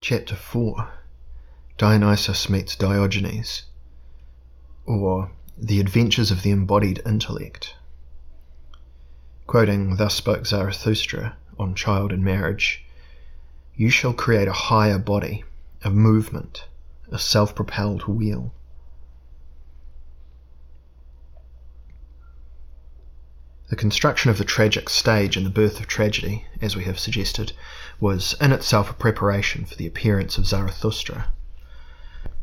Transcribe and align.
Chapter 0.00 0.36
4 0.36 0.92
Dionysus 1.76 2.48
meets 2.48 2.76
Diogenes, 2.76 3.64
or 4.86 5.32
The 5.58 5.80
Adventures 5.80 6.30
of 6.30 6.42
the 6.42 6.52
Embodied 6.52 7.02
Intellect. 7.04 7.74
Quoting 9.48 9.96
Thus 9.96 10.14
Spoke 10.14 10.46
Zarathustra 10.46 11.36
on 11.58 11.74
child 11.74 12.12
and 12.12 12.24
marriage 12.24 12.84
You 13.74 13.90
shall 13.90 14.12
create 14.14 14.46
a 14.46 14.52
higher 14.52 15.00
body, 15.00 15.42
a 15.82 15.90
movement, 15.90 16.68
a 17.10 17.18
self 17.18 17.56
propelled 17.56 18.06
wheel. 18.06 18.54
The 23.68 23.76
construction 23.76 24.30
of 24.30 24.38
the 24.38 24.46
tragic 24.46 24.88
stage 24.88 25.36
and 25.36 25.44
the 25.44 25.50
birth 25.50 25.78
of 25.78 25.86
tragedy, 25.86 26.46
as 26.62 26.74
we 26.74 26.84
have 26.84 26.98
suggested, 26.98 27.52
was 28.00 28.34
in 28.40 28.50
itself 28.50 28.88
a 28.88 28.94
preparation 28.94 29.66
for 29.66 29.74
the 29.74 29.86
appearance 29.86 30.38
of 30.38 30.46
Zarathustra. 30.46 31.26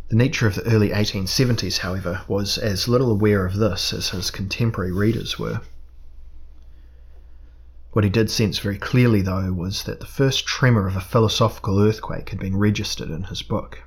The 0.09 0.15
Nietzsche 0.17 0.45
of 0.45 0.53
the 0.53 0.67
early 0.67 0.89
1870s, 0.89 1.79
however, 1.79 2.21
was 2.27 2.59
as 2.59 2.87
little 2.87 3.09
aware 3.09 3.43
of 3.43 3.55
this 3.55 3.91
as 3.91 4.09
his 4.09 4.29
contemporary 4.29 4.91
readers 4.91 5.39
were. 5.39 5.61
What 7.93 8.03
he 8.03 8.11
did 8.11 8.29
sense 8.29 8.59
very 8.59 8.77
clearly, 8.77 9.23
though, 9.23 9.51
was 9.51 9.81
that 9.85 10.01
the 10.01 10.05
first 10.05 10.45
tremor 10.45 10.85
of 10.85 10.95
a 10.95 11.01
philosophical 11.01 11.81
earthquake 11.81 12.29
had 12.29 12.39
been 12.39 12.55
registered 12.55 13.09
in 13.09 13.23
his 13.23 13.41
book. 13.41 13.79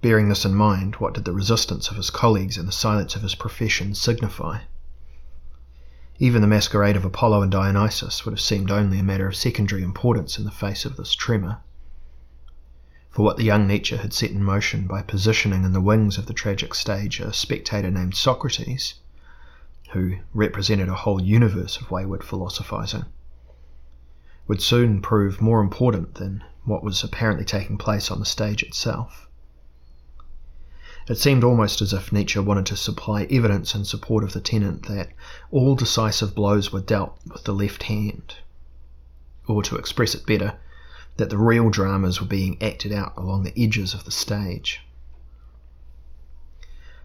Bearing 0.00 0.28
this 0.28 0.44
in 0.44 0.56
mind, 0.56 0.96
what 0.96 1.14
did 1.14 1.26
the 1.26 1.32
resistance 1.32 1.90
of 1.90 1.96
his 1.96 2.10
colleagues 2.10 2.56
and 2.56 2.66
the 2.66 2.72
silence 2.72 3.14
of 3.14 3.22
his 3.22 3.36
profession 3.36 3.94
signify? 3.94 4.62
Even 6.18 6.40
the 6.42 6.46
masquerade 6.46 6.96
of 6.96 7.04
Apollo 7.04 7.42
and 7.42 7.50
Dionysus 7.50 8.24
would 8.24 8.32
have 8.32 8.40
seemed 8.40 8.70
only 8.70 8.98
a 8.98 9.02
matter 9.02 9.26
of 9.26 9.34
secondary 9.34 9.82
importance 9.82 10.38
in 10.38 10.44
the 10.44 10.50
face 10.50 10.84
of 10.84 10.96
this 10.96 11.14
tremor. 11.14 11.58
For 13.10 13.22
what 13.22 13.36
the 13.36 13.44
young 13.44 13.66
Nietzsche 13.66 13.96
had 13.96 14.12
set 14.12 14.30
in 14.30 14.44
motion 14.44 14.86
by 14.86 15.02
positioning 15.02 15.64
in 15.64 15.72
the 15.72 15.80
wings 15.80 16.18
of 16.18 16.26
the 16.26 16.32
tragic 16.32 16.74
stage 16.74 17.20
a 17.20 17.32
spectator 17.32 17.90
named 17.90 18.14
Socrates, 18.14 18.94
who 19.92 20.16
represented 20.32 20.88
a 20.88 20.94
whole 20.94 21.20
universe 21.20 21.76
of 21.76 21.90
wayward 21.90 22.24
philosophizing, 22.24 23.04
would 24.46 24.62
soon 24.62 25.02
prove 25.02 25.40
more 25.40 25.60
important 25.60 26.14
than 26.14 26.44
what 26.64 26.84
was 26.84 27.02
apparently 27.02 27.44
taking 27.44 27.76
place 27.76 28.10
on 28.10 28.18
the 28.18 28.24
stage 28.26 28.62
itself. 28.62 29.28
It 31.08 31.18
seemed 31.18 31.42
almost 31.42 31.82
as 31.82 31.92
if 31.92 32.12
Nietzsche 32.12 32.38
wanted 32.38 32.66
to 32.66 32.76
supply 32.76 33.24
evidence 33.24 33.74
in 33.74 33.84
support 33.84 34.22
of 34.22 34.32
the 34.32 34.40
tenet 34.40 34.84
that 34.84 35.10
all 35.50 35.74
decisive 35.74 36.32
blows 36.32 36.72
were 36.72 36.80
dealt 36.80 37.18
with 37.26 37.42
the 37.42 37.52
left 37.52 37.84
hand. 37.84 38.36
Or 39.48 39.64
to 39.64 39.76
express 39.76 40.14
it 40.14 40.26
better, 40.26 40.58
that 41.16 41.28
the 41.28 41.38
real 41.38 41.70
dramas 41.70 42.20
were 42.20 42.26
being 42.26 42.62
acted 42.62 42.92
out 42.92 43.14
along 43.16 43.42
the 43.42 43.52
edges 43.60 43.94
of 43.94 44.04
the 44.04 44.12
stage. 44.12 44.80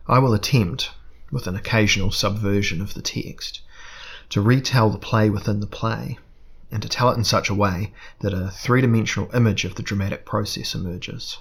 I 0.08 0.20
will 0.20 0.34
attempt, 0.34 0.92
with 1.32 1.48
an 1.48 1.56
occasional 1.56 2.12
subversion 2.12 2.82
of 2.82 2.94
the 2.94 3.02
text, 3.02 3.62
to 4.30 4.42
retell 4.42 4.92
the 4.92 5.00
play 5.00 5.30
within 5.32 5.60
the 5.60 5.68
play, 5.68 6.20
and 6.72 6.84
to 6.84 6.90
tell 6.90 7.10
it 7.10 7.18
in 7.18 7.24
such 7.24 7.50
a 7.50 7.56
way 7.56 7.94
that 8.20 8.34
a 8.34 8.52
three 8.52 8.82
dimensional 8.82 9.34
image 9.34 9.66
of 9.66 9.74
the 9.74 9.84
dramatic 9.84 10.24
process 10.24 10.76
emerges. 10.76 11.40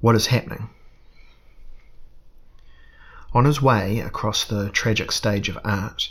What 0.00 0.14
is 0.14 0.26
happening. 0.26 0.70
On 3.32 3.44
his 3.44 3.62
way 3.62 4.00
across 4.00 4.44
the 4.44 4.70
tragic 4.70 5.12
stage 5.12 5.48
of 5.48 5.58
art, 5.64 6.10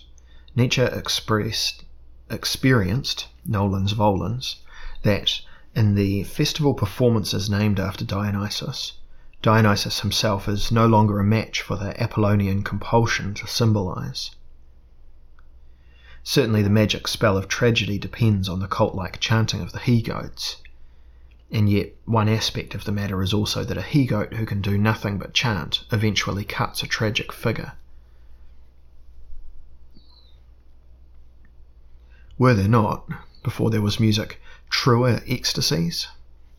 Nietzsche 0.56 0.81
expressed, 0.81 1.84
experienced, 2.30 3.28
nolens 3.46 3.94
volens, 3.94 4.56
that 5.04 5.42
in 5.76 5.96
the 5.96 6.23
festival 6.23 6.73
performances 6.73 7.50
named 7.50 7.80
after 7.80 8.06
Dionysus, 8.06 8.94
Dionysus 9.42 10.02
himself 10.02 10.48
is 10.48 10.72
no 10.72 10.86
longer 10.86 11.19
a 11.19 11.24
match 11.24 11.62
for 11.62 11.75
the 11.78 12.00
Apollonian 12.02 12.63
compulsion 12.63 13.34
to 13.36 13.47
symbolize. 13.47 14.31
Certainly, 16.24 16.63
the 16.63 16.69
magic 16.69 17.08
spell 17.08 17.38
of 17.38 17.47
tragedy 17.47 17.97
depends 17.97 18.50
on 18.50 18.59
the 18.59 18.68
cult 18.68 18.96
like 18.96 19.19
chanting 19.19 19.62
of 19.62 19.72
the 19.72 19.80
he 19.80 20.02
goats, 20.02 20.58
and 21.52 21.70
yet, 21.70 21.96
one 22.06 22.30
aspect 22.30 22.76
of 22.76 22.84
the 22.84 22.92
matter 22.92 23.24
is 23.24 23.34
also 23.34 23.64
that 23.64 23.78
a 23.78 23.82
he 23.82 24.06
goat 24.06 24.34
who 24.36 24.46
can 24.46 24.62
do 24.62 24.78
nothing 24.78 25.18
but 25.18 25.34
chant 25.34 25.84
eventually 25.92 26.46
cuts 26.46 26.84
a 26.84 26.88
tragic 26.88 27.34
figure. 27.34 27.74
Were 32.38 32.54
there 32.54 32.68
not, 32.68 33.10
before 33.44 33.70
there 33.70 33.82
was 33.82 34.00
music, 34.00 34.40
truer 34.70 35.22
ecstasies 35.28 36.08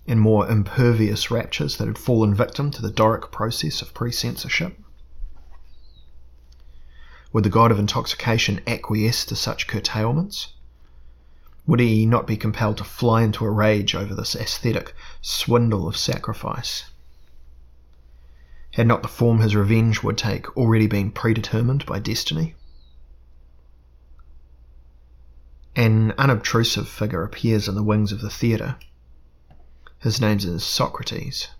and 0.06 0.20
more 0.20 0.48
impervious 0.48 1.30
raptures 1.30 1.76
that 1.76 1.86
had 1.86 1.96
fallen 1.96 2.34
victim 2.34 2.72
to 2.72 2.82
the 2.82 2.90
Doric 2.90 3.30
process 3.30 3.80
of 3.80 3.94
pre 3.94 4.10
censorship? 4.10 4.76
Would 7.32 7.44
the 7.44 7.50
god 7.50 7.70
of 7.70 7.78
intoxication 7.78 8.60
acquiesce 8.66 9.24
to 9.26 9.36
such 9.36 9.68
curtailments? 9.68 10.48
Would 11.70 11.78
he 11.78 12.04
not 12.04 12.26
be 12.26 12.36
compelled 12.36 12.78
to 12.78 12.82
fly 12.82 13.22
into 13.22 13.44
a 13.44 13.50
rage 13.50 13.94
over 13.94 14.12
this 14.12 14.34
aesthetic 14.34 14.92
swindle 15.22 15.86
of 15.86 15.96
sacrifice? 15.96 16.86
Had 18.72 18.88
not 18.88 19.02
the 19.02 19.08
form 19.08 19.38
his 19.38 19.54
revenge 19.54 20.02
would 20.02 20.18
take 20.18 20.56
already 20.56 20.88
been 20.88 21.12
predetermined 21.12 21.86
by 21.86 22.00
destiny? 22.00 22.56
An 25.76 26.12
unobtrusive 26.18 26.88
figure 26.88 27.22
appears 27.22 27.68
in 27.68 27.76
the 27.76 27.84
wings 27.84 28.10
of 28.10 28.20
the 28.20 28.30
theatre. 28.30 28.74
His 30.00 30.20
name 30.20 30.38
is 30.38 30.64
Socrates. 30.64 31.50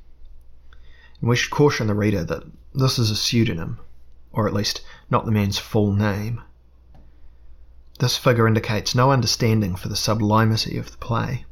And 1.21 1.31
we 1.31 1.37
should 1.37 1.53
caution 1.53 1.87
the 1.87 1.95
reader 1.95 2.25
that 2.25 2.43
this 2.75 2.99
is 2.99 3.13
a 3.13 3.17
pseudonym, 3.17 3.79
or 4.33 4.49
at 4.49 4.55
least 4.55 4.81
not 5.09 5.25
the 5.25 5.31
man's 5.31 5.61
full 5.61 5.93
name. 5.93 6.43
This 8.01 8.17
figure 8.17 8.49
indicates 8.49 8.95
no 8.95 9.13
understanding 9.13 9.77
for 9.77 9.91
the 9.91 9.95
sublimity 9.95 10.79
of 10.79 10.91
the 10.91 10.97
play, 10.97 11.45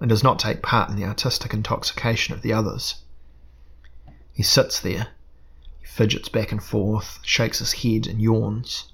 and 0.00 0.08
does 0.08 0.24
not 0.24 0.40
take 0.40 0.60
part 0.60 0.90
in 0.90 0.96
the 0.96 1.04
artistic 1.04 1.54
intoxication 1.54 2.34
of 2.34 2.42
the 2.42 2.52
others. 2.52 2.96
He 4.32 4.42
sits 4.42 4.80
there, 4.80 5.10
he 5.78 5.86
fidgets 5.86 6.28
back 6.28 6.50
and 6.50 6.60
forth, 6.60 7.20
shakes 7.22 7.60
his 7.60 7.84
head, 7.84 8.08
and 8.08 8.20
yawns. 8.20 8.90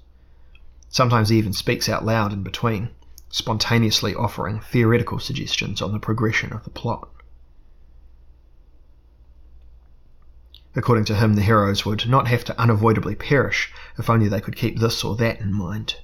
Sometimes 0.87 1.29
he 1.29 1.37
even 1.39 1.51
speaks 1.53 1.89
out 1.89 2.05
loud 2.05 2.31
in 2.31 2.43
between, 2.43 2.89
spontaneously 3.27 4.13
offering 4.13 4.59
theoretical 4.59 5.17
suggestions 5.17 5.81
on 5.81 5.93
the 5.93 5.99
progression 5.99 6.53
of 6.53 6.63
the 6.63 6.69
plot. 6.69 7.09
According 10.75 11.05
to 11.05 11.15
him, 11.15 11.33
the 11.33 11.41
heroes 11.41 11.87
would 11.87 12.07
not 12.07 12.27
have 12.27 12.43
to 12.43 12.61
unavoidably 12.61 13.15
perish 13.15 13.73
if 13.97 14.11
only 14.11 14.27
they 14.27 14.41
could 14.41 14.55
keep 14.55 14.77
this 14.77 15.03
or 15.03 15.15
that 15.15 15.39
in 15.39 15.51
mind. 15.51 15.95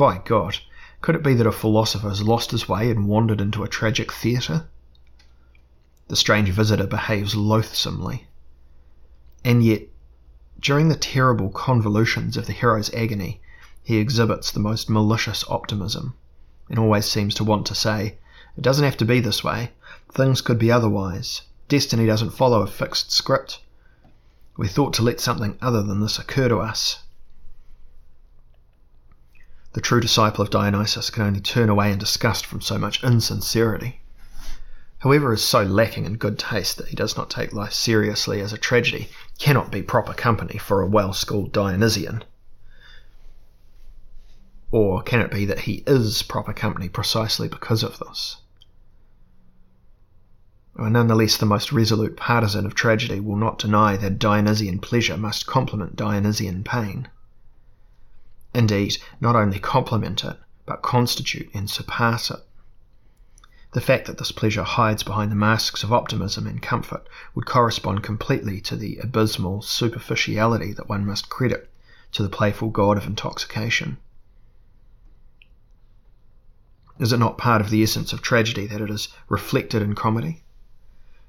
By 0.00 0.16
God, 0.16 0.60
could 1.02 1.14
it 1.14 1.22
be 1.22 1.34
that 1.34 1.46
a 1.46 1.52
philosopher 1.52 2.08
has 2.08 2.22
lost 2.22 2.52
his 2.52 2.66
way 2.66 2.90
and 2.90 3.06
wandered 3.06 3.38
into 3.38 3.62
a 3.62 3.68
tragic 3.68 4.10
theatre? 4.10 4.66
The 6.08 6.16
strange 6.16 6.48
visitor 6.48 6.86
behaves 6.86 7.34
loathsomely. 7.34 8.26
And 9.44 9.62
yet, 9.62 9.82
during 10.58 10.88
the 10.88 10.96
terrible 10.96 11.50
convolutions 11.50 12.38
of 12.38 12.46
the 12.46 12.54
hero's 12.54 12.90
agony, 12.94 13.42
he 13.82 13.98
exhibits 13.98 14.50
the 14.50 14.58
most 14.58 14.88
malicious 14.88 15.44
optimism, 15.50 16.14
and 16.70 16.78
always 16.78 17.04
seems 17.04 17.34
to 17.34 17.44
want 17.44 17.66
to 17.66 17.74
say, 17.74 18.16
It 18.56 18.62
doesn't 18.62 18.86
have 18.86 18.96
to 18.96 19.04
be 19.04 19.20
this 19.20 19.44
way. 19.44 19.72
Things 20.10 20.40
could 20.40 20.58
be 20.58 20.72
otherwise. 20.72 21.42
Destiny 21.68 22.06
doesn't 22.06 22.30
follow 22.30 22.62
a 22.62 22.66
fixed 22.66 23.12
script. 23.12 23.60
We 24.56 24.66
thought 24.66 24.94
to 24.94 25.02
let 25.02 25.20
something 25.20 25.58
other 25.60 25.82
than 25.82 26.00
this 26.00 26.18
occur 26.18 26.48
to 26.48 26.60
us, 26.60 27.00
the 29.72 29.80
true 29.80 30.00
disciple 30.00 30.42
of 30.42 30.50
Dionysus 30.50 31.10
can 31.10 31.22
only 31.22 31.40
turn 31.40 31.68
away 31.68 31.92
in 31.92 31.98
disgust 31.98 32.44
from 32.44 32.60
so 32.60 32.76
much 32.76 33.04
insincerity. 33.04 34.00
Whoever 35.02 35.32
is 35.32 35.42
so 35.44 35.62
lacking 35.62 36.04
in 36.04 36.16
good 36.16 36.38
taste 36.38 36.76
that 36.76 36.88
he 36.88 36.96
does 36.96 37.16
not 37.16 37.30
take 37.30 37.52
life 37.52 37.72
seriously 37.72 38.40
as 38.40 38.52
a 38.52 38.58
tragedy 38.58 39.08
cannot 39.38 39.70
be 39.70 39.82
proper 39.82 40.12
company 40.12 40.58
for 40.58 40.82
a 40.82 40.86
well 40.86 41.12
schooled 41.12 41.52
Dionysian. 41.52 42.24
Or 44.72 45.02
can 45.02 45.20
it 45.20 45.30
be 45.30 45.44
that 45.46 45.60
he 45.60 45.82
is 45.86 46.22
proper 46.22 46.52
company 46.52 46.88
precisely 46.88 47.48
because 47.48 47.82
of 47.82 47.98
this? 47.98 48.38
Nonetheless, 50.76 51.36
the 51.36 51.46
most 51.46 51.72
resolute 51.72 52.16
partisan 52.16 52.66
of 52.66 52.74
tragedy 52.74 53.20
will 53.20 53.36
not 53.36 53.58
deny 53.58 53.96
that 53.96 54.18
Dionysian 54.18 54.78
pleasure 54.78 55.16
must 55.16 55.46
complement 55.46 55.96
Dionysian 55.96 56.64
pain. 56.64 57.08
Indeed, 58.52 58.98
not 59.20 59.36
only 59.36 59.58
complement 59.58 60.24
it, 60.24 60.36
but 60.66 60.82
constitute 60.82 61.50
and 61.54 61.70
surpass 61.70 62.30
it. 62.30 62.40
The 63.72 63.80
fact 63.80 64.06
that 64.06 64.18
this 64.18 64.32
pleasure 64.32 64.64
hides 64.64 65.04
behind 65.04 65.30
the 65.30 65.36
masks 65.36 65.84
of 65.84 65.92
optimism 65.92 66.48
and 66.48 66.60
comfort 66.60 67.08
would 67.34 67.46
correspond 67.46 68.02
completely 68.02 68.60
to 68.62 68.74
the 68.74 68.98
abysmal 68.98 69.62
superficiality 69.62 70.72
that 70.72 70.88
one 70.88 71.06
must 71.06 71.30
credit 71.30 71.70
to 72.12 72.24
the 72.24 72.28
playful 72.28 72.70
god 72.70 72.96
of 72.96 73.06
intoxication. 73.06 73.98
Is 76.98 77.12
it 77.12 77.18
not 77.18 77.38
part 77.38 77.60
of 77.60 77.70
the 77.70 77.82
essence 77.82 78.12
of 78.12 78.20
tragedy 78.20 78.66
that 78.66 78.80
it 78.80 78.90
is 78.90 79.08
reflected 79.28 79.80
in 79.80 79.94
comedy? 79.94 80.42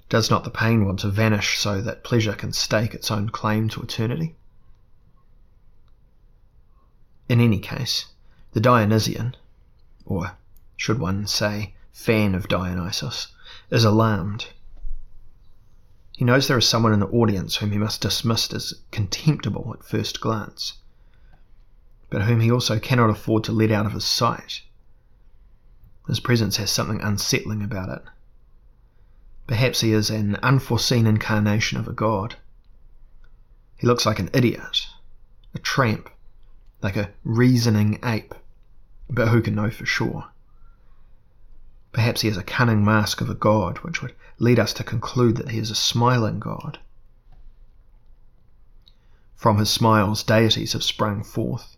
Does 0.10 0.32
not 0.32 0.44
the 0.44 0.50
pain 0.50 0.86
want 0.86 1.00
to 1.00 1.10
vanish 1.10 1.60
so 1.60 1.80
that 1.82 2.04
pleasure 2.04 2.34
can 2.34 2.52
stake 2.52 2.96
its 2.96 3.12
own 3.12 3.30
claim 3.30 3.70
to 3.70 3.82
eternity? 3.82 4.36
In 7.32 7.40
any 7.40 7.60
case, 7.60 8.08
the 8.52 8.60
Dionysian, 8.60 9.38
or 10.04 10.36
should 10.76 11.00
one 11.00 11.26
say 11.28 11.76
fan 11.94 12.36
of 12.36 12.50
Dionysus, 12.50 13.30
is 13.70 13.86
alarmed. 13.86 14.48
He 16.12 16.26
knows 16.26 16.50
there 16.50 16.58
is 16.58 16.68
someone 16.68 16.92
in 16.92 17.00
the 17.00 17.08
audience 17.08 17.56
whom 17.56 17.72
he 17.72 17.78
must 17.78 18.02
dismiss 18.02 18.52
as 18.52 18.74
contemptible 18.92 19.74
at 19.74 19.86
first 19.86 20.20
glance, 20.20 20.80
but 22.10 22.24
whom 22.24 22.42
he 22.42 22.52
also 22.52 22.80
cannot 22.80 23.10
afford 23.10 23.46
to 23.46 23.54
let 23.54 23.72
out 23.72 23.86
of 23.86 23.94
his 23.94 24.04
sight. 24.04 24.64
His 26.10 26.20
presence 26.20 26.58
has 26.58 26.70
something 26.70 27.00
unsettling 27.00 27.64
about 27.64 27.88
it. 27.88 28.04
Perhaps 29.48 29.80
he 29.80 29.94
is 29.94 30.10
an 30.10 30.36
unforeseen 30.44 31.08
incarnation 31.08 31.80
of 31.80 31.88
a 31.88 31.94
god. 31.94 32.36
He 33.78 33.88
looks 33.88 34.06
like 34.06 34.20
an 34.20 34.30
idiot, 34.34 34.88
a 35.54 35.60
tramp, 35.60 36.10
like 36.82 36.98
a 36.98 37.12
reasoning 37.24 38.00
ape, 38.04 38.34
but 39.10 39.28
who 39.28 39.42
can 39.42 39.56
know 39.56 39.70
for 39.70 39.86
sure? 39.86 40.26
Perhaps 41.92 42.22
he 42.22 42.30
is 42.30 42.38
a 42.38 42.44
cunning 42.44 42.86
mask 42.86 43.22
of 43.22 43.30
a 43.30 43.36
god, 43.36 43.80
which 43.80 44.02
would 44.02 44.16
lead 44.40 44.60
us 44.60 44.74
to 44.74 44.84
conclude 44.84 45.36
that 45.38 45.50
he 45.50 45.60
is 45.60 45.70
a 45.70 45.76
smiling 45.76 46.40
god. 46.40 46.80
From 49.36 49.58
his 49.58 49.70
smiles, 49.70 50.24
deities 50.24 50.74
have 50.74 50.84
sprung 50.84 51.24
forth. 51.24 51.76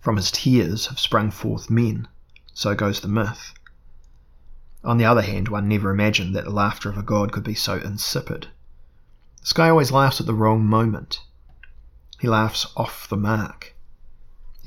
From 0.00 0.16
his 0.16 0.30
tears 0.30 0.86
have 0.88 0.98
sprung 0.98 1.30
forth 1.30 1.70
men, 1.70 2.08
so 2.52 2.74
goes 2.74 3.00
the 3.00 3.08
myth. 3.08 3.54
On 4.84 4.98
the 4.98 5.04
other 5.04 5.22
hand, 5.22 5.48
one 5.48 5.68
never 5.68 5.90
imagined 5.90 6.34
that 6.34 6.44
the 6.44 6.50
laughter 6.50 6.88
of 6.88 6.98
a 6.98 7.02
god 7.02 7.32
could 7.32 7.44
be 7.44 7.54
so 7.54 7.74
insipid. 7.78 8.48
This 9.40 9.52
guy 9.52 9.70
always 9.70 9.90
laughs 9.90 10.20
at 10.20 10.26
the 10.26 10.34
wrong 10.34 10.64
moment. 10.64 11.20
He 12.20 12.28
laughs 12.28 12.66
off 12.76 13.08
the 13.08 13.16
mark. 13.16 13.74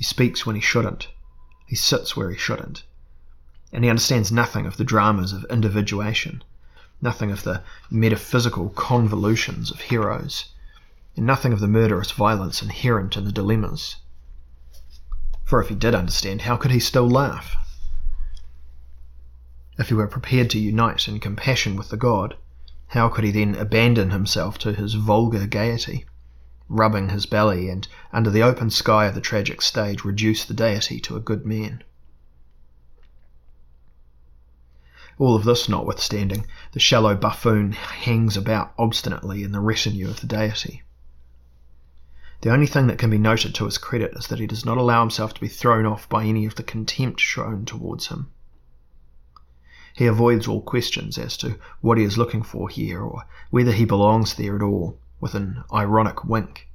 He 0.02 0.04
speaks 0.04 0.44
when 0.44 0.56
he 0.56 0.60
shouldn't. 0.60 1.10
He 1.64 1.76
sits 1.76 2.16
where 2.16 2.28
he 2.28 2.36
shouldn't. 2.36 2.82
And 3.72 3.84
he 3.84 3.88
understands 3.88 4.32
nothing 4.32 4.66
of 4.66 4.76
the 4.76 4.82
dramas 4.82 5.32
of 5.32 5.46
individuation, 5.48 6.42
nothing 7.00 7.30
of 7.30 7.44
the 7.44 7.62
metaphysical 7.88 8.70
convolutions 8.70 9.70
of 9.70 9.78
heroes, 9.82 10.46
and 11.16 11.24
nothing 11.24 11.52
of 11.52 11.60
the 11.60 11.68
murderous 11.68 12.10
violence 12.10 12.62
inherent 12.62 13.16
in 13.16 13.26
the 13.26 13.30
dilemmas. 13.30 13.98
For 15.44 15.62
if 15.62 15.68
he 15.68 15.76
did 15.76 15.94
understand, 15.94 16.42
how 16.42 16.56
could 16.56 16.72
he 16.72 16.80
still 16.80 17.08
laugh? 17.08 17.54
If 19.78 19.86
he 19.86 19.94
were 19.94 20.08
prepared 20.08 20.50
to 20.50 20.58
unite 20.58 21.06
in 21.06 21.20
compassion 21.20 21.76
with 21.76 21.90
the 21.90 21.96
god, 21.96 22.36
how 22.88 23.08
could 23.08 23.22
he 23.22 23.30
then 23.30 23.54
abandon 23.54 24.10
himself 24.10 24.58
to 24.58 24.72
his 24.72 24.94
vulgar 24.94 25.46
gaiety? 25.46 26.06
Rubbing 26.72 27.10
his 27.10 27.26
belly, 27.26 27.68
and 27.68 27.86
under 28.12 28.30
the 28.30 28.42
open 28.42 28.70
sky 28.70 29.04
of 29.04 29.14
the 29.14 29.20
tragic 29.20 29.60
stage 29.60 30.04
reduce 30.04 30.44
the 30.44 30.54
deity 30.54 30.98
to 31.00 31.16
a 31.16 31.20
good 31.20 31.44
man. 31.44 31.84
All 35.18 35.36
of 35.36 35.44
this 35.44 35.68
notwithstanding, 35.68 36.46
the 36.72 36.80
shallow 36.80 37.14
buffoon 37.14 37.72
hangs 37.72 38.36
about 38.36 38.72
obstinately 38.78 39.42
in 39.42 39.52
the 39.52 39.60
retinue 39.60 40.08
of 40.08 40.20
the 40.20 40.26
deity. 40.26 40.82
The 42.40 42.50
only 42.50 42.66
thing 42.66 42.86
that 42.86 42.98
can 42.98 43.10
be 43.10 43.18
noted 43.18 43.54
to 43.54 43.66
his 43.66 43.78
credit 43.78 44.14
is 44.16 44.28
that 44.28 44.40
he 44.40 44.46
does 44.46 44.64
not 44.64 44.78
allow 44.78 45.00
himself 45.00 45.34
to 45.34 45.40
be 45.40 45.48
thrown 45.48 45.84
off 45.84 46.08
by 46.08 46.24
any 46.24 46.46
of 46.46 46.54
the 46.54 46.62
contempt 46.62 47.20
shown 47.20 47.66
towards 47.66 48.08
him. 48.08 48.32
He 49.94 50.06
avoids 50.06 50.48
all 50.48 50.62
questions 50.62 51.18
as 51.18 51.36
to 51.36 51.58
what 51.82 51.98
he 51.98 52.04
is 52.04 52.16
looking 52.16 52.42
for 52.42 52.70
here 52.70 53.02
or 53.02 53.26
whether 53.50 53.72
he 53.72 53.84
belongs 53.84 54.34
there 54.34 54.56
at 54.56 54.62
all, 54.62 54.98
with 55.22 55.36
an 55.36 55.62
ironic 55.72 56.24
wink, 56.24 56.68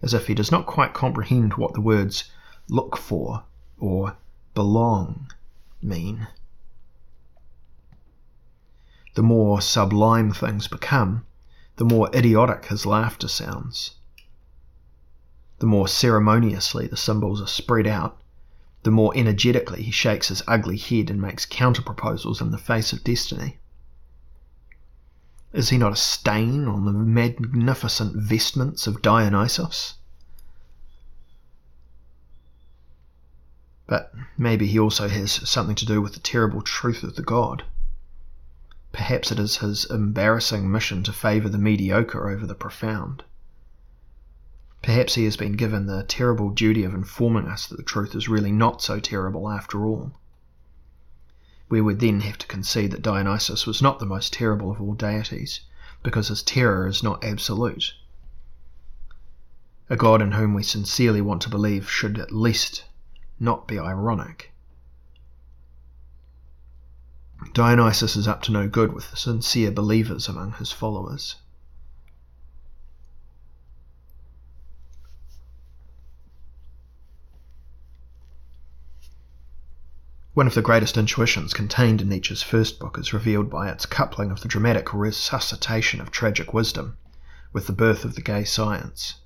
as 0.00 0.14
if 0.14 0.26
he 0.26 0.34
does 0.34 0.50
not 0.50 0.64
quite 0.64 0.94
comprehend 0.94 1.52
what 1.54 1.74
the 1.74 1.82
words 1.82 2.30
look 2.70 2.96
for 2.96 3.44
or 3.78 4.16
belong 4.54 5.30
mean. 5.82 6.26
The 9.14 9.22
more 9.22 9.60
sublime 9.60 10.32
things 10.32 10.66
become, 10.66 11.26
the 11.76 11.84
more 11.84 12.08
idiotic 12.16 12.64
his 12.64 12.86
laughter 12.86 13.28
sounds. 13.28 13.96
The 15.58 15.66
more 15.66 15.88
ceremoniously 15.88 16.86
the 16.86 16.96
symbols 16.96 17.42
are 17.42 17.46
spread 17.46 17.86
out, 17.86 18.18
the 18.82 18.90
more 18.90 19.12
energetically 19.14 19.82
he 19.82 19.90
shakes 19.90 20.28
his 20.28 20.42
ugly 20.48 20.78
head 20.78 21.10
and 21.10 21.20
makes 21.20 21.44
counter 21.44 21.82
proposals 21.82 22.40
in 22.40 22.50
the 22.50 22.56
face 22.56 22.94
of 22.94 23.04
destiny. 23.04 23.58
Is 25.52 25.70
he 25.70 25.78
not 25.78 25.92
a 25.92 25.96
stain 25.96 26.68
on 26.68 26.84
the 26.84 26.92
magnificent 26.92 28.14
vestments 28.16 28.86
of 28.86 29.00
Dionysus? 29.00 29.94
But 33.86 34.12
maybe 34.36 34.66
he 34.66 34.78
also 34.78 35.08
has 35.08 35.32
something 35.48 35.74
to 35.76 35.86
do 35.86 36.02
with 36.02 36.12
the 36.12 36.20
terrible 36.20 36.60
truth 36.60 37.02
of 37.02 37.16
the 37.16 37.22
god. 37.22 37.64
Perhaps 38.92 39.32
it 39.32 39.38
is 39.38 39.56
his 39.56 39.86
embarrassing 39.86 40.70
mission 40.70 41.02
to 41.04 41.12
favour 41.14 41.48
the 41.48 41.56
mediocre 41.56 42.28
over 42.28 42.46
the 42.46 42.54
profound. 42.54 43.24
Perhaps 44.82 45.14
he 45.14 45.24
has 45.24 45.38
been 45.38 45.52
given 45.52 45.86
the 45.86 46.02
terrible 46.02 46.50
duty 46.50 46.84
of 46.84 46.92
informing 46.92 47.46
us 47.46 47.66
that 47.66 47.76
the 47.76 47.82
truth 47.82 48.14
is 48.14 48.28
really 48.28 48.52
not 48.52 48.82
so 48.82 49.00
terrible 49.00 49.48
after 49.48 49.86
all 49.86 50.17
we 51.68 51.80
would 51.80 52.00
then 52.00 52.20
have 52.20 52.38
to 52.38 52.46
concede 52.46 52.90
that 52.90 53.02
Dionysus 53.02 53.66
was 53.66 53.82
not 53.82 53.98
the 53.98 54.06
most 54.06 54.32
terrible 54.32 54.70
of 54.70 54.80
all 54.80 54.94
deities, 54.94 55.60
because 56.02 56.28
his 56.28 56.42
terror 56.42 56.86
is 56.86 57.02
not 57.02 57.22
absolute. 57.22 57.94
A 59.90 59.96
god 59.96 60.22
in 60.22 60.32
whom 60.32 60.54
we 60.54 60.62
sincerely 60.62 61.20
want 61.20 61.42
to 61.42 61.50
believe 61.50 61.90
should 61.90 62.18
at 62.18 62.32
least 62.32 62.84
not 63.40 63.66
be 63.66 63.78
ironic. 63.78 64.52
Dionysus 67.52 68.16
is 68.16 68.26
up 68.26 68.42
to 68.42 68.52
no 68.52 68.68
good 68.68 68.92
with 68.92 69.10
the 69.10 69.16
sincere 69.16 69.70
believers 69.70 70.28
among 70.28 70.52
his 70.52 70.72
followers. 70.72 71.36
One 80.38 80.46
of 80.46 80.54
the 80.54 80.62
greatest 80.62 80.96
intuitions 80.96 81.52
contained 81.52 82.00
in 82.00 82.10
Nietzsche's 82.10 82.44
first 82.44 82.78
book 82.78 82.96
is 82.96 83.12
revealed 83.12 83.50
by 83.50 83.68
its 83.68 83.86
coupling 83.86 84.30
of 84.30 84.40
the 84.40 84.46
dramatic 84.46 84.94
resuscitation 84.94 86.00
of 86.00 86.12
tragic 86.12 86.54
wisdom 86.54 86.96
with 87.52 87.66
the 87.66 87.72
birth 87.72 88.04
of 88.04 88.14
the 88.14 88.22
gay 88.22 88.44
science, 88.44 89.16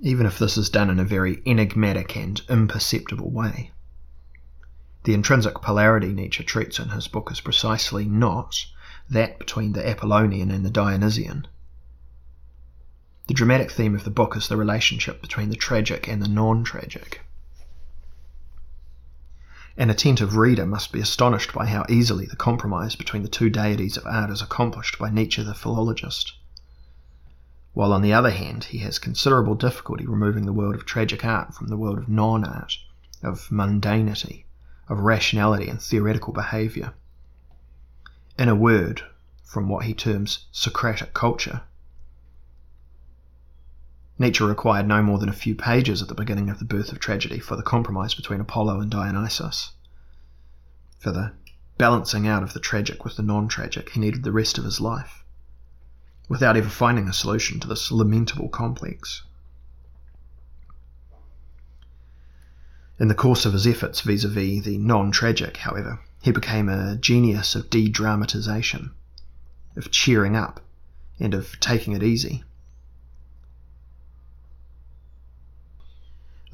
even 0.00 0.26
if 0.26 0.36
this 0.36 0.56
is 0.56 0.68
done 0.68 0.90
in 0.90 0.98
a 0.98 1.04
very 1.04 1.40
enigmatic 1.46 2.16
and 2.16 2.42
imperceptible 2.48 3.30
way. 3.30 3.70
The 5.04 5.14
intrinsic 5.14 5.62
polarity 5.62 6.12
Nietzsche 6.12 6.42
treats 6.42 6.80
in 6.80 6.88
his 6.88 7.06
book 7.06 7.30
is 7.30 7.40
precisely 7.40 8.04
not 8.04 8.66
that 9.08 9.38
between 9.38 9.74
the 9.74 9.88
Apollonian 9.88 10.50
and 10.50 10.66
the 10.66 10.70
Dionysian. 10.70 11.46
The 13.28 13.34
dramatic 13.34 13.70
theme 13.70 13.94
of 13.94 14.02
the 14.02 14.10
book 14.10 14.36
is 14.36 14.48
the 14.48 14.56
relationship 14.56 15.22
between 15.22 15.50
the 15.50 15.54
tragic 15.54 16.08
and 16.08 16.20
the 16.20 16.26
non 16.26 16.64
tragic. 16.64 17.20
An 19.76 19.90
attentive 19.90 20.36
reader 20.36 20.66
must 20.66 20.92
be 20.92 21.00
astonished 21.00 21.52
by 21.52 21.66
how 21.66 21.84
easily 21.88 22.26
the 22.26 22.36
compromise 22.36 22.94
between 22.94 23.24
the 23.24 23.28
two 23.28 23.50
deities 23.50 23.96
of 23.96 24.06
art 24.06 24.30
is 24.30 24.40
accomplished 24.40 25.00
by 25.00 25.10
Nietzsche 25.10 25.42
the 25.42 25.52
philologist. 25.52 26.32
While 27.72 27.92
on 27.92 28.02
the 28.02 28.12
other 28.12 28.30
hand, 28.30 28.64
he 28.64 28.78
has 28.78 29.00
considerable 29.00 29.56
difficulty 29.56 30.06
removing 30.06 30.46
the 30.46 30.52
world 30.52 30.76
of 30.76 30.86
tragic 30.86 31.24
art 31.24 31.54
from 31.54 31.66
the 31.66 31.76
world 31.76 31.98
of 31.98 32.08
non 32.08 32.44
art, 32.44 32.78
of 33.20 33.48
mundanity, 33.50 34.44
of 34.88 35.00
rationality 35.00 35.68
and 35.68 35.82
theoretical 35.82 36.32
behaviour. 36.32 36.94
In 38.38 38.48
a 38.48 38.54
word, 38.54 39.02
from 39.42 39.68
what 39.68 39.86
he 39.86 39.94
terms 39.94 40.46
Socratic 40.52 41.14
culture, 41.14 41.62
Nietzsche 44.16 44.44
required 44.44 44.86
no 44.86 45.02
more 45.02 45.18
than 45.18 45.28
a 45.28 45.32
few 45.32 45.56
pages 45.56 46.00
at 46.00 46.06
the 46.08 46.14
beginning 46.14 46.48
of 46.48 46.60
the 46.60 46.64
birth 46.64 46.92
of 46.92 47.00
tragedy 47.00 47.40
for 47.40 47.56
the 47.56 47.62
compromise 47.62 48.14
between 48.14 48.40
Apollo 48.40 48.80
and 48.80 48.90
Dionysus. 48.90 49.72
For 50.98 51.10
the 51.10 51.32
balancing 51.78 52.26
out 52.28 52.44
of 52.44 52.52
the 52.52 52.60
tragic 52.60 53.04
with 53.04 53.16
the 53.16 53.22
non 53.24 53.48
tragic, 53.48 53.90
he 53.90 54.00
needed 54.00 54.22
the 54.22 54.30
rest 54.30 54.56
of 54.56 54.64
his 54.64 54.80
life, 54.80 55.24
without 56.28 56.56
ever 56.56 56.68
finding 56.68 57.08
a 57.08 57.12
solution 57.12 57.58
to 57.58 57.66
this 57.66 57.90
lamentable 57.90 58.48
complex. 58.48 59.22
In 63.00 63.08
the 63.08 63.14
course 63.14 63.44
of 63.44 63.52
his 63.52 63.66
efforts 63.66 64.00
vis 64.00 64.22
a 64.22 64.28
vis 64.28 64.64
the 64.64 64.78
non 64.78 65.10
tragic, 65.10 65.56
however, 65.56 65.98
he 66.22 66.30
became 66.30 66.68
a 66.68 66.96
genius 66.96 67.56
of 67.56 67.68
de 67.68 67.88
dramatization, 67.88 68.92
of 69.74 69.90
cheering 69.90 70.36
up, 70.36 70.60
and 71.18 71.34
of 71.34 71.58
taking 71.58 71.94
it 71.94 72.04
easy. 72.04 72.44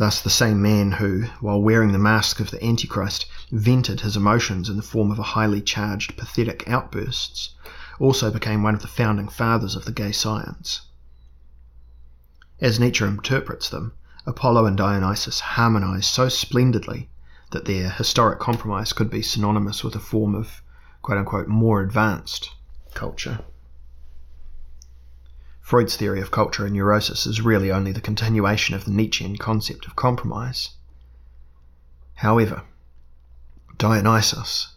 Thus, 0.00 0.22
the 0.22 0.30
same 0.30 0.62
man 0.62 0.92
who, 0.92 1.24
while 1.40 1.60
wearing 1.60 1.92
the 1.92 1.98
mask 1.98 2.40
of 2.40 2.50
the 2.50 2.64
Antichrist, 2.64 3.26
vented 3.52 4.00
his 4.00 4.16
emotions 4.16 4.70
in 4.70 4.78
the 4.78 4.82
form 4.82 5.10
of 5.10 5.18
a 5.18 5.34
highly 5.36 5.60
charged, 5.60 6.16
pathetic 6.16 6.66
outbursts, 6.66 7.50
also 7.98 8.30
became 8.30 8.62
one 8.62 8.74
of 8.74 8.80
the 8.80 8.88
founding 8.88 9.28
fathers 9.28 9.76
of 9.76 9.84
the 9.84 9.92
gay 9.92 10.10
science. 10.10 10.80
As 12.62 12.80
Nietzsche 12.80 13.04
interprets 13.04 13.68
them, 13.68 13.92
Apollo 14.24 14.64
and 14.64 14.76
Dionysus 14.78 15.40
harmonize 15.40 16.06
so 16.06 16.30
splendidly 16.30 17.10
that 17.50 17.66
their 17.66 17.90
historic 17.90 18.38
compromise 18.38 18.94
could 18.94 19.10
be 19.10 19.20
synonymous 19.20 19.84
with 19.84 19.94
a 19.94 20.00
form 20.00 20.34
of 20.34 20.62
quote 21.02 21.18
unquote 21.18 21.48
more 21.48 21.82
advanced 21.82 22.48
culture. 22.94 23.40
Freud's 25.70 25.94
theory 25.94 26.20
of 26.20 26.32
culture 26.32 26.64
and 26.66 26.74
neurosis 26.74 27.26
is 27.26 27.42
really 27.42 27.70
only 27.70 27.92
the 27.92 28.00
continuation 28.00 28.74
of 28.74 28.84
the 28.84 28.90
Nietzschean 28.90 29.36
concept 29.36 29.86
of 29.86 29.94
compromise. 29.94 30.70
However, 32.14 32.64
Dionysus, 33.78 34.74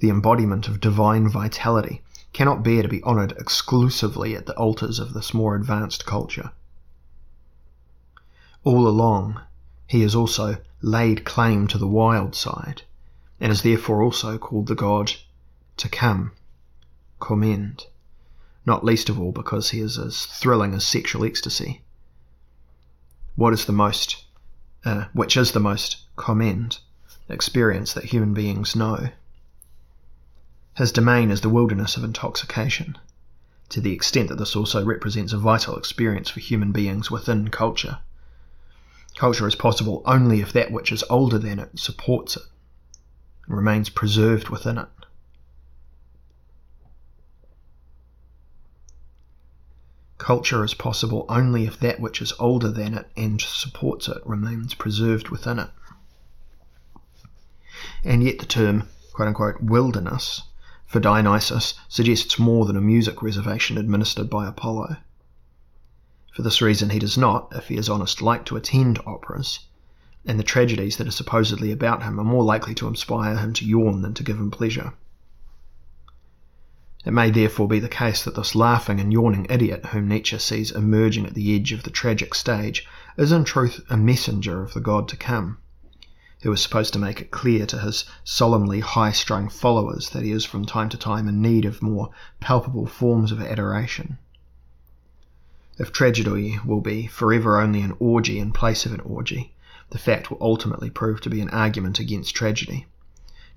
the 0.00 0.10
embodiment 0.10 0.66
of 0.66 0.80
divine 0.80 1.28
vitality, 1.28 2.02
cannot 2.32 2.64
bear 2.64 2.82
to 2.82 2.88
be 2.88 3.04
honoured 3.04 3.30
exclusively 3.38 4.34
at 4.34 4.46
the 4.46 4.56
altars 4.56 4.98
of 4.98 5.14
this 5.14 5.32
more 5.32 5.54
advanced 5.54 6.06
culture. 6.06 6.50
All 8.64 8.88
along, 8.88 9.40
he 9.86 10.00
has 10.00 10.16
also 10.16 10.56
laid 10.80 11.24
claim 11.24 11.68
to 11.68 11.78
the 11.78 11.86
wild 11.86 12.34
side, 12.34 12.82
and 13.38 13.52
is 13.52 13.62
therefore 13.62 14.02
also 14.02 14.38
called 14.38 14.66
the 14.66 14.74
god 14.74 15.12
to 15.76 15.88
come, 15.88 16.32
commend 17.20 17.86
not 18.64 18.84
least 18.84 19.08
of 19.08 19.18
all 19.18 19.32
because 19.32 19.70
he 19.70 19.80
is 19.80 19.98
as 19.98 20.26
thrilling 20.26 20.74
as 20.74 20.86
sexual 20.86 21.24
ecstasy. 21.24 21.82
What 23.34 23.52
is 23.52 23.64
the 23.64 23.72
most, 23.72 24.24
uh, 24.84 25.06
which 25.12 25.36
is 25.36 25.52
the 25.52 25.60
most 25.60 25.98
commend 26.16 26.78
experience 27.28 27.92
that 27.94 28.04
human 28.04 28.34
beings 28.34 28.76
know? 28.76 29.08
His 30.76 30.92
domain 30.92 31.30
is 31.30 31.40
the 31.40 31.48
wilderness 31.48 31.96
of 31.96 32.04
intoxication, 32.04 32.96
to 33.70 33.80
the 33.80 33.92
extent 33.92 34.28
that 34.28 34.36
this 34.36 34.56
also 34.56 34.84
represents 34.84 35.32
a 35.32 35.38
vital 35.38 35.76
experience 35.76 36.30
for 36.30 36.40
human 36.40 36.72
beings 36.72 37.10
within 37.10 37.48
culture. 37.48 37.98
Culture 39.16 39.46
is 39.46 39.54
possible 39.54 40.02
only 40.06 40.40
if 40.40 40.52
that 40.52 40.72
which 40.72 40.90
is 40.90 41.04
older 41.10 41.38
than 41.38 41.58
it 41.58 41.78
supports 41.78 42.36
it 42.36 42.42
and 43.46 43.56
remains 43.56 43.88
preserved 43.88 44.48
within 44.48 44.78
it. 44.78 44.88
Culture 50.22 50.62
is 50.62 50.72
possible 50.72 51.26
only 51.28 51.66
if 51.66 51.80
that 51.80 51.98
which 51.98 52.22
is 52.22 52.32
older 52.38 52.70
than 52.70 52.94
it 52.94 53.10
and 53.16 53.40
supports 53.40 54.06
it 54.06 54.24
remains 54.24 54.72
preserved 54.72 55.30
within 55.30 55.58
it. 55.58 55.70
And 58.04 58.22
yet 58.22 58.38
the 58.38 58.46
term, 58.46 58.88
quote 59.12 59.26
unquote, 59.26 59.60
wilderness 59.60 60.42
for 60.86 61.00
Dionysus 61.00 61.74
suggests 61.88 62.38
more 62.38 62.66
than 62.66 62.76
a 62.76 62.80
music 62.80 63.20
reservation 63.20 63.76
administered 63.76 64.30
by 64.30 64.46
Apollo. 64.46 64.98
For 66.32 66.42
this 66.42 66.62
reason, 66.62 66.90
he 66.90 67.00
does 67.00 67.18
not, 67.18 67.48
if 67.56 67.66
he 67.66 67.76
is 67.76 67.88
honest, 67.88 68.22
like 68.22 68.44
to 68.44 68.56
attend 68.56 69.00
operas, 69.04 69.66
and 70.24 70.38
the 70.38 70.44
tragedies 70.44 70.98
that 70.98 71.08
are 71.08 71.10
supposedly 71.10 71.72
about 71.72 72.04
him 72.04 72.20
are 72.20 72.24
more 72.24 72.44
likely 72.44 72.76
to 72.76 72.86
inspire 72.86 73.38
him 73.38 73.52
to 73.54 73.66
yawn 73.66 74.02
than 74.02 74.14
to 74.14 74.22
give 74.22 74.36
him 74.36 74.52
pleasure. 74.52 74.94
It 77.04 77.10
may 77.12 77.32
therefore 77.32 77.66
be 77.66 77.80
the 77.80 77.88
case 77.88 78.22
that 78.22 78.36
this 78.36 78.54
laughing 78.54 79.00
and 79.00 79.12
yawning 79.12 79.48
idiot 79.50 79.86
whom 79.86 80.06
Nietzsche 80.06 80.38
sees 80.38 80.70
emerging 80.70 81.26
at 81.26 81.34
the 81.34 81.52
edge 81.56 81.72
of 81.72 81.82
the 81.82 81.90
tragic 81.90 82.32
stage 82.32 82.86
is 83.16 83.32
in 83.32 83.42
truth 83.42 83.80
a 83.90 83.96
messenger 83.96 84.62
of 84.62 84.72
the 84.72 84.80
god 84.80 85.08
to 85.08 85.16
come, 85.16 85.58
who 86.42 86.52
is 86.52 86.60
supposed 86.60 86.92
to 86.92 87.00
make 87.00 87.20
it 87.20 87.32
clear 87.32 87.66
to 87.66 87.80
his 87.80 88.04
solemnly 88.22 88.78
high 88.78 89.10
strung 89.10 89.48
followers 89.48 90.10
that 90.10 90.22
he 90.22 90.30
is 90.30 90.44
from 90.44 90.64
time 90.64 90.88
to 90.90 90.96
time 90.96 91.26
in 91.26 91.42
need 91.42 91.64
of 91.64 91.82
more 91.82 92.10
palpable 92.38 92.86
forms 92.86 93.32
of 93.32 93.40
adoration. 93.40 94.18
If 95.78 95.90
tragedy 95.90 96.60
will 96.64 96.80
be 96.80 97.08
forever 97.08 97.60
only 97.60 97.80
an 97.80 97.96
orgy 97.98 98.38
in 98.38 98.52
place 98.52 98.86
of 98.86 98.92
an 98.92 99.00
orgy, 99.00 99.56
the 99.90 99.98
fact 99.98 100.30
will 100.30 100.38
ultimately 100.40 100.88
prove 100.88 101.20
to 101.22 101.30
be 101.30 101.40
an 101.40 101.50
argument 101.50 101.98
against 101.98 102.36
tragedy 102.36 102.86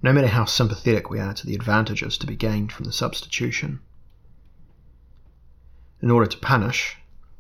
no 0.06 0.14
matter 0.14 0.28
how 0.28 0.46
sympathetic 0.46 1.10
we 1.10 1.20
are 1.20 1.34
to 1.34 1.48
the 1.48 1.56
advantages 1.56 2.16
to 2.16 2.28
be 2.28 2.36
gained 2.36 2.72
from 2.72 2.86
the 2.86 2.92
substitution. 2.92 3.80
In 6.00 6.12
order 6.12 6.28
to 6.28 6.38
punish, 6.38 6.98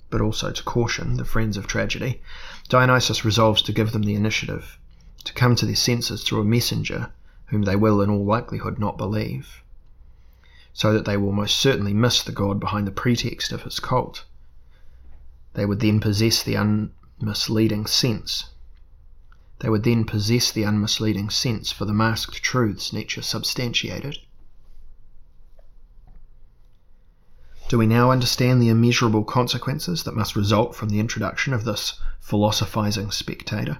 but 0.09 0.19
also 0.19 0.51
to 0.51 0.63
caution, 0.63 1.17
the 1.17 1.25
friends 1.25 1.57
of 1.57 1.67
tragedy, 1.67 2.23
Dionysus 2.67 3.23
resolves 3.23 3.61
to 3.61 3.71
give 3.71 3.91
them 3.91 4.01
the 4.01 4.15
initiative, 4.15 4.79
to 5.25 5.33
come 5.33 5.55
to 5.55 5.65
their 5.67 5.75
senses 5.75 6.23
through 6.23 6.41
a 6.41 6.43
messenger 6.43 7.11
whom 7.49 7.61
they 7.61 7.75
will 7.75 8.01
in 8.01 8.09
all 8.09 8.25
likelihood 8.25 8.79
not 8.79 8.97
believe, 8.97 9.61
so 10.73 10.91
that 10.91 11.05
they 11.05 11.17
will 11.17 11.31
most 11.31 11.57
certainly 11.57 11.93
miss 11.93 12.23
the 12.23 12.31
god 12.31 12.59
behind 12.59 12.87
the 12.87 12.91
pretext 12.91 13.51
of 13.51 13.61
his 13.61 13.79
cult. 13.79 14.25
They 15.53 15.67
would 15.67 15.81
then 15.81 15.99
possess 15.99 16.41
the 16.41 16.55
unmisleading 16.55 17.85
sense 17.85 18.54
they 19.59 19.69
would 19.69 19.83
then 19.83 20.03
possess 20.03 20.51
the 20.51 20.63
unmisleading 20.63 21.29
sense 21.29 21.71
for 21.71 21.85
the 21.85 21.93
masked 21.93 22.43
truths 22.43 22.91
Nietzsche 22.91 23.21
substantiated. 23.21 24.17
Do 27.67 27.79
we 27.79 27.87
now 27.87 28.11
understand 28.11 28.61
the 28.61 28.69
immeasurable 28.69 29.23
consequences 29.23 30.03
that 30.03 30.15
must 30.15 30.35
result 30.35 30.75
from 30.75 30.89
the 30.89 30.99
introduction 30.99 31.53
of 31.53 31.63
this 31.63 31.99
philosophizing 32.19 33.09
spectator? 33.09 33.79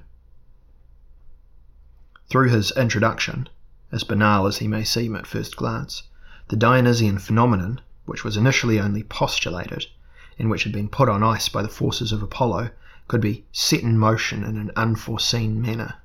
Through 2.30 2.50
his 2.50 2.72
introduction, 2.72 3.48
as 3.92 4.04
banal 4.04 4.48
as 4.48 4.58
he 4.58 4.68
may 4.68 4.84
seem 4.84 5.16
at 5.16 5.28
first 5.28 5.56
glance, 5.56 6.04
the 6.48 6.56
Dionysian 6.56 7.20
phenomenon, 7.20 7.80
which 8.06 8.24
was 8.24 8.38
initially 8.38 8.80
only 8.80 9.04
postulated, 9.04 9.86
and 10.40 10.50
which 10.50 10.64
had 10.64 10.74
been 10.74 10.90
put 10.90 11.08
on 11.08 11.22
ice 11.22 11.48
by 11.50 11.62
the 11.62 11.68
forces 11.68 12.12
of 12.12 12.24
Apollo, 12.24 12.72
could 13.08 13.22
be 13.22 13.46
set 13.52 13.82
in 13.82 13.98
motion 13.98 14.44
in 14.44 14.58
an 14.58 14.72
unforeseen 14.76 15.62
manner. 15.62 15.96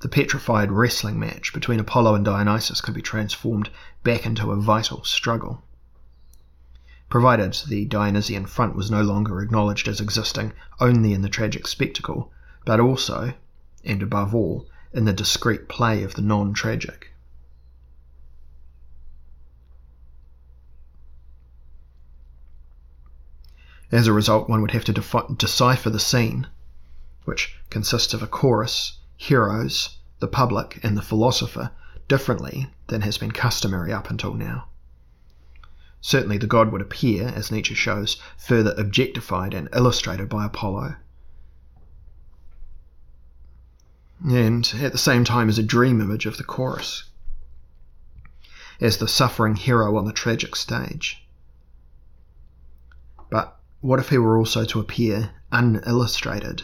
The 0.00 0.08
petrified 0.08 0.70
wrestling 0.70 1.18
match 1.18 1.54
between 1.54 1.80
Apollo 1.80 2.16
and 2.16 2.24
Dionysus 2.24 2.82
could 2.82 2.94
be 2.94 3.00
transformed 3.00 3.70
back 4.02 4.26
into 4.26 4.50
a 4.50 4.60
vital 4.60 5.02
struggle. 5.04 5.64
Provided 7.08 7.54
the 7.68 7.86
Dionysian 7.86 8.44
front 8.44 8.76
was 8.76 8.90
no 8.90 9.00
longer 9.00 9.40
acknowledged 9.40 9.88
as 9.88 10.00
existing 10.00 10.52
only 10.78 11.14
in 11.14 11.22
the 11.22 11.30
tragic 11.30 11.66
spectacle, 11.66 12.30
but 12.66 12.80
also, 12.80 13.32
and 13.82 14.02
above 14.02 14.34
all, 14.34 14.68
in 14.92 15.06
the 15.06 15.12
discreet 15.14 15.68
play 15.68 16.02
of 16.02 16.16
the 16.16 16.22
non 16.22 16.52
tragic. 16.52 17.13
As 23.94 24.08
a 24.08 24.12
result, 24.12 24.48
one 24.48 24.60
would 24.60 24.72
have 24.72 24.84
to 24.86 24.92
defi- 24.92 25.36
decipher 25.36 25.88
the 25.88 26.00
scene, 26.00 26.48
which 27.26 27.56
consists 27.70 28.12
of 28.12 28.24
a 28.24 28.26
chorus, 28.26 28.98
heroes, 29.16 29.98
the 30.18 30.26
public, 30.26 30.80
and 30.82 30.96
the 30.96 31.00
philosopher, 31.00 31.70
differently 32.08 32.72
than 32.88 33.02
has 33.02 33.18
been 33.18 33.30
customary 33.30 33.92
up 33.92 34.10
until 34.10 34.34
now. 34.34 34.66
Certainly, 36.00 36.38
the 36.38 36.48
god 36.48 36.72
would 36.72 36.80
appear, 36.80 37.28
as 37.28 37.52
Nietzsche 37.52 37.76
shows, 37.76 38.16
further 38.36 38.74
objectified 38.76 39.54
and 39.54 39.68
illustrated 39.72 40.28
by 40.28 40.44
Apollo. 40.44 40.96
And 44.28 44.74
at 44.80 44.90
the 44.90 44.98
same 44.98 45.22
time, 45.22 45.48
as 45.48 45.56
a 45.56 45.62
dream 45.62 46.00
image 46.00 46.26
of 46.26 46.36
the 46.36 46.42
chorus, 46.42 47.04
as 48.80 48.96
the 48.96 49.06
suffering 49.06 49.54
hero 49.54 49.96
on 49.96 50.04
the 50.04 50.12
tragic 50.12 50.56
stage. 50.56 51.24
But 53.30 53.60
what 53.84 54.00
if 54.00 54.08
he 54.08 54.16
were 54.16 54.38
also 54.38 54.64
to 54.64 54.80
appear 54.80 55.30
unillustrated? 55.52 56.62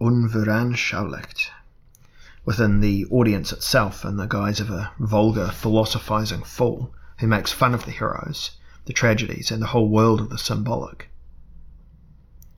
Unveranschaulicht 0.00 1.50
within 2.46 2.80
the 2.80 3.04
audience 3.10 3.52
itself 3.52 4.02
in 4.02 4.16
the 4.16 4.24
guise 4.24 4.60
of 4.60 4.70
a 4.70 4.90
vulgar, 4.98 5.48
philosophizing 5.48 6.42
fool 6.42 6.94
who 7.18 7.26
makes 7.26 7.52
fun 7.52 7.74
of 7.74 7.84
the 7.84 7.90
heroes, 7.90 8.52
the 8.86 8.94
tragedies, 8.94 9.50
and 9.50 9.60
the 9.60 9.66
whole 9.66 9.90
world 9.90 10.22
of 10.22 10.30
the 10.30 10.38
symbolic. 10.38 11.10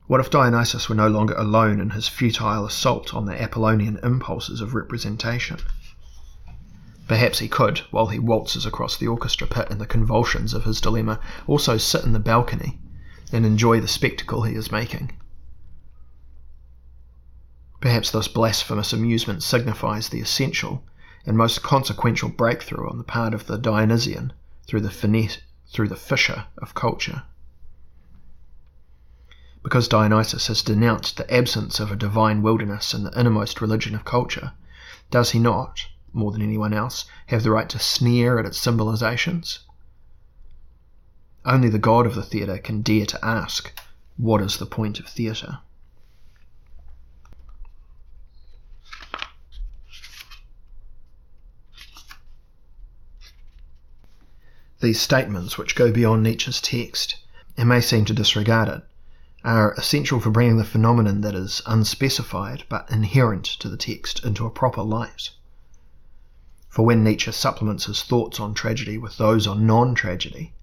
What 0.07 0.21
if 0.21 0.29
Dionysus 0.29 0.87
were 0.87 0.95
no 0.95 1.09
longer 1.09 1.33
alone 1.33 1.81
in 1.81 1.89
his 1.89 2.07
futile 2.07 2.65
assault 2.65 3.13
on 3.13 3.25
the 3.25 3.35
Apollonian 3.41 3.99
impulses 4.01 4.61
of 4.61 4.73
representation? 4.73 5.59
Perhaps 7.07 7.39
he 7.39 7.47
could, 7.47 7.79
while 7.91 8.07
he 8.07 8.17
waltzes 8.17 8.65
across 8.65 8.97
the 8.97 9.07
orchestra 9.07 9.45
pit 9.45 9.69
in 9.69 9.77
the 9.77 9.85
convulsions 9.85 10.53
of 10.53 10.63
his 10.63 10.81
dilemma, 10.81 11.19
also 11.45 11.77
sit 11.77 12.03
in 12.03 12.13
the 12.13 12.19
balcony 12.19 12.79
and 13.31 13.45
enjoy 13.45 13.79
the 13.79 13.87
spectacle 13.87 14.43
he 14.43 14.55
is 14.55 14.71
making. 14.71 15.11
Perhaps 17.79 18.09
this 18.11 18.27
blasphemous 18.27 18.91
amusement 18.93 19.43
signifies 19.43 20.09
the 20.09 20.19
essential 20.19 20.83
and 21.25 21.37
most 21.37 21.61
consequential 21.61 22.29
breakthrough 22.29 22.89
on 22.89 22.97
the 22.97 23.03
part 23.03 23.33
of 23.33 23.45
the 23.45 23.57
Dionysian 23.57 24.33
through 24.65 24.81
the 24.81 24.89
finesse, 24.89 25.37
through 25.67 25.89
the 25.89 25.95
fissure 25.95 26.45
of 26.57 26.73
culture. 26.73 27.23
because 29.65 29.87
Dionysus 29.87 30.45
has 30.45 30.61
denounced 30.61 31.17
the 31.17 31.33
absence 31.33 31.79
of 31.79 31.91
a 31.91 31.95
divine 31.95 32.43
wilderness 32.43 32.93
in 32.93 33.03
the 33.03 33.19
innermost 33.19 33.61
religion 33.61 33.95
of 33.95 34.05
culture, 34.05 34.51
does 35.09 35.31
he 35.31 35.39
not, 35.39 35.87
more 36.15 36.31
than 36.31 36.41
anyone 36.41 36.73
else, 36.73 37.05
have 37.27 37.43
the 37.43 37.51
right 37.51 37.69
to 37.69 37.77
sneer 37.77 38.39
at 38.39 38.45
its 38.45 38.59
symbolizations? 38.59 39.59
Only 41.45 41.69
the 41.69 41.77
god 41.77 42.07
of 42.07 42.15
the 42.15 42.23
theatre 42.23 42.57
can 42.57 42.81
dare 42.81 43.05
to 43.05 43.23
ask, 43.23 43.71
what 44.17 44.41
is 44.41 44.57
the 44.57 44.65
point 44.65 44.99
of 44.99 45.07
theatre? 45.07 45.59
These 54.79 55.01
statements, 55.01 55.57
which 55.57 55.75
go 55.75 55.91
beyond 55.91 56.23
Nietzsche's 56.23 56.61
text 56.61 57.17
and 57.57 57.69
may 57.69 57.81
seem 57.81 58.05
to 58.05 58.13
disregard 58.13 58.69
it, 58.69 58.83
are 59.43 59.73
essential 59.73 60.19
for 60.19 60.31
bringing 60.31 60.57
the 60.57 60.63
phenomenon 60.63 61.21
that 61.21 61.35
is 61.35 61.61
unspecified 61.65 62.63
but 62.67 62.89
inherent 62.89 63.45
to 63.45 63.69
the 63.69 63.77
text 63.77 64.23
into 64.25 64.45
a 64.45 64.49
proper 64.49 64.81
light. 64.81 65.29
For 66.75 66.85
when 66.85 67.05
Nietzsche 67.05 67.31
supplements 67.31 67.85
his 67.85 68.03
thoughts 68.03 68.37
on 68.37 68.53
tragedy 68.53 68.97
with 68.97 69.17
those 69.17 69.47
on 69.47 69.65
non 69.65 69.95
tragedy, 69.95 70.53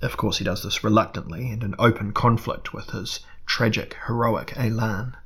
of 0.00 0.16
course 0.16 0.38
he 0.38 0.44
does 0.44 0.62
this 0.62 0.84
reluctantly 0.84 1.50
and 1.50 1.64
in 1.64 1.74
open 1.80 2.12
conflict 2.12 2.72
with 2.72 2.90
his 2.90 3.18
tragic, 3.44 3.96
heroic 4.06 4.56
elan, 4.56 5.16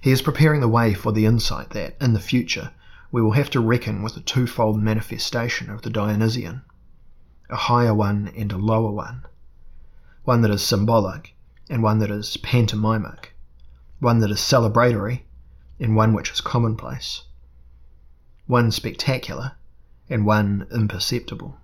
he 0.00 0.12
is 0.12 0.22
preparing 0.22 0.60
the 0.60 0.68
way 0.68 0.94
for 0.94 1.10
the 1.10 1.26
insight 1.26 1.70
that, 1.70 1.96
in 2.00 2.12
the 2.12 2.20
future, 2.20 2.70
we 3.10 3.20
will 3.20 3.32
have 3.32 3.50
to 3.50 3.60
reckon 3.60 4.04
with 4.04 4.16
a 4.16 4.20
twofold 4.20 4.80
manifestation 4.80 5.68
of 5.68 5.82
the 5.82 5.90
Dionysian 5.90 6.62
a 7.50 7.56
higher 7.56 7.92
one 7.92 8.28
and 8.36 8.52
a 8.52 8.56
lower 8.56 8.92
one, 8.92 9.26
one 10.22 10.42
that 10.42 10.52
is 10.52 10.62
symbolic 10.62 11.34
and 11.68 11.82
one 11.82 11.98
that 11.98 12.08
is 12.12 12.36
pantomimic, 12.36 13.34
one 13.98 14.20
that 14.20 14.30
is 14.30 14.38
celebratory 14.38 15.22
and 15.80 15.96
one 15.96 16.12
which 16.12 16.30
is 16.30 16.40
commonplace, 16.40 17.24
one 18.46 18.70
spectacular 18.70 19.52
and 20.10 20.26
one 20.26 20.66
imperceptible. 20.70 21.56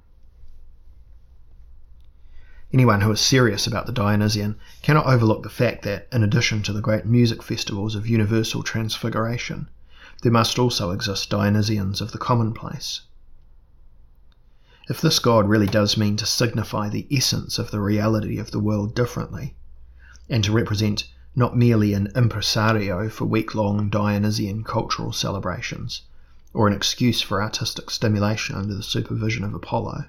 Anyone 2.73 3.01
who 3.01 3.11
is 3.11 3.21
serious 3.21 3.67
about 3.67 3.87
the 3.87 3.93
Dionysian 3.93 4.57
cannot 4.81 5.07
overlook 5.07 5.43
the 5.43 5.51
fact 5.51 5.83
that, 5.83 6.09
in 6.13 6.23
addition 6.23 6.63
to 6.63 6.73
the 6.73 6.81
great 6.81 7.05
music 7.05 7.43
festivals 7.43 7.95
of 7.95 8.07
universal 8.07 8.63
transfiguration, 8.63 9.69
there 10.23 10.33
must 10.33 10.59
also 10.59 10.91
exist 10.91 11.29
Dionysians 11.29 12.01
of 12.01 12.13
the 12.13 12.19
commonplace. 12.19 13.03
If 14.89 15.01
this 15.01 15.19
God 15.19 15.49
really 15.49 15.67
does 15.67 15.97
mean 15.97 16.17
to 16.17 16.27
signify 16.27 16.89
the 16.89 17.07
essence 17.11 17.59
of 17.59 17.71
the 17.71 17.81
reality 17.81 18.39
of 18.39 18.53
the 18.53 18.59
world 18.59 18.95
differently, 18.95 19.55
and 20.29 20.43
to 20.45 20.53
represent 20.53 21.09
not 21.35 21.57
merely 21.57 21.93
an 21.93 22.11
impresario 22.17 23.09
for 23.09 23.25
week 23.25 23.55
long 23.55 23.91
Dionysian 23.91 24.65
cultural 24.65 25.13
celebrations, 25.13 26.03
or 26.53 26.67
an 26.67 26.73
excuse 26.73 27.21
for 27.21 27.43
artistic 27.43 27.91
stimulation 27.91 28.57
under 28.57 28.75
the 28.75 28.83
supervision 28.83 29.45
of 29.45 29.55
Apollo. 29.55 30.05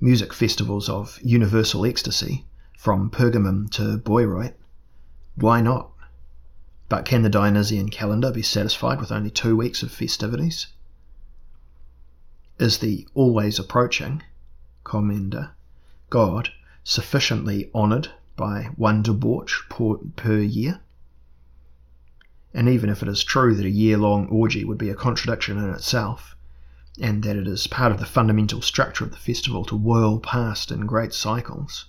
Music 0.00 0.32
festivals 0.32 0.88
of 0.88 1.18
universal 1.22 1.84
ecstasy, 1.84 2.46
from 2.76 3.10
Pergamum 3.10 3.68
to 3.70 3.98
Bayreuth, 3.98 4.54
why 5.36 5.60
not? 5.60 5.90
But 6.88 7.04
can 7.04 7.22
the 7.22 7.28
Dionysian 7.28 7.88
calendar 7.88 8.32
be 8.32 8.42
satisfied 8.42 9.00
with 9.00 9.12
only 9.12 9.30
two 9.30 9.56
weeks 9.56 9.82
of 9.82 9.92
festivities? 9.92 10.66
Is 12.58 12.78
the 12.78 13.06
always 13.14 13.58
approaching 13.58 14.22
kommende 14.84 15.50
God 16.10 16.50
sufficiently 16.82 17.70
honoured 17.74 18.08
by 18.36 18.64
one 18.76 19.02
debauch 19.02 19.68
per 20.16 20.38
year? 20.38 20.80
And 22.52 22.68
even 22.68 22.90
if 22.90 23.02
it 23.02 23.08
is 23.08 23.22
true 23.22 23.54
that 23.54 23.64
a 23.64 23.70
year 23.70 23.96
long 23.96 24.26
orgy 24.26 24.64
would 24.64 24.78
be 24.78 24.90
a 24.90 24.94
contradiction 24.94 25.58
in 25.58 25.70
itself, 25.70 26.36
and 27.00 27.22
that 27.22 27.36
it 27.36 27.46
is 27.46 27.66
part 27.66 27.92
of 27.92 27.98
the 27.98 28.06
fundamental 28.06 28.60
structure 28.60 29.04
of 29.04 29.12
the 29.12 29.16
festival 29.16 29.64
to 29.64 29.76
whirl 29.76 30.18
past 30.18 30.70
in 30.70 30.86
great 30.86 31.14
cycles, 31.14 31.86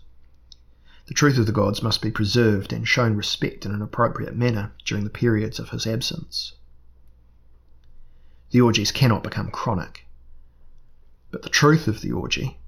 the 1.07 1.15
truth 1.15 1.37
of 1.37 1.45
the 1.45 1.51
gods 1.51 1.83
must 1.83 2.01
be 2.01 2.09
preserved 2.09 2.71
and 2.71 2.87
shown 2.87 3.17
respect 3.17 3.65
in 3.65 3.73
an 3.73 3.81
appropriate 3.81 4.33
manner 4.33 4.71
during 4.85 5.03
the 5.03 5.09
periods 5.09 5.59
of 5.59 5.71
his 5.71 5.85
absence. 5.85 6.53
The 8.51 8.61
orgies 8.61 8.93
cannot 8.93 9.21
become 9.21 9.51
chronic. 9.51 10.07
But 11.29 11.41
the 11.41 11.49
truth 11.49 11.89
of 11.89 11.99
the 11.99 12.13
orgy, 12.13 12.60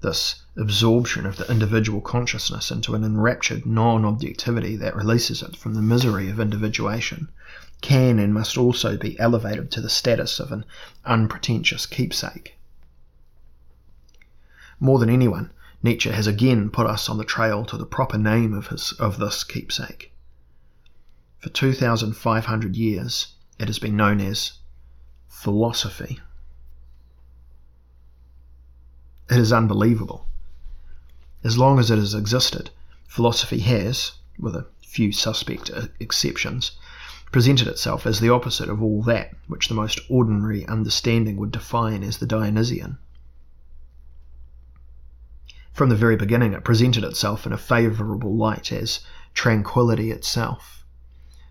this 0.00 0.42
absorption 0.56 1.26
of 1.26 1.36
the 1.36 1.50
individual 1.50 2.00
consciousness 2.00 2.70
into 2.70 2.94
an 2.94 3.02
enraptured 3.02 3.66
non 3.66 4.04
objectivity 4.04 4.76
that 4.76 4.94
releases 4.94 5.42
it 5.42 5.56
from 5.56 5.74
the 5.74 5.82
misery 5.82 6.30
of 6.30 6.38
individuation, 6.38 7.28
can 7.80 8.18
and 8.18 8.32
must 8.32 8.56
also 8.56 8.96
be 8.96 9.18
elevated 9.18 9.70
to 9.70 9.80
the 9.80 9.90
status 9.90 10.38
of 10.40 10.52
an 10.52 10.64
unpretentious 11.04 11.86
keepsake. 11.86 12.56
More 14.80 14.98
than 14.98 15.10
anyone, 15.10 15.50
Nietzsche 15.82 16.10
has 16.10 16.26
again 16.26 16.70
put 16.70 16.86
us 16.86 17.08
on 17.08 17.18
the 17.18 17.24
trail 17.24 17.64
to 17.64 17.76
the 17.76 17.86
proper 17.86 18.18
name 18.18 18.54
of, 18.54 18.68
his, 18.68 18.92
of 18.92 19.18
this 19.18 19.42
keepsake. 19.44 20.12
For 21.38 21.48
2,500 21.50 22.76
years, 22.76 23.34
it 23.58 23.66
has 23.66 23.78
been 23.78 23.96
known 23.96 24.20
as 24.20 24.52
philosophy. 25.28 26.20
It 29.30 29.36
is 29.38 29.52
unbelievable. 29.52 30.26
As 31.44 31.58
long 31.58 31.78
as 31.78 31.90
it 31.90 31.98
has 31.98 32.14
existed, 32.14 32.70
philosophy 33.06 33.60
has, 33.60 34.12
with 34.38 34.56
a 34.56 34.66
few 34.80 35.12
suspect 35.12 35.70
exceptions, 36.00 36.72
presented 37.30 37.68
itself 37.68 38.06
as 38.06 38.20
the 38.20 38.30
opposite 38.30 38.70
of 38.70 38.82
all 38.82 39.02
that 39.02 39.34
which 39.46 39.68
the 39.68 39.74
most 39.74 40.00
ordinary 40.08 40.66
understanding 40.66 41.36
would 41.36 41.52
define 41.52 42.02
as 42.02 42.18
the 42.18 42.26
Dionysian. 42.26 42.96
From 45.74 45.90
the 45.90 45.96
very 45.96 46.16
beginning, 46.16 46.54
it 46.54 46.64
presented 46.64 47.04
itself 47.04 47.46
in 47.46 47.52
a 47.52 47.58
favourable 47.58 48.34
light 48.34 48.72
as 48.72 49.00
tranquillity 49.34 50.10
itself, 50.10 50.84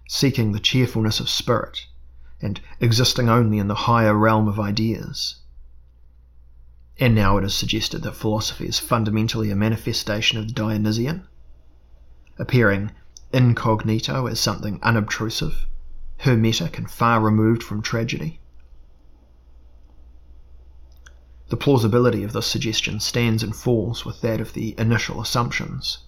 seeking 0.07 0.51
the 0.51 0.59
cheerfulness 0.59 1.19
of 1.19 1.29
spirit, 1.29 1.85
and 2.41 2.59
existing 2.79 3.29
only 3.29 3.59
in 3.59 3.67
the 3.67 3.85
higher 3.85 4.15
realm 4.15 4.47
of 4.47 4.59
ideas. 4.59 5.35
And 6.99 7.13
now 7.13 7.37
it 7.37 7.43
is 7.43 7.53
suggested 7.53 8.01
that 8.03 8.15
philosophy 8.15 8.65
is 8.65 8.79
fundamentally 8.79 9.51
a 9.51 9.55
manifestation 9.55 10.39
of 10.39 10.47
the 10.47 10.53
Dionysian, 10.53 11.27
appearing 12.39 12.91
incognito 13.31 14.25
as 14.25 14.39
something 14.39 14.79
unobtrusive, 14.81 15.67
hermetic, 16.19 16.77
and 16.77 16.89
far 16.89 17.21
removed 17.21 17.61
from 17.61 17.81
tragedy. 17.81 18.39
The 21.49 21.57
plausibility 21.57 22.23
of 22.23 22.33
this 22.33 22.47
suggestion 22.47 22.99
stands 22.99 23.43
and 23.43 23.55
falls 23.55 24.03
with 24.03 24.21
that 24.21 24.41
of 24.41 24.53
the 24.53 24.75
initial 24.79 25.21
assumptions. 25.21 25.99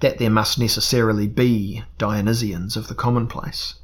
That 0.00 0.18
there 0.18 0.30
must 0.30 0.58
necessarily 0.58 1.26
be 1.26 1.82
Dionysians 1.98 2.76
of 2.76 2.88
the 2.88 2.94
commonplace. 2.94 3.74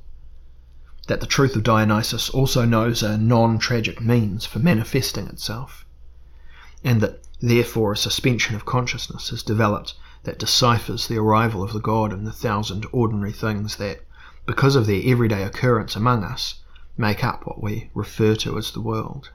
That 1.11 1.20
the 1.20 1.27
truth 1.27 1.57
of 1.57 1.64
Dionysus 1.64 2.31
also 2.31 2.64
knows 2.64 3.03
a 3.03 3.18
non 3.18 3.59
tragic 3.59 4.01
means 4.01 4.46
for 4.46 4.61
manifesting 4.61 5.27
itself. 5.27 5.85
And 6.85 7.01
that 7.01 7.25
therefore 7.40 7.90
a 7.90 7.96
suspension 7.96 8.55
of 8.55 8.64
consciousness 8.64 9.33
is 9.33 9.42
developed 9.42 9.94
that 10.23 10.38
deciphers 10.38 11.09
the 11.09 11.18
arrival 11.18 11.64
of 11.64 11.73
the 11.73 11.81
god 11.81 12.12
in 12.12 12.23
the 12.23 12.31
thousand 12.31 12.87
ordinary 12.92 13.33
things 13.33 13.75
that, 13.75 14.07
because 14.46 14.77
of 14.77 14.87
their 14.87 15.03
everyday 15.05 15.42
occurrence 15.42 15.96
among 15.96 16.23
us, 16.23 16.61
make 16.96 17.25
up 17.25 17.44
what 17.44 17.61
we 17.61 17.90
refer 17.92 18.37
to 18.37 18.57
as 18.57 18.70
the 18.70 18.81
world. 18.81 19.31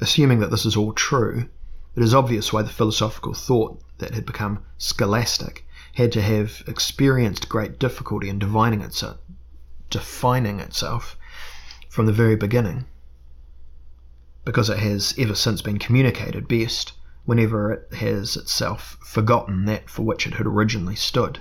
Assuming 0.00 0.38
that 0.38 0.50
this 0.50 0.64
is 0.64 0.76
all 0.76 0.94
true, 0.94 1.50
it 1.94 2.02
is 2.02 2.14
obvious 2.14 2.54
why 2.54 2.62
the 2.62 2.70
philosophical 2.70 3.34
thought 3.34 3.82
that 3.98 4.14
had 4.14 4.24
become 4.24 4.64
scholastic 4.78 5.66
had 5.94 6.10
to 6.12 6.22
have 6.22 6.62
experienced 6.66 7.48
great 7.48 7.78
difficulty 7.78 8.28
in 8.28 8.38
defining 8.38 8.80
itself, 8.80 9.18
defining 9.90 10.58
itself 10.60 11.16
from 11.88 12.06
the 12.06 12.12
very 12.12 12.36
beginning, 12.36 12.86
because 14.44 14.70
it 14.70 14.78
has 14.78 15.14
ever 15.18 15.34
since 15.34 15.60
been 15.60 15.78
communicated 15.78 16.48
best 16.48 16.94
whenever 17.24 17.70
it 17.72 17.94
has 17.94 18.36
itself 18.36 18.96
forgotten 19.04 19.66
that 19.66 19.88
for 19.88 20.02
which 20.02 20.26
it 20.26 20.34
had 20.34 20.46
originally 20.46 20.96
stood. 20.96 21.40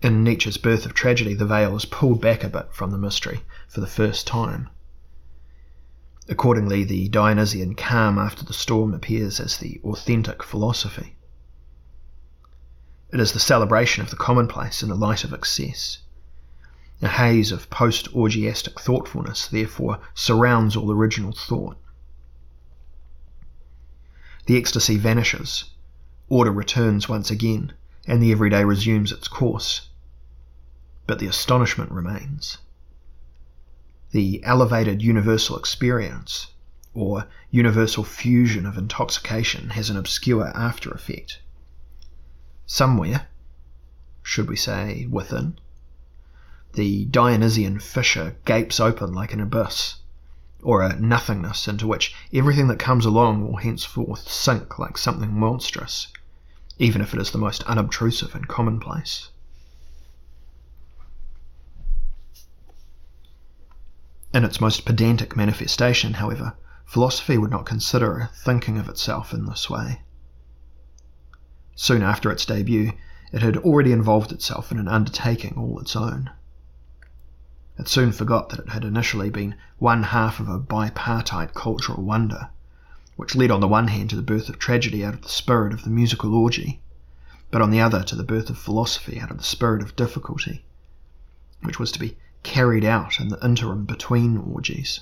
In 0.00 0.24
Nietzsche's 0.24 0.56
Birth 0.56 0.84
of 0.84 0.94
Tragedy, 0.94 1.34
the 1.34 1.46
veil 1.46 1.76
is 1.76 1.84
pulled 1.84 2.20
back 2.20 2.42
a 2.42 2.48
bit 2.48 2.74
from 2.74 2.90
the 2.90 2.98
mystery 2.98 3.42
for 3.68 3.80
the 3.80 3.86
first 3.86 4.26
time. 4.26 4.68
Accordingly, 6.28 6.82
the 6.82 7.08
Dionysian 7.08 7.74
calm 7.74 8.18
after 8.18 8.44
the 8.44 8.52
storm 8.52 8.94
appears 8.94 9.38
as 9.38 9.58
the 9.58 9.80
authentic 9.84 10.42
philosophy. 10.42 11.16
It 13.12 13.20
is 13.20 13.32
the 13.32 13.40
celebration 13.40 14.02
of 14.02 14.08
the 14.08 14.16
commonplace 14.16 14.82
in 14.82 14.88
the 14.88 14.94
light 14.94 15.22
of 15.22 15.34
excess. 15.34 15.98
A 17.02 17.08
haze 17.08 17.52
of 17.52 17.68
post 17.68 18.08
orgiastic 18.14 18.80
thoughtfulness, 18.80 19.46
therefore, 19.46 19.98
surrounds 20.14 20.76
all 20.76 20.90
original 20.90 21.32
thought. 21.32 21.76
The 24.46 24.56
ecstasy 24.56 24.96
vanishes, 24.96 25.64
order 26.30 26.50
returns 26.50 27.06
once 27.06 27.30
again, 27.30 27.74
and 28.06 28.22
the 28.22 28.32
everyday 28.32 28.64
resumes 28.64 29.12
its 29.12 29.28
course. 29.28 29.90
But 31.06 31.18
the 31.18 31.26
astonishment 31.26 31.92
remains. 31.92 32.58
The 34.12 34.42
elevated 34.42 35.02
universal 35.02 35.58
experience, 35.58 36.46
or 36.94 37.26
universal 37.50 38.04
fusion 38.04 38.64
of 38.64 38.78
intoxication, 38.78 39.70
has 39.70 39.90
an 39.90 39.98
obscure 39.98 40.50
after 40.56 40.90
effect. 40.90 41.42
Somewhere, 42.74 43.26
should 44.22 44.48
we 44.48 44.56
say 44.56 45.06
within, 45.10 45.58
the 46.72 47.04
Dionysian 47.04 47.78
fissure 47.78 48.36
gapes 48.46 48.80
open 48.80 49.12
like 49.12 49.34
an 49.34 49.42
abyss, 49.42 49.96
or 50.62 50.80
a 50.80 50.98
nothingness 50.98 51.68
into 51.68 51.86
which 51.86 52.14
everything 52.32 52.68
that 52.68 52.78
comes 52.78 53.04
along 53.04 53.42
will 53.46 53.58
henceforth 53.58 54.26
sink 54.26 54.78
like 54.78 54.96
something 54.96 55.38
monstrous, 55.38 56.08
even 56.78 57.02
if 57.02 57.12
it 57.12 57.20
is 57.20 57.30
the 57.30 57.36
most 57.36 57.62
unobtrusive 57.64 58.34
and 58.34 58.48
commonplace. 58.48 59.28
In 64.32 64.46
its 64.46 64.62
most 64.62 64.86
pedantic 64.86 65.36
manifestation, 65.36 66.14
however, 66.14 66.54
philosophy 66.86 67.36
would 67.36 67.50
not 67.50 67.66
consider 67.66 68.30
thinking 68.34 68.78
of 68.78 68.88
itself 68.88 69.34
in 69.34 69.44
this 69.44 69.68
way. 69.68 70.00
Soon 71.74 72.02
after 72.02 72.30
its 72.30 72.44
debut, 72.44 72.92
it 73.32 73.40
had 73.42 73.56
already 73.56 73.92
involved 73.92 74.30
itself 74.30 74.70
in 74.70 74.78
an 74.78 74.88
undertaking 74.88 75.54
all 75.56 75.80
its 75.80 75.96
own. 75.96 76.30
It 77.78 77.88
soon 77.88 78.12
forgot 78.12 78.50
that 78.50 78.60
it 78.60 78.68
had 78.68 78.84
initially 78.84 79.30
been 79.30 79.54
one 79.78 80.02
half 80.02 80.38
of 80.38 80.48
a 80.48 80.58
bipartite 80.58 81.54
cultural 81.54 82.02
wonder, 82.02 82.50
which 83.16 83.34
led 83.34 83.50
on 83.50 83.60
the 83.60 83.68
one 83.68 83.88
hand 83.88 84.10
to 84.10 84.16
the 84.16 84.22
birth 84.22 84.50
of 84.50 84.58
tragedy 84.58 85.02
out 85.02 85.14
of 85.14 85.22
the 85.22 85.28
spirit 85.28 85.72
of 85.72 85.84
the 85.84 85.90
musical 85.90 86.34
orgy, 86.34 86.82
but 87.50 87.62
on 87.62 87.70
the 87.70 87.80
other 87.80 88.02
to 88.02 88.16
the 88.16 88.22
birth 88.22 88.50
of 88.50 88.58
philosophy 88.58 89.18
out 89.18 89.30
of 89.30 89.38
the 89.38 89.42
spirit 89.42 89.80
of 89.82 89.96
difficulty, 89.96 90.64
which 91.62 91.78
was 91.78 91.90
to 91.92 91.98
be 91.98 92.18
carried 92.42 92.84
out 92.84 93.18
in 93.18 93.28
the 93.28 93.42
interim 93.44 93.84
between 93.84 94.36
orgies. 94.36 95.00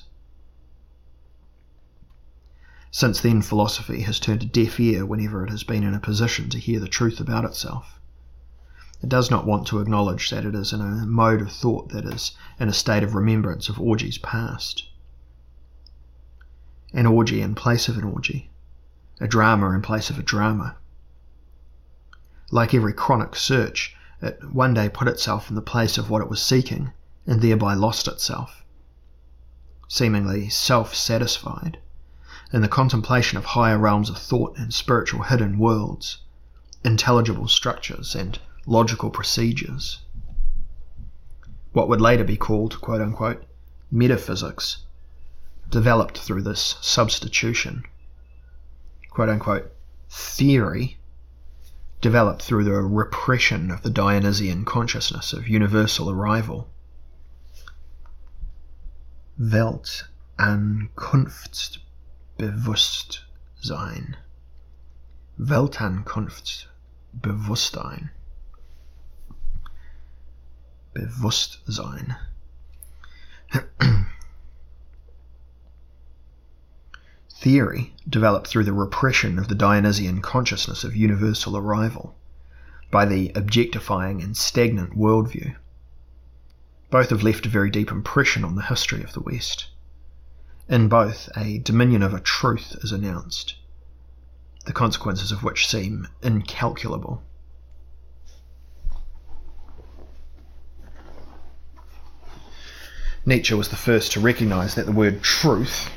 Since 2.92 3.20
then, 3.20 3.40
philosophy 3.40 4.02
has 4.02 4.18
turned 4.18 4.42
a 4.42 4.46
deaf 4.46 4.80
ear 4.80 5.06
whenever 5.06 5.44
it 5.44 5.50
has 5.50 5.62
been 5.62 5.84
in 5.84 5.94
a 5.94 6.00
position 6.00 6.48
to 6.50 6.58
hear 6.58 6.80
the 6.80 6.88
truth 6.88 7.20
about 7.20 7.44
itself. 7.44 8.00
It 9.00 9.08
does 9.08 9.30
not 9.30 9.46
want 9.46 9.66
to 9.68 9.78
acknowledge 9.78 10.28
that 10.30 10.44
it 10.44 10.54
is 10.54 10.72
in 10.72 10.80
a 10.80 11.06
mode 11.06 11.40
of 11.40 11.52
thought 11.52 11.90
that 11.90 12.04
is 12.04 12.32
in 12.58 12.68
a 12.68 12.74
state 12.74 13.02
of 13.02 13.14
remembrance 13.14 13.68
of 13.68 13.80
orgies 13.80 14.18
past. 14.18 14.88
An 16.92 17.06
orgy 17.06 17.40
in 17.40 17.54
place 17.54 17.88
of 17.88 17.96
an 17.96 18.04
orgy, 18.04 18.50
a 19.20 19.28
drama 19.28 19.70
in 19.70 19.82
place 19.82 20.10
of 20.10 20.18
a 20.18 20.22
drama. 20.22 20.76
Like 22.50 22.74
every 22.74 22.92
chronic 22.92 23.36
search, 23.36 23.94
it 24.20 24.52
one 24.52 24.74
day 24.74 24.88
put 24.88 25.06
itself 25.06 25.48
in 25.48 25.54
the 25.54 25.62
place 25.62 25.96
of 25.96 26.10
what 26.10 26.22
it 26.22 26.28
was 26.28 26.42
seeking 26.42 26.92
and 27.24 27.40
thereby 27.40 27.74
lost 27.74 28.08
itself. 28.08 28.64
Seemingly 29.86 30.48
self 30.48 30.94
satisfied, 30.94 31.78
in 32.52 32.62
the 32.62 32.68
contemplation 32.68 33.38
of 33.38 33.44
higher 33.44 33.78
realms 33.78 34.10
of 34.10 34.18
thought 34.18 34.56
and 34.58 34.74
spiritual 34.74 35.22
hidden 35.22 35.58
worlds, 35.58 36.18
intelligible 36.84 37.48
structures, 37.48 38.14
and 38.14 38.38
logical 38.66 39.10
procedures. 39.10 40.00
What 41.72 41.88
would 41.88 42.00
later 42.00 42.24
be 42.24 42.36
called, 42.36 42.80
quote 42.80 43.00
unquote, 43.00 43.44
metaphysics, 43.90 44.78
developed 45.68 46.18
through 46.18 46.42
this 46.42 46.76
substitution. 46.80 47.84
Quote 49.10 49.28
unquote, 49.28 49.72
theory 50.08 50.98
developed 52.00 52.42
through 52.42 52.64
the 52.64 52.72
repression 52.72 53.70
of 53.70 53.82
the 53.82 53.90
Dionysian 53.90 54.64
consciousness 54.64 55.32
of 55.32 55.48
universal 55.48 56.10
arrival. 56.10 56.68
Welt 59.38 60.04
Weltankunftsbewusstsein. 62.40 64.16
Weltankunftsbewusstsein. 65.38 68.10
Bewusstsein. 70.94 72.16
Theory 77.30 77.94
developed 78.08 78.46
through 78.46 78.64
the 78.64 78.72
repression 78.72 79.38
of 79.38 79.48
the 79.48 79.54
Dionysian 79.54 80.22
consciousness 80.22 80.82
of 80.82 80.96
universal 80.96 81.58
arrival, 81.58 82.16
by 82.90 83.04
the 83.04 83.32
objectifying 83.34 84.22
and 84.22 84.34
stagnant 84.36 84.96
worldview. 84.96 85.56
Both 86.90 87.10
have 87.10 87.22
left 87.22 87.44
a 87.44 87.50
very 87.50 87.70
deep 87.70 87.90
impression 87.90 88.44
on 88.44 88.56
the 88.56 88.62
history 88.62 89.02
of 89.02 89.12
the 89.12 89.20
West. 89.20 89.66
In 90.70 90.86
both, 90.86 91.28
a 91.36 91.58
dominion 91.58 92.00
of 92.00 92.14
a 92.14 92.20
truth 92.20 92.76
is 92.84 92.92
announced, 92.92 93.56
the 94.66 94.72
consequences 94.72 95.32
of 95.32 95.42
which 95.42 95.66
seem 95.66 96.06
incalculable. 96.22 97.24
Nietzsche 103.26 103.52
was 103.52 103.70
the 103.70 103.76
first 103.76 104.12
to 104.12 104.20
recognize 104.20 104.76
that 104.76 104.86
the 104.86 104.92
word 104.92 105.24
truth 105.24 105.90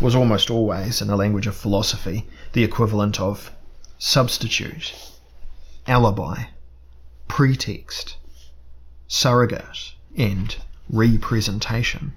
was 0.00 0.14
almost 0.14 0.48
always, 0.48 1.02
in 1.02 1.08
the 1.08 1.16
language 1.16 1.48
of 1.48 1.56
philosophy, 1.56 2.28
the 2.52 2.62
equivalent 2.62 3.20
of 3.20 3.50
substitute, 3.98 4.94
alibi, 5.88 6.44
pretext, 7.26 8.16
surrogate, 9.08 9.94
and 10.16 10.58
representation. 10.88 12.12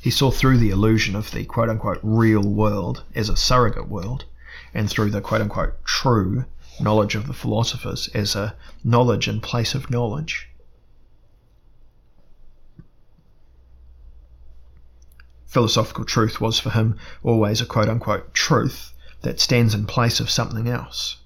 He 0.00 0.10
saw 0.10 0.30
through 0.30 0.58
the 0.58 0.70
illusion 0.70 1.16
of 1.16 1.32
the 1.32 1.44
quote 1.44 1.68
unquote 1.68 1.98
real 2.02 2.42
world 2.42 3.02
as 3.14 3.28
a 3.28 3.36
surrogate 3.36 3.88
world, 3.88 4.24
and 4.72 4.88
through 4.88 5.10
the 5.10 5.20
quote 5.20 5.40
unquote 5.40 5.84
true 5.84 6.44
knowledge 6.80 7.16
of 7.16 7.26
the 7.26 7.34
philosophers 7.34 8.08
as 8.14 8.36
a 8.36 8.54
knowledge 8.84 9.26
in 9.26 9.40
place 9.40 9.74
of 9.74 9.90
knowledge. 9.90 10.48
Philosophical 15.46 16.04
truth 16.04 16.40
was 16.40 16.60
for 16.60 16.70
him 16.70 16.96
always 17.24 17.60
a 17.60 17.66
quote 17.66 17.88
unquote 17.88 18.32
truth 18.34 18.92
that 19.22 19.40
stands 19.40 19.74
in 19.74 19.86
place 19.86 20.20
of 20.20 20.30
something 20.30 20.68
else. 20.68 21.16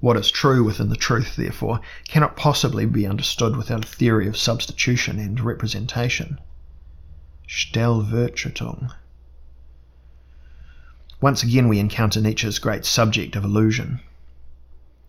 What 0.00 0.16
is 0.16 0.30
true 0.30 0.62
within 0.62 0.90
the 0.90 0.96
truth, 0.96 1.34
therefore, 1.34 1.80
cannot 2.06 2.36
possibly 2.36 2.86
be 2.86 3.06
understood 3.06 3.56
without 3.56 3.84
a 3.84 3.88
theory 3.88 4.28
of 4.28 4.36
substitution 4.36 5.18
and 5.18 5.40
representation. 5.40 6.38
Stellvertretung. 7.48 8.92
Once 11.20 11.42
again, 11.42 11.66
we 11.66 11.80
encounter 11.80 12.20
Nietzsche's 12.20 12.60
great 12.60 12.84
subject 12.84 13.34
of 13.34 13.42
illusion. 13.42 13.98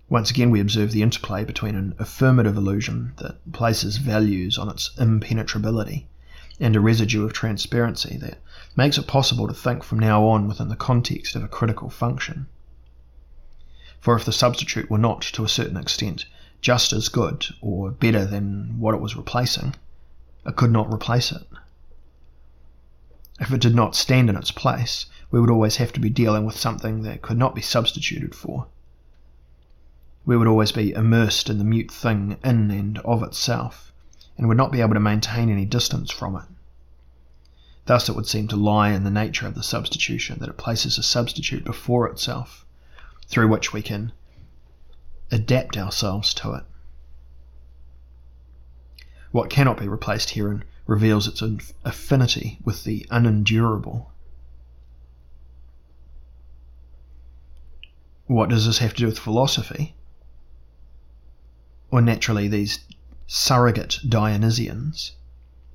Once 0.09 0.31
again, 0.31 0.49
we 0.49 0.59
observe 0.59 0.91
the 0.91 1.03
interplay 1.03 1.43
between 1.43 1.75
an 1.75 1.93
affirmative 1.99 2.57
illusion 2.57 3.13
that 3.17 3.37
places 3.51 3.97
values 3.97 4.57
on 4.57 4.69
its 4.69 4.89
impenetrability 4.97 6.07
and 6.59 6.75
a 6.75 6.79
residue 6.79 7.23
of 7.23 7.31
transparency 7.31 8.17
that 8.17 8.39
makes 8.75 8.97
it 8.97 9.05
possible 9.05 9.47
to 9.47 9.53
think 9.53 9.83
from 9.83 9.99
now 9.99 10.25
on 10.25 10.47
within 10.47 10.69
the 10.69 10.75
context 10.75 11.35
of 11.35 11.43
a 11.43 11.47
critical 11.47 11.91
function. 11.91 12.47
For 13.99 14.15
if 14.15 14.23
the 14.25 14.31
substitute 14.31 14.89
were 14.89 14.97
not, 14.97 15.21
to 15.21 15.43
a 15.43 15.49
certain 15.49 15.77
extent, 15.77 16.25
just 16.61 16.93
as 16.93 17.09
good 17.09 17.47
or 17.61 17.91
better 17.91 18.25
than 18.25 18.79
what 18.79 18.95
it 18.95 19.01
was 19.01 19.15
replacing, 19.15 19.75
it 20.45 20.55
could 20.55 20.71
not 20.71 20.91
replace 20.91 21.31
it. 21.31 21.47
If 23.39 23.51
it 23.51 23.61
did 23.61 23.75
not 23.75 23.95
stand 23.95 24.29
in 24.29 24.35
its 24.35 24.51
place, 24.51 25.05
we 25.31 25.39
would 25.39 25.49
always 25.49 25.77
have 25.77 25.93
to 25.93 25.99
be 25.99 26.09
dealing 26.09 26.45
with 26.45 26.57
something 26.57 27.03
that 27.03 27.21
could 27.21 27.37
not 27.37 27.55
be 27.55 27.61
substituted 27.61 28.35
for. 28.35 28.67
We 30.25 30.37
would 30.37 30.47
always 30.47 30.71
be 30.71 30.91
immersed 30.91 31.49
in 31.49 31.57
the 31.57 31.63
mute 31.63 31.91
thing 31.91 32.37
in 32.43 32.71
and 32.71 32.99
of 32.99 33.23
itself, 33.23 33.91
and 34.37 34.47
would 34.47 34.57
not 34.57 34.71
be 34.71 34.81
able 34.81 34.93
to 34.93 34.99
maintain 34.99 35.49
any 35.49 35.65
distance 35.65 36.11
from 36.11 36.35
it. 36.35 36.45
Thus, 37.85 38.09
it 38.09 38.15
would 38.15 38.27
seem 38.27 38.47
to 38.49 38.55
lie 38.55 38.91
in 38.91 39.03
the 39.03 39.09
nature 39.09 39.47
of 39.47 39.55
the 39.55 39.63
substitution 39.63 40.39
that 40.39 40.49
it 40.49 40.57
places 40.57 40.97
a 40.97 41.03
substitute 41.03 41.63
before 41.63 42.07
itself, 42.07 42.65
through 43.29 43.47
which 43.47 43.71
we 43.71 43.81
can 43.81 44.11
adapt 45.31 45.77
ourselves 45.77 46.33
to 46.33 46.53
it. 46.53 46.63
What 49.31 49.49
cannot 49.49 49.79
be 49.79 49.87
replaced 49.87 50.31
herein 50.31 50.63
reveals 50.85 51.27
its 51.27 51.41
affinity 51.85 52.59
with 52.63 52.83
the 52.83 53.07
unendurable. 53.09 54.11
What 58.25 58.49
does 58.49 58.65
this 58.65 58.79
have 58.79 58.93
to 58.95 58.99
do 58.99 59.05
with 59.05 59.19
philosophy? 59.19 59.95
or 61.91 62.01
naturally 62.01 62.47
these 62.47 62.79
surrogate 63.25 63.99
Dionysians, 64.07 65.13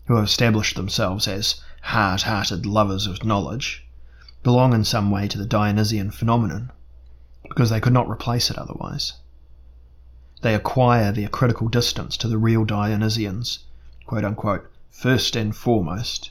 who 0.06 0.14
have 0.14 0.26
established 0.26 0.76
themselves 0.76 1.26
as 1.26 1.60
hard 1.82 2.22
hearted 2.22 2.64
lovers 2.64 3.08
of 3.08 3.24
knowledge, 3.24 3.84
belong 4.44 4.72
in 4.72 4.84
some 4.84 5.10
way 5.10 5.26
to 5.26 5.38
the 5.38 5.44
Dionysian 5.44 6.12
phenomenon, 6.12 6.70
because 7.48 7.70
they 7.70 7.80
could 7.80 7.92
not 7.92 8.08
replace 8.08 8.50
it 8.50 8.58
otherwise. 8.58 9.14
They 10.42 10.54
acquire 10.54 11.12
their 11.12 11.28
critical 11.28 11.68
distance 11.68 12.16
to 12.18 12.28
the 12.28 12.38
real 12.38 12.64
Dionysians, 12.64 13.60
quote 14.06 14.24
unquote, 14.24 14.70
first 14.90 15.36
and 15.36 15.56
foremost. 15.56 16.30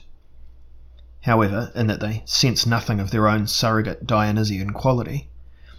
However, 1.22 1.72
in 1.74 1.86
that 1.86 2.00
they 2.00 2.22
sense 2.26 2.66
nothing 2.66 3.00
of 3.00 3.10
their 3.10 3.28
own 3.28 3.46
surrogate 3.46 4.06
Dionysian 4.06 4.72
quality, 4.72 5.30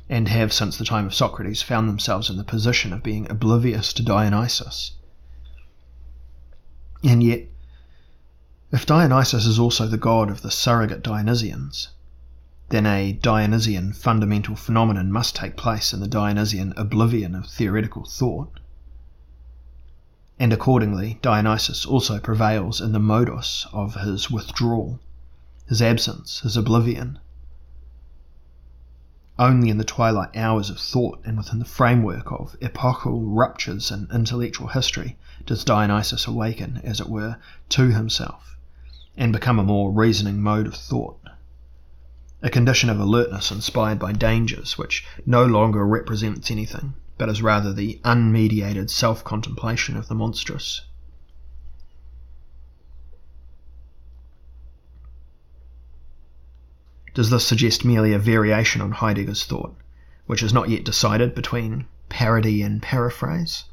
and 0.10 0.28
have 0.28 0.52
since 0.52 0.78
the 0.78 0.86
time 0.86 1.06
of 1.06 1.14
Socrates 1.14 1.62
found 1.62 1.88
themselves 1.88 2.30
in 2.30 2.38
the 2.38 2.44
position 2.44 2.94
of 2.94 3.04
being 3.04 3.30
oblivious 3.30 3.94
to 3.94 4.04
Dionysus. 4.04 4.94
And 7.04 7.22
yet, 7.22 7.48
if 8.72 8.86
Dionysus 8.86 9.46
is 9.46 9.60
also 9.60 9.88
the 9.88 9.98
god 9.98 10.30
of 10.30 10.42
the 10.42 10.52
surrogate 10.52 11.04
Dionysians, 11.04 11.90
then 12.70 12.86
a 12.86 13.14
Dionysian 13.14 13.94
fundamental 13.94 14.56
phenomenon 14.56 15.12
must 15.12 15.36
take 15.36 15.56
place 15.56 15.94
in 15.94 16.00
the 16.00 16.08
Dionysian 16.08 16.74
oblivion 16.76 17.36
of 17.36 17.48
theoretical 17.48 18.06
thought. 18.06 18.60
And 20.40 20.52
accordingly, 20.52 21.20
Dionysus 21.22 21.86
also 21.86 22.20
prevails 22.20 22.82
in 22.82 22.92
the 22.92 23.00
modus 23.00 23.68
of 23.72 23.96
his 23.96 24.32
withdrawal, 24.32 25.00
his 25.68 25.82
absence, 25.82 26.40
his 26.40 26.58
oblivion, 26.58 27.20
only 29.38 29.70
in 29.70 29.78
the 29.78 29.84
twilight 29.84 30.36
hours 30.36 30.70
of 30.70 30.80
thought 30.80 31.20
and 31.26 31.38
within 31.38 31.60
the 31.60 31.66
framework 31.66 32.32
of 32.32 32.56
epochal 32.62 33.22
ruptures 33.22 33.92
in 33.92 34.08
intellectual 34.14 34.68
history 34.68 35.18
does 35.46 35.64
Dionysus 35.64 36.26
awaken, 36.26 36.82
as 36.84 37.00
it 37.00 37.10
were, 37.10 37.38
to 37.70 37.92
himself 37.92 38.56
and 39.18 39.32
become 39.32 39.60
a 39.60 39.64
more 39.64 39.92
reasoning 39.92 40.42
mode 40.42 40.68
of 40.68 40.76
thought. 40.76 41.20
A 42.46 42.50
condition 42.52 42.92
of 42.92 43.00
alertness 43.00 43.50
inspired 43.50 43.98
by 43.98 44.12
dangers 44.12 44.78
which 44.78 45.04
no 45.26 45.44
longer 45.48 45.84
represents 45.84 46.52
anything, 46.52 46.94
but 47.18 47.28
is 47.28 47.42
rather 47.42 47.74
the 47.74 48.00
unmediated 48.06 48.92
self 48.92 49.24
contemplation 49.24 49.98
of 49.98 50.10
the 50.10 50.14
monstrous. 50.14 50.82
Does 57.16 57.32
this 57.32 57.48
suggest 57.48 57.84
merely 57.84 58.14
a 58.14 58.20
variation 58.20 58.80
on 58.80 58.92
Heidegger's 58.92 59.44
thought, 59.44 59.76
which 60.28 60.44
is 60.44 60.54
not 60.54 60.70
yet 60.70 60.86
decided 60.86 61.34
between 61.34 61.88
parody 62.10 62.62
and 62.62 62.80
paraphrase? 62.80 63.64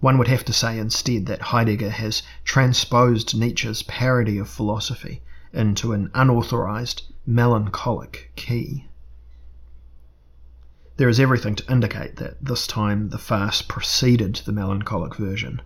One 0.00 0.18
would 0.18 0.26
have 0.26 0.44
to 0.46 0.52
say 0.52 0.76
instead 0.76 1.26
that 1.26 1.40
Heidegger 1.52 1.90
has 1.90 2.24
transposed 2.42 3.38
Nietzsche's 3.38 3.84
parody 3.84 4.38
of 4.38 4.48
philosophy 4.48 5.22
into 5.54 5.92
an 5.92 6.10
unauthorized, 6.14 7.02
melancholic 7.24 8.32
key. 8.36 8.88
There 10.96 11.08
is 11.08 11.18
everything 11.18 11.54
to 11.56 11.72
indicate 11.72 12.16
that 12.16 12.44
this 12.44 12.66
time 12.66 13.08
the 13.08 13.18
farce 13.18 13.62
preceded 13.62 14.36
the 14.36 14.52
melancholic 14.52 15.16
version, 15.16 15.62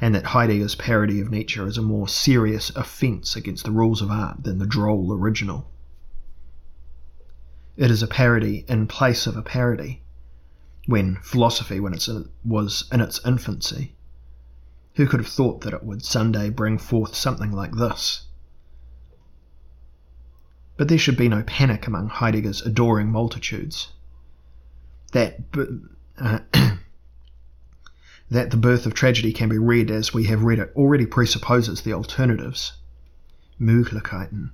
and 0.00 0.14
that 0.14 0.26
Heidegger's 0.26 0.74
parody 0.74 1.20
of 1.20 1.30
Nietzsche 1.30 1.60
is 1.60 1.78
a 1.78 1.82
more 1.82 2.08
serious 2.08 2.70
offence 2.70 3.36
against 3.36 3.64
the 3.64 3.70
rules 3.70 4.02
of 4.02 4.10
art 4.10 4.42
than 4.42 4.58
the 4.58 4.66
droll 4.66 5.12
original. 5.12 5.70
It 7.76 7.90
is 7.90 8.02
a 8.02 8.08
parody 8.08 8.64
in 8.68 8.86
place 8.86 9.26
of 9.26 9.36
a 9.36 9.42
parody, 9.42 10.02
when 10.86 11.16
philosophy 11.22 11.80
when 11.80 11.94
it 11.94 12.08
was 12.44 12.88
in 12.92 13.00
its 13.00 13.20
infancy. 13.26 13.94
Who 14.94 15.06
could 15.06 15.20
have 15.20 15.28
thought 15.28 15.60
that 15.60 15.74
it 15.74 15.84
would 15.84 16.04
someday 16.04 16.48
bring 16.48 16.78
forth 16.78 17.14
something 17.14 17.52
like 17.52 17.72
this? 17.72 18.25
But 20.76 20.88
there 20.88 20.98
should 20.98 21.16
be 21.16 21.28
no 21.28 21.42
panic 21.42 21.86
among 21.86 22.08
Heidegger's 22.08 22.60
adoring 22.60 23.10
multitudes. 23.10 23.92
That 25.12 25.40
uh, 26.18 26.40
that 28.30 28.50
the 28.50 28.56
birth 28.56 28.84
of 28.84 28.92
tragedy 28.92 29.32
can 29.32 29.48
be 29.48 29.58
read 29.58 29.90
as 29.90 30.12
we 30.12 30.24
have 30.24 30.42
read 30.42 30.58
it 30.58 30.72
already 30.76 31.06
presupposes 31.06 31.80
the 31.80 31.94
alternatives. 31.94 32.72
Möglichkeiten. 33.58 34.50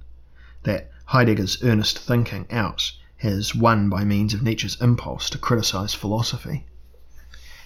That 0.63 0.91
Heidegger's 1.07 1.63
earnest 1.65 1.99
thinking 1.99 2.47
out 2.51 2.93
has 3.17 3.55
won 3.55 3.89
by 3.89 4.05
means 4.05 4.33
of 4.33 4.43
Nietzsche's 4.43 4.81
impulse 4.81 5.29
to 5.31 5.39
criticize 5.39 5.95
philosophy. 5.95 6.67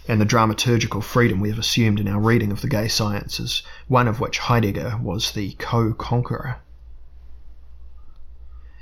And 0.09 0.21
the 0.21 0.27
dramaturgical 0.27 1.03
freedom 1.03 1.41
we 1.41 1.51
have 1.51 1.59
assumed 1.59 2.01
in 2.01 2.09
our 2.09 2.21
reading 2.21 2.53
of 2.53 2.61
the 2.63 2.69
gay 2.69 2.89
sciences, 2.89 3.63
one 3.89 4.09
of 4.09 4.21
which 4.21 4.39
Heidegger 4.39 4.99
was 5.03 5.33
the 5.33 5.53
co 5.59 5.93
conqueror. 5.93 6.61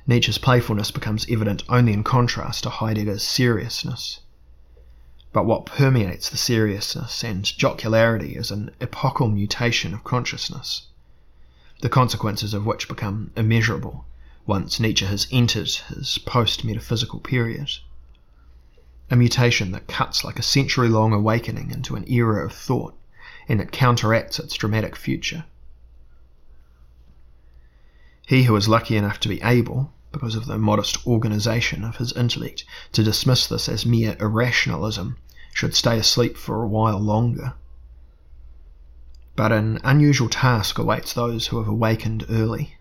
Nietzsche's 0.06 0.38
playfulness 0.38 0.90
becomes 0.90 1.26
evident 1.30 1.62
only 1.68 1.92
in 1.92 2.04
contrast 2.04 2.62
to 2.64 2.70
Heidegger's 2.70 3.22
seriousness 3.22 4.20
but 5.34 5.46
what 5.46 5.66
permeates 5.66 6.30
the 6.30 6.36
seriousness 6.36 7.24
and 7.24 7.44
jocularity 7.44 8.36
is 8.36 8.52
an 8.52 8.70
epochal 8.80 9.26
mutation 9.28 9.92
of 9.92 10.04
consciousness, 10.04 10.86
the 11.80 11.88
consequences 11.88 12.54
of 12.54 12.64
which 12.64 12.86
become 12.86 13.32
immeasurable 13.36 14.06
once 14.46 14.78
Nietzsche 14.78 15.04
has 15.04 15.26
entered 15.32 15.68
his 15.68 16.18
post 16.18 16.64
metaphysical 16.64 17.18
period. 17.18 17.68
A 19.10 19.16
mutation 19.16 19.72
that 19.72 19.88
cuts 19.88 20.22
like 20.22 20.38
a 20.38 20.42
century 20.42 20.88
long 20.88 21.12
awakening 21.12 21.72
into 21.72 21.96
an 21.96 22.08
era 22.08 22.46
of 22.46 22.52
thought 22.52 22.96
and 23.48 23.58
that 23.58 23.72
counteracts 23.72 24.38
its 24.38 24.54
dramatic 24.54 24.94
future. 24.94 25.46
He 28.26 28.44
who 28.44 28.56
is 28.56 28.68
lucky 28.68 28.96
enough 28.96 29.20
to 29.20 29.28
be 29.28 29.42
able, 29.42 29.92
because 30.10 30.34
of 30.34 30.46
the 30.46 30.56
modest 30.56 31.06
organization 31.06 31.84
of 31.84 31.96
his 31.96 32.12
intellect, 32.12 32.64
to 32.92 33.02
dismiss 33.02 33.46
this 33.46 33.68
as 33.68 33.84
mere 33.84 34.16
irrationalism 34.18 35.16
should 35.52 35.74
stay 35.74 35.98
asleep 35.98 36.36
for 36.36 36.62
a 36.62 36.68
while 36.68 36.98
longer. 36.98 37.54
But 39.36 39.52
an 39.52 39.78
unusual 39.84 40.28
task 40.28 40.78
awaits 40.78 41.12
those 41.12 41.48
who 41.48 41.58
have 41.58 41.68
awakened 41.68 42.24
early. 42.30 42.76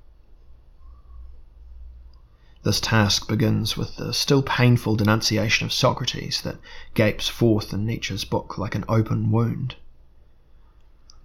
This 2.63 2.79
task 2.79 3.27
begins 3.27 3.75
with 3.75 3.97
the 3.97 4.13
still 4.13 4.41
painful 4.41 4.95
denunciation 4.95 5.65
of 5.65 5.73
Socrates 5.73 6.41
that 6.43 6.59
gapes 6.93 7.27
forth 7.27 7.73
in 7.73 7.85
Nietzsche's 7.85 8.23
book 8.23 8.57
like 8.57 8.75
an 8.75 8.85
open 8.87 9.29
wound. 9.29 9.75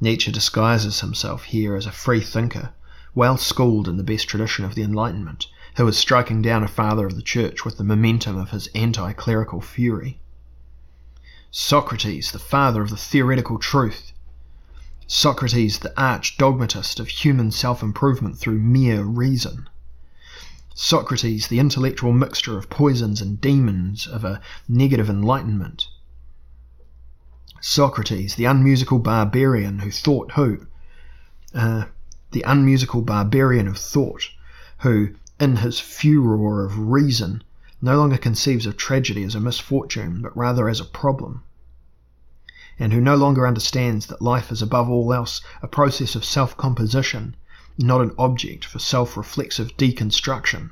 Nietzsche 0.00 0.32
disguises 0.32 1.00
himself 1.00 1.44
here 1.44 1.76
as 1.76 1.86
a 1.86 1.92
free 1.92 2.20
thinker, 2.20 2.72
well 3.18 3.36
schooled 3.36 3.88
in 3.88 3.96
the 3.96 4.04
best 4.04 4.28
tradition 4.28 4.64
of 4.64 4.76
the 4.76 4.82
Enlightenment, 4.84 5.48
who 5.74 5.88
is 5.88 5.98
striking 5.98 6.40
down 6.40 6.62
a 6.62 6.68
father 6.68 7.04
of 7.04 7.16
the 7.16 7.20
Church 7.22 7.64
with 7.64 7.76
the 7.76 7.82
momentum 7.82 8.38
of 8.38 8.50
his 8.50 8.68
anti 8.76 9.12
clerical 9.12 9.60
fury. 9.60 10.20
Socrates, 11.50 12.30
the 12.30 12.38
father 12.38 12.80
of 12.80 12.90
the 12.90 12.96
theoretical 12.96 13.58
truth. 13.58 14.12
Socrates, 15.08 15.80
the 15.80 15.92
arch 16.00 16.38
dogmatist 16.38 17.00
of 17.00 17.08
human 17.08 17.50
self 17.50 17.82
improvement 17.82 18.38
through 18.38 18.60
mere 18.60 19.02
reason. 19.02 19.68
Socrates, 20.72 21.48
the 21.48 21.58
intellectual 21.58 22.12
mixture 22.12 22.56
of 22.56 22.70
poisons 22.70 23.20
and 23.20 23.40
demons 23.40 24.06
of 24.06 24.24
a 24.24 24.40
negative 24.68 25.10
enlightenment. 25.10 25.88
Socrates, 27.60 28.36
the 28.36 28.44
unmusical 28.44 29.00
barbarian 29.00 29.80
who 29.80 29.90
thought 29.90 30.30
who? 30.34 30.68
Uh, 31.52 31.86
the 32.30 32.42
unmusical 32.46 33.02
barbarian 33.02 33.66
of 33.66 33.78
thought, 33.78 34.30
who, 34.78 35.14
in 35.40 35.56
his 35.56 35.80
furor 35.80 36.64
of 36.64 36.78
reason, 36.78 37.42
no 37.80 37.96
longer 37.96 38.18
conceives 38.18 38.66
of 38.66 38.76
tragedy 38.76 39.22
as 39.22 39.34
a 39.34 39.40
misfortune, 39.40 40.20
but 40.20 40.36
rather 40.36 40.68
as 40.68 40.80
a 40.80 40.84
problem, 40.84 41.42
and 42.78 42.92
who 42.92 43.00
no 43.00 43.16
longer 43.16 43.46
understands 43.46 44.06
that 44.06 44.20
life 44.20 44.52
is 44.52 44.62
above 44.62 44.88
all 44.88 45.12
else 45.12 45.40
a 45.62 45.68
process 45.68 46.14
of 46.14 46.24
self 46.24 46.56
composition, 46.56 47.34
not 47.76 48.00
an 48.00 48.14
object 48.18 48.64
for 48.64 48.78
self 48.78 49.16
reflexive 49.16 49.76
deconstruction. 49.76 50.70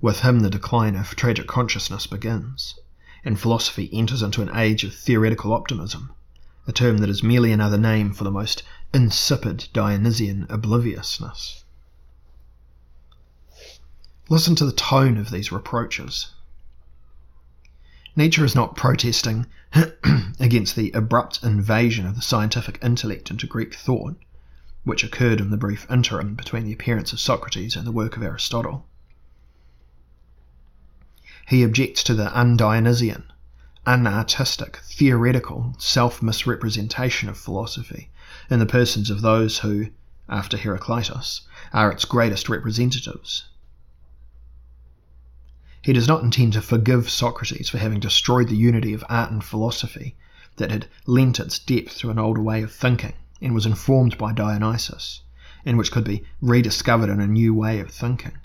With 0.00 0.20
him, 0.20 0.40
the 0.40 0.50
decline 0.50 0.96
of 0.96 1.14
tragic 1.14 1.46
consciousness 1.46 2.06
begins, 2.06 2.74
and 3.24 3.38
philosophy 3.38 3.88
enters 3.92 4.22
into 4.22 4.42
an 4.42 4.50
age 4.56 4.82
of 4.82 4.94
theoretical 4.94 5.52
optimism, 5.52 6.12
a 6.66 6.72
term 6.72 6.98
that 6.98 7.08
is 7.10 7.22
merely 7.22 7.52
another 7.52 7.78
name 7.78 8.12
for 8.12 8.24
the 8.24 8.30
most 8.30 8.62
insipid 8.94 9.68
Dionysian 9.72 10.46
obliviousness. 10.48 11.64
Listen 14.28 14.54
to 14.54 14.64
the 14.64 14.72
tone 14.72 15.16
of 15.16 15.30
these 15.30 15.50
reproaches. 15.50 16.30
Nietzsche 18.14 18.42
is 18.42 18.54
not 18.54 18.76
protesting 18.76 19.46
against 20.38 20.76
the 20.76 20.90
abrupt 20.92 21.42
invasion 21.42 22.06
of 22.06 22.14
the 22.14 22.22
scientific 22.22 22.78
intellect 22.82 23.30
into 23.30 23.46
Greek 23.46 23.74
thought, 23.74 24.16
which 24.84 25.02
occurred 25.02 25.40
in 25.40 25.50
the 25.50 25.56
brief 25.56 25.86
interim 25.90 26.34
between 26.34 26.64
the 26.64 26.72
appearance 26.72 27.12
of 27.12 27.20
Socrates 27.20 27.74
and 27.74 27.86
the 27.86 27.92
work 27.92 28.16
of 28.16 28.22
Aristotle. 28.22 28.86
He 31.48 31.62
objects 31.62 32.02
to 32.04 32.14
the 32.14 32.26
undionysian, 32.26 33.24
unartistic, 33.86 34.76
theoretical, 34.84 35.74
self 35.78 36.22
misrepresentation 36.22 37.28
of 37.28 37.36
philosophy 37.36 38.10
in 38.48 38.58
the 38.58 38.66
persons 38.66 39.10
of 39.10 39.22
those 39.22 39.58
who, 39.58 39.88
after 40.28 40.56
Heraclitus, 40.56 41.42
are 41.72 41.90
its 41.90 42.04
greatest 42.04 42.48
representatives. 42.48 43.44
He 45.82 45.92
does 45.92 46.06
not 46.06 46.22
intend 46.22 46.52
to 46.52 46.62
forgive 46.62 47.10
Socrates 47.10 47.68
for 47.68 47.78
having 47.78 47.98
destroyed 47.98 48.48
the 48.48 48.56
unity 48.56 48.94
of 48.94 49.04
art 49.08 49.32
and 49.32 49.42
philosophy 49.42 50.14
that 50.56 50.70
had 50.70 50.86
lent 51.06 51.40
its 51.40 51.58
depth 51.58 51.98
to 51.98 52.10
an 52.10 52.20
older 52.20 52.40
way 52.40 52.62
of 52.62 52.72
thinking 52.72 53.14
and 53.40 53.52
was 53.52 53.66
informed 53.66 54.16
by 54.16 54.32
Dionysus, 54.32 55.22
and 55.64 55.76
which 55.76 55.90
could 55.90 56.04
be 56.04 56.22
rediscovered 56.40 57.10
in 57.10 57.20
a 57.20 57.26
new 57.26 57.52
way 57.52 57.80
of 57.80 57.90
thinking. 57.90 58.38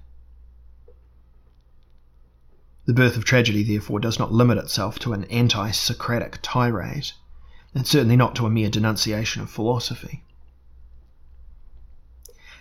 The 2.88 2.93
birth 2.93 3.17
of 3.17 3.26
tragedy, 3.26 3.63
therefore, 3.63 4.00
does 4.00 4.17
not 4.17 4.32
limit 4.32 4.58
itself 4.58 4.97
to 5.00 5.12
an 5.12 5.26
anti 5.26 5.71
Socratic 5.71 6.39
tirade, 6.41 7.12
and 7.76 7.86
certainly 7.86 8.15
not 8.15 8.34
to 8.36 8.45
a 8.45 8.50
mere 8.50 8.69
denunciation 8.69 9.41
of 9.41 9.50
philosophy. 9.50 10.23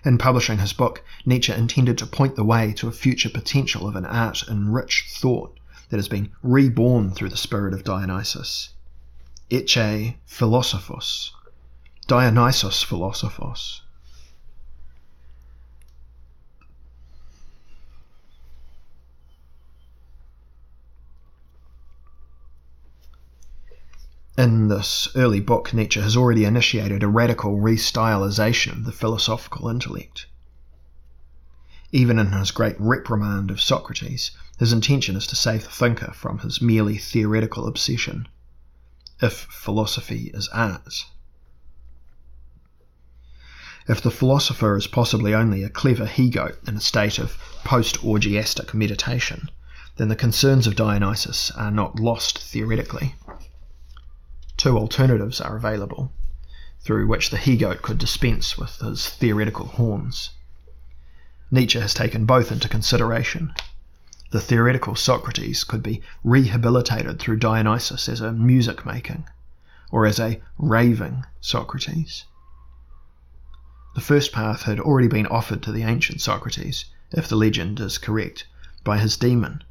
In 0.05 0.19
publishing 0.19 0.59
his 0.59 0.73
book, 0.73 1.05
Nietzsche 1.25 1.53
intended 1.53 1.97
to 1.99 2.07
point 2.07 2.35
the 2.35 2.43
way 2.43 2.73
to 2.73 2.89
a 2.89 2.93
future 2.93 3.31
potential 3.31 3.87
of 3.87 3.95
an 3.95 4.05
art 4.05 4.43
enriched 4.49 5.17
thought 5.17 5.61
that 5.91 5.97
has 5.97 6.09
been 6.09 6.33
reborn 6.43 7.13
through 7.13 7.29
the 7.29 7.37
spirit 7.37 7.73
of 7.73 7.85
Dionysus. 7.85 8.71
Ecce 9.49 10.17
philosophos, 10.27 11.31
Dionysos 12.09 12.83
philosophos. 12.83 13.83
In 24.39 24.69
this 24.69 25.09
early 25.15 25.41
book, 25.41 25.73
Nietzsche 25.73 25.99
has 25.99 26.15
already 26.15 26.45
initiated 26.45 27.03
a 27.03 27.09
radical 27.09 27.57
restylization 27.57 28.73
of 28.73 28.85
the 28.85 28.93
philosophical 28.93 29.67
intellect. 29.67 30.27
Even 31.91 32.19
in 32.19 32.33
his 32.33 32.51
great 32.51 32.77
reprimand 32.79 33.51
of 33.51 33.63
Socrates, 33.63 34.33
his 34.59 34.75
intention 34.75 35.17
is 35.17 35.27
to 35.29 35.37
save 35.37 35.65
the 35.65 35.71
thinker 35.71 36.13
from 36.13 36.41
his 36.41 36.61
merely 36.61 36.99
theoretical 36.99 37.67
obsession. 37.67 38.29
If 39.23 39.33
philosophy 39.33 40.31
is 40.35 40.49
art. 40.49 41.07
If 43.89 44.03
the 44.03 44.11
philosopher 44.11 44.77
is 44.77 44.87
possibly 44.87 45.33
only 45.33 45.63
a 45.63 45.71
clever 45.71 46.05
he 46.05 46.29
goat 46.29 46.59
in 46.67 46.77
a 46.77 46.81
state 46.83 47.19
of 47.19 47.39
post 47.65 48.05
orgiastic 48.05 48.75
meditation, 48.75 49.49
then 49.97 50.09
the 50.09 50.15
concerns 50.15 50.67
of 50.67 50.77
Dionysus 50.77 51.51
are 51.53 51.71
not 51.71 51.99
lost 51.99 52.39
theoretically. 52.39 53.15
Two 54.57 54.79
alternatives 54.79 55.41
are 55.41 55.57
available, 55.57 56.13
through 56.81 57.07
which 57.07 57.31
the 57.31 57.37
he 57.37 57.57
goat 57.57 57.83
could 57.83 57.99
dispense 57.99 58.57
with 58.57 58.77
his 58.79 59.09
theoretical 59.09 59.67
horns. 59.67 60.31
Nietzsche 61.51 61.79
has 61.79 61.93
taken 61.93 62.25
both 62.25 62.51
into 62.51 62.69
consideration. 62.69 63.53
The 64.31 64.41
theoretical 64.41 64.97
Socrates 64.97 65.63
could 65.63 65.83
be 65.83 66.03
rehabilitated 66.25 67.19
through 67.19 67.37
Dionysus 67.37 68.09
as 68.09 68.21
a 68.21 68.33
music 68.33 68.87
making, 68.87 69.29
or 69.91 70.07
as 70.07 70.19
a 70.19 70.41
raving 70.59 71.25
Socrates. 71.41 72.25
The 73.95 74.01
first 74.01 74.33
path 74.33 74.63
had 74.63 74.81
already 74.81 75.09
been 75.09 75.27
offered 75.27 75.63
to 75.63 75.73
the 75.73 75.83
ancient 75.83 76.21
Socrates, 76.21 76.87
if 77.13 77.29
the 77.29 77.37
legend 77.37 77.79
is 77.79 77.99
correct, 77.99 78.47
by 78.83 78.99
his 78.99 79.17
demon, 79.17 79.63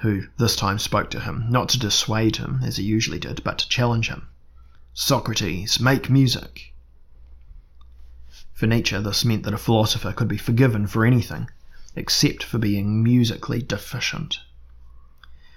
who 0.00 0.24
this 0.38 0.56
time 0.56 0.78
spoke 0.78 1.10
to 1.10 1.20
him, 1.20 1.46
not 1.48 1.68
to 1.70 1.78
dissuade 1.78 2.36
him, 2.36 2.60
as 2.62 2.76
he 2.76 2.84
usually 2.84 3.18
did, 3.18 3.42
but 3.42 3.58
to 3.58 3.68
challenge 3.68 4.08
him. 4.08 4.28
Socrates, 4.92 5.80
make 5.80 6.10
music! 6.10 6.74
For 8.52 8.66
Nietzsche, 8.66 8.98
this 8.98 9.24
meant 9.24 9.42
that 9.44 9.54
a 9.54 9.58
philosopher 9.58 10.12
could 10.12 10.28
be 10.28 10.38
forgiven 10.38 10.86
for 10.86 11.04
anything, 11.04 11.48
except 11.94 12.42
for 12.42 12.58
being 12.58 13.02
musically 13.02 13.60
deficient. 13.60 14.40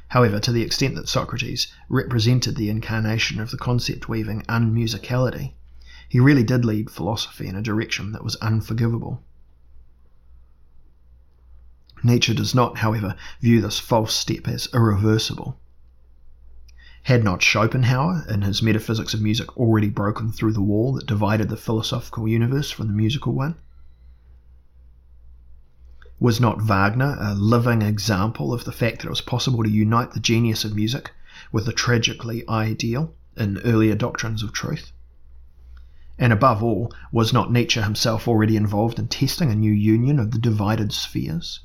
However, 0.09 0.39
to 0.39 0.51
the 0.51 0.63
extent 0.63 0.95
that 0.95 1.07
Socrates 1.07 1.67
represented 1.87 2.55
the 2.55 2.69
incarnation 2.69 3.39
of 3.39 3.51
the 3.51 3.57
concept 3.57 4.09
weaving 4.09 4.43
unmusicality, 4.49 5.53
he 6.09 6.19
really 6.19 6.43
did 6.43 6.65
lead 6.65 6.89
philosophy 6.89 7.47
in 7.47 7.55
a 7.55 7.61
direction 7.61 8.11
that 8.13 8.23
was 8.23 8.35
unforgivable. 8.37 9.23
Nietzsche 12.03 12.33
does 12.33 12.55
not, 12.55 12.77
however, 12.77 13.15
view 13.41 13.61
this 13.61 13.79
false 13.79 14.13
step 14.13 14.47
as 14.47 14.69
irreversible. 14.73 15.59
Had 17.03 17.23
not 17.23 17.41
Schopenhauer, 17.41 18.25
in 18.29 18.41
his 18.41 18.61
Metaphysics 18.61 19.13
of 19.13 19.21
Music, 19.21 19.57
already 19.57 19.89
broken 19.89 20.31
through 20.31 20.53
the 20.53 20.61
wall 20.61 20.93
that 20.93 21.07
divided 21.07 21.49
the 21.49 21.57
philosophical 21.57 22.27
universe 22.27 22.71
from 22.71 22.87
the 22.87 22.93
musical 22.93 23.33
one? 23.33 23.55
Was 26.19 26.39
not 26.39 26.61
Wagner 26.61 27.17
a 27.19 27.33
living 27.33 27.81
example 27.81 28.53
of 28.53 28.65
the 28.65 28.71
fact 28.71 28.99
that 28.99 29.07
it 29.07 29.09
was 29.09 29.21
possible 29.21 29.63
to 29.63 29.69
unite 29.69 30.11
the 30.11 30.19
genius 30.19 30.65
of 30.65 30.75
music 30.75 31.11
with 31.51 31.65
the 31.65 31.73
tragically 31.73 32.47
ideal 32.47 33.13
in 33.37 33.57
earlier 33.59 33.95
doctrines 33.95 34.43
of 34.43 34.53
truth? 34.53 34.91
And 36.17 36.33
above 36.33 36.61
all, 36.61 36.93
was 37.11 37.31
not 37.31 37.51
Nietzsche 37.51 37.81
himself 37.81 38.27
already 38.27 38.57
involved 38.57 38.99
in 38.99 39.07
testing 39.07 39.49
a 39.49 39.55
new 39.55 39.71
union 39.71 40.19
of 40.19 40.31
the 40.31 40.39
divided 40.39 40.91
spheres? 40.91 41.61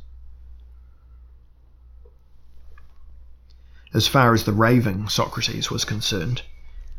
As 3.95 4.09
far 4.09 4.35
as 4.35 4.43
the 4.43 4.53
raving 4.53 5.09
Socrates 5.09 5.71
was 5.71 5.85
concerned, 5.85 6.43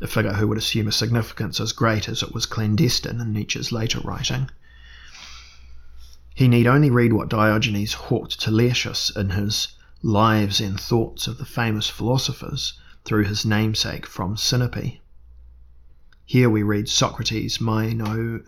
a 0.00 0.06
figure 0.06 0.32
who 0.32 0.48
would 0.48 0.56
assume 0.56 0.88
a 0.88 0.92
significance 0.92 1.60
as 1.60 1.72
great 1.72 2.08
as 2.08 2.22
it 2.22 2.32
was 2.32 2.46
clandestine 2.46 3.20
in 3.20 3.34
Nietzsche's 3.34 3.70
later 3.70 4.00
writing, 4.00 4.50
he 6.34 6.48
need 6.48 6.66
only 6.66 6.88
read 6.88 7.12
what 7.12 7.28
Diogenes 7.28 7.92
hawked 7.92 8.40
to 8.40 8.50
Laertius 8.50 9.10
in 9.10 9.28
his 9.28 9.68
Lives 10.02 10.58
and 10.58 10.80
Thoughts 10.80 11.26
of 11.26 11.36
the 11.36 11.44
Famous 11.44 11.90
Philosophers 11.90 12.80
through 13.04 13.24
his 13.24 13.44
namesake 13.44 14.06
from 14.06 14.36
Sinope. 14.36 14.98
Here 16.24 16.48
we 16.48 16.62
read 16.62 16.88
Socrates 16.88 17.60
Mino, 17.60 18.40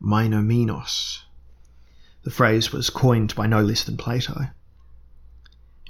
Meinominos. 0.00 1.22
The 2.22 2.30
phrase 2.30 2.72
was 2.72 2.90
coined 2.90 3.34
by 3.34 3.48
no 3.48 3.60
less 3.60 3.82
than 3.82 3.96
Plato. 3.96 4.50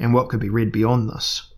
And 0.00 0.12
what 0.12 0.28
could 0.28 0.40
be 0.40 0.48
read 0.48 0.72
beyond 0.72 1.08
this? 1.08 1.52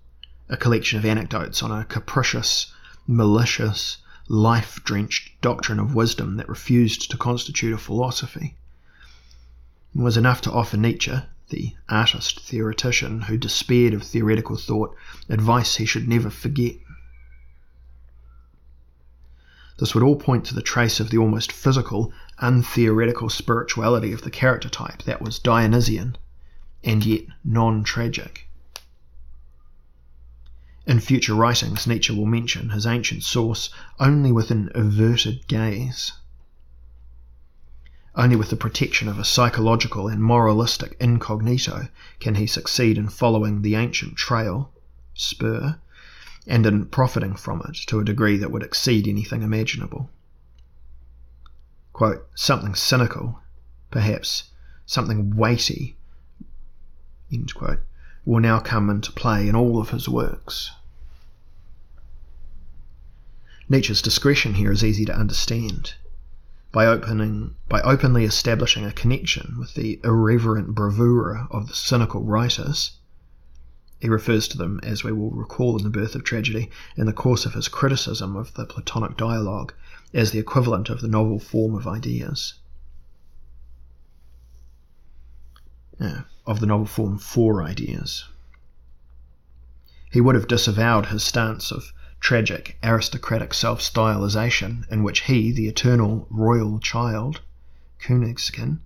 A 0.50 0.58
collection 0.58 0.98
of 0.98 1.06
anecdotes 1.06 1.62
on 1.62 1.72
a 1.72 1.86
capricious, 1.86 2.70
malicious, 3.06 3.96
life 4.28 4.80
drenched 4.84 5.40
doctrine 5.40 5.78
of 5.78 5.94
wisdom 5.94 6.36
that 6.36 6.48
refused 6.48 7.10
to 7.10 7.16
constitute 7.16 7.72
a 7.72 7.78
philosophy. 7.78 8.56
It 9.94 10.02
was 10.02 10.18
enough 10.18 10.42
to 10.42 10.52
offer 10.52 10.76
Nietzsche, 10.76 11.16
the 11.48 11.76
artist 11.88 12.40
theoretician 12.40 13.22
who 13.22 13.38
despaired 13.38 13.94
of 13.94 14.02
theoretical 14.02 14.56
thought, 14.56 14.94
advice 15.30 15.76
he 15.76 15.86
should 15.86 16.06
never 16.06 16.28
forget. 16.28 16.76
This 19.78 19.94
would 19.94 20.04
all 20.04 20.16
point 20.16 20.44
to 20.46 20.54
the 20.54 20.62
trace 20.62 21.00
of 21.00 21.08
the 21.08 21.18
almost 21.18 21.52
physical, 21.52 22.12
untheoretical 22.38 23.30
spirituality 23.30 24.12
of 24.12 24.22
the 24.22 24.30
character 24.30 24.68
type 24.68 25.04
that 25.04 25.22
was 25.22 25.38
Dionysian 25.38 26.18
and 26.86 27.04
yet 27.04 27.24
non 27.44 27.82
tragic. 27.82 28.48
In 30.86 31.00
future 31.00 31.34
writings, 31.34 31.84
Nietzsche 31.84 32.14
will 32.14 32.26
mention 32.26 32.70
his 32.70 32.86
ancient 32.86 33.24
source 33.24 33.70
only 33.98 34.30
with 34.30 34.52
an 34.52 34.70
averted 34.72 35.48
gaze. 35.48 36.12
Only 38.14 38.36
with 38.36 38.50
the 38.50 38.56
protection 38.56 39.08
of 39.08 39.18
a 39.18 39.24
psychological 39.24 40.06
and 40.06 40.22
moralistic 40.22 40.96
incognito 41.00 41.88
can 42.20 42.36
he 42.36 42.46
succeed 42.46 42.96
in 42.96 43.08
following 43.08 43.62
the 43.62 43.74
ancient 43.74 44.14
trail, 44.14 44.72
spur, 45.12 45.80
and 46.46 46.64
in 46.66 46.86
profiting 46.86 47.34
from 47.34 47.62
it 47.68 47.78
to 47.88 47.98
a 47.98 48.04
degree 48.04 48.36
that 48.36 48.52
would 48.52 48.62
exceed 48.62 49.08
anything 49.08 49.42
imaginable. 49.42 50.08
Quote, 51.92 52.28
something 52.36 52.76
cynical, 52.76 53.40
perhaps 53.90 54.50
something 54.86 55.34
weighty 55.34 55.95
quote, 57.54 57.80
will 58.24 58.40
now 58.40 58.60
come 58.60 58.88
into 58.88 59.10
play 59.12 59.48
in 59.48 59.56
all 59.56 59.80
of 59.80 59.90
his 59.90 60.08
works. 60.08 60.70
Nietzsche's 63.68 64.00
discretion 64.00 64.54
here 64.54 64.70
is 64.70 64.84
easy 64.84 65.04
to 65.04 65.16
understand. 65.16 65.94
By 66.70 66.86
opening 66.86 67.56
by 67.68 67.80
openly 67.80 68.24
establishing 68.24 68.84
a 68.84 68.92
connection 68.92 69.56
with 69.58 69.74
the 69.74 70.00
irreverent 70.04 70.74
bravura 70.74 71.48
of 71.50 71.66
the 71.66 71.74
cynical 71.74 72.22
writers, 72.22 72.92
he 73.98 74.08
refers 74.08 74.46
to 74.48 74.58
them, 74.58 74.78
as 74.82 75.02
we 75.02 75.10
will 75.10 75.30
recall 75.30 75.76
in 75.76 75.82
The 75.82 75.90
Birth 75.90 76.14
of 76.14 76.22
Tragedy, 76.22 76.70
in 76.96 77.06
the 77.06 77.12
course 77.12 77.46
of 77.46 77.54
his 77.54 77.66
criticism 77.66 78.36
of 78.36 78.54
the 78.54 78.66
Platonic 78.66 79.16
dialogue, 79.16 79.72
as 80.12 80.30
the 80.30 80.38
equivalent 80.38 80.90
of 80.90 81.00
the 81.00 81.08
novel 81.08 81.40
form 81.40 81.74
of 81.74 81.88
ideas. 81.88 82.54
Yeah 85.98 86.22
of 86.46 86.60
the 86.60 86.66
novel 86.66 86.86
form 86.86 87.18
for 87.18 87.62
ideas. 87.62 88.24
He 90.12 90.20
would 90.20 90.36
have 90.36 90.46
disavowed 90.46 91.06
his 91.06 91.24
stance 91.24 91.72
of 91.72 91.92
tragic 92.20 92.78
aristocratic 92.84 93.52
self 93.52 93.80
stylization 93.80 94.88
in 94.88 95.02
which 95.02 95.22
he, 95.22 95.50
the 95.50 95.66
eternal 95.66 96.28
royal 96.30 96.78
child, 96.78 97.40
Königskind, 98.00 98.78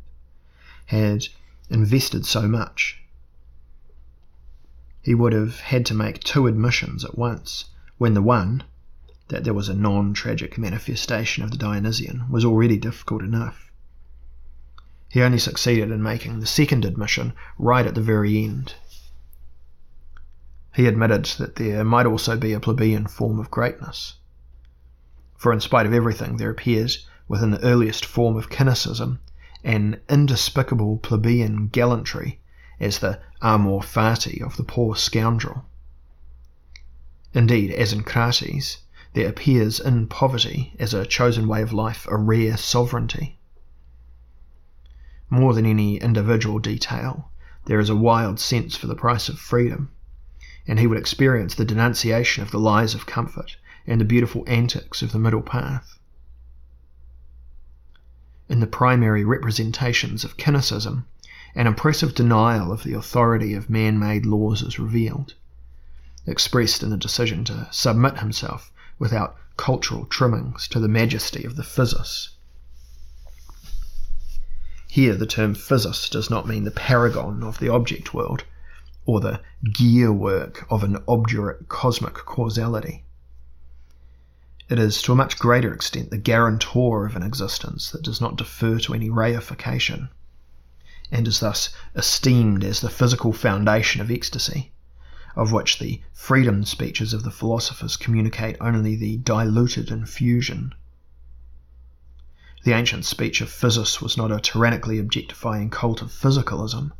had 0.86 1.28
invested 1.68 2.24
so 2.24 2.48
much. 2.48 3.02
He 5.02 5.14
would 5.14 5.34
have 5.34 5.60
had 5.60 5.84
to 5.86 5.94
make 5.94 6.20
two 6.20 6.46
admissions 6.46 7.04
at 7.04 7.18
once, 7.18 7.66
when 7.98 8.14
the 8.14 8.22
one, 8.22 8.64
that 9.28 9.44
there 9.44 9.54
was 9.54 9.68
a 9.68 9.74
non 9.74 10.14
tragic 10.14 10.56
manifestation 10.56 11.44
of 11.44 11.50
the 11.50 11.58
Dionysian, 11.58 12.24
was 12.30 12.44
already 12.44 12.78
difficult 12.78 13.22
enough. 13.22 13.69
He 15.10 15.22
only 15.22 15.40
succeeded 15.40 15.90
in 15.90 16.04
making 16.04 16.38
the 16.38 16.46
second 16.46 16.84
admission 16.84 17.32
right 17.58 17.84
at 17.84 17.96
the 17.96 18.00
very 18.00 18.44
end. 18.44 18.74
He 20.72 20.86
admitted 20.86 21.24
that 21.38 21.56
there 21.56 21.82
might 21.82 22.06
also 22.06 22.36
be 22.36 22.52
a 22.52 22.60
plebeian 22.60 23.08
form 23.08 23.40
of 23.40 23.50
greatness. 23.50 24.18
For 25.36 25.52
in 25.52 25.58
spite 25.58 25.86
of 25.86 25.92
everything, 25.92 26.36
there 26.36 26.50
appears, 26.50 27.08
within 27.26 27.50
the 27.50 27.64
earliest 27.64 28.04
form 28.04 28.36
of 28.36 28.46
Cynicism, 28.52 29.18
an 29.64 30.00
indespicable 30.08 30.98
plebeian 30.98 31.66
gallantry 31.66 32.38
as 32.78 33.00
the 33.00 33.18
amor 33.42 33.80
fati 33.80 34.40
of 34.40 34.56
the 34.56 34.62
poor 34.62 34.94
scoundrel. 34.94 35.64
Indeed, 37.34 37.72
as 37.72 37.92
in 37.92 38.04
Crates, 38.04 38.78
there 39.14 39.28
appears 39.28 39.80
in 39.80 40.06
poverty 40.06 40.76
as 40.78 40.94
a 40.94 41.04
chosen 41.04 41.48
way 41.48 41.62
of 41.62 41.72
life 41.72 42.06
a 42.08 42.16
rare 42.16 42.56
sovereignty. 42.56 43.39
More 45.30 45.54
than 45.54 45.64
any 45.64 45.96
individual 45.96 46.58
detail, 46.58 47.30
there 47.64 47.80
is 47.80 47.88
a 47.88 47.96
wild 47.96 48.38
sense 48.38 48.76
for 48.76 48.86
the 48.86 48.94
price 48.94 49.28
of 49.28 49.38
freedom, 49.38 49.90
and 50.66 50.78
he 50.78 50.86
would 50.86 50.98
experience 50.98 51.54
the 51.54 51.64
denunciation 51.64 52.42
of 52.42 52.50
the 52.50 52.58
lies 52.58 52.94
of 52.94 53.06
comfort 53.06 53.56
and 53.86 54.00
the 54.00 54.04
beautiful 54.04 54.44
antics 54.46 55.00
of 55.00 55.12
the 55.12 55.18
middle 55.18 55.42
path 55.42 56.00
in 58.50 58.58
the 58.58 58.66
primary 58.66 59.24
representations 59.24 60.24
of 60.24 60.34
Cynicism, 60.36 61.06
an 61.54 61.68
impressive 61.68 62.16
denial 62.16 62.72
of 62.72 62.82
the 62.82 62.94
authority 62.94 63.54
of 63.54 63.70
man 63.70 63.96
made 63.96 64.26
laws 64.26 64.60
is 64.60 64.76
revealed, 64.76 65.34
expressed 66.26 66.82
in 66.82 66.90
the 66.90 66.96
decision 66.96 67.44
to 67.44 67.68
submit 67.70 68.18
himself 68.18 68.72
without 68.98 69.36
cultural 69.56 70.04
trimmings 70.04 70.66
to 70.66 70.80
the 70.80 70.88
majesty 70.88 71.44
of 71.44 71.54
the 71.54 71.62
physis. 71.62 72.30
Here, 74.92 75.14
the 75.14 75.24
term 75.24 75.54
physis 75.54 76.10
does 76.10 76.30
not 76.30 76.48
mean 76.48 76.64
the 76.64 76.72
paragon 76.72 77.44
of 77.44 77.60
the 77.60 77.68
object 77.68 78.12
world, 78.12 78.42
or 79.06 79.20
the 79.20 79.40
gear 79.72 80.12
work 80.12 80.66
of 80.68 80.82
an 80.82 80.98
obdurate 81.06 81.68
cosmic 81.68 82.14
causality. 82.14 83.04
It 84.68 84.80
is, 84.80 85.00
to 85.02 85.12
a 85.12 85.14
much 85.14 85.38
greater 85.38 85.72
extent, 85.72 86.10
the 86.10 86.18
guarantor 86.18 87.06
of 87.06 87.14
an 87.14 87.22
existence 87.22 87.92
that 87.92 88.02
does 88.02 88.20
not 88.20 88.34
defer 88.34 88.80
to 88.80 88.92
any 88.92 89.08
reification, 89.08 90.08
and 91.12 91.28
is 91.28 91.38
thus 91.38 91.68
esteemed 91.94 92.64
as 92.64 92.80
the 92.80 92.90
physical 92.90 93.32
foundation 93.32 94.00
of 94.00 94.10
ecstasy, 94.10 94.72
of 95.36 95.52
which 95.52 95.78
the 95.78 96.02
freedom 96.12 96.64
speeches 96.64 97.12
of 97.12 97.22
the 97.22 97.30
philosophers 97.30 97.96
communicate 97.96 98.56
only 98.60 98.96
the 98.96 99.18
diluted 99.18 99.92
infusion. 99.92 100.74
The 102.62 102.72
ancient 102.72 103.06
speech 103.06 103.40
of 103.40 103.48
Physis 103.48 104.02
was 104.02 104.18
not 104.18 104.30
a 104.30 104.38
tyrannically 104.38 104.98
objectifying 104.98 105.70
cult 105.70 106.02
of 106.02 106.12
physicalism, 106.12 106.92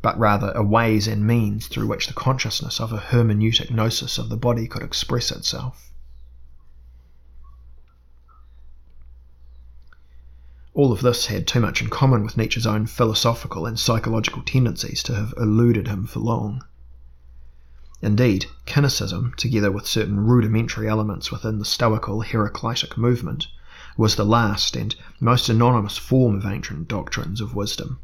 but 0.00 0.18
rather 0.18 0.50
a 0.56 0.64
ways 0.64 1.06
and 1.06 1.24
means 1.24 1.68
through 1.68 1.86
which 1.86 2.08
the 2.08 2.14
consciousness 2.14 2.80
of 2.80 2.92
a 2.92 2.98
hermeneutic 2.98 3.70
gnosis 3.70 4.18
of 4.18 4.28
the 4.28 4.36
body 4.36 4.66
could 4.66 4.82
express 4.82 5.30
itself. 5.30 5.92
All 10.74 10.90
of 10.90 11.02
this 11.02 11.26
had 11.26 11.46
too 11.46 11.60
much 11.60 11.80
in 11.80 11.88
common 11.88 12.24
with 12.24 12.36
Nietzsche's 12.36 12.66
own 12.66 12.86
philosophical 12.86 13.66
and 13.66 13.78
psychological 13.78 14.42
tendencies 14.42 15.04
to 15.04 15.14
have 15.14 15.32
eluded 15.36 15.86
him 15.86 16.08
for 16.08 16.18
long. 16.18 16.64
Indeed, 18.00 18.46
Cynicism, 18.66 19.34
together 19.36 19.70
with 19.70 19.86
certain 19.86 20.18
rudimentary 20.18 20.88
elements 20.88 21.30
within 21.30 21.60
the 21.60 21.64
Stoical 21.64 22.22
Heraclitic 22.22 22.96
movement, 22.96 23.46
was 23.96 24.16
the 24.16 24.24
last 24.24 24.76
and 24.76 24.94
most 25.20 25.48
anonymous 25.48 25.98
form 25.98 26.36
of 26.36 26.46
ancient 26.46 26.88
doctrines 26.88 27.40
of 27.40 27.54
wisdom, 27.54 27.98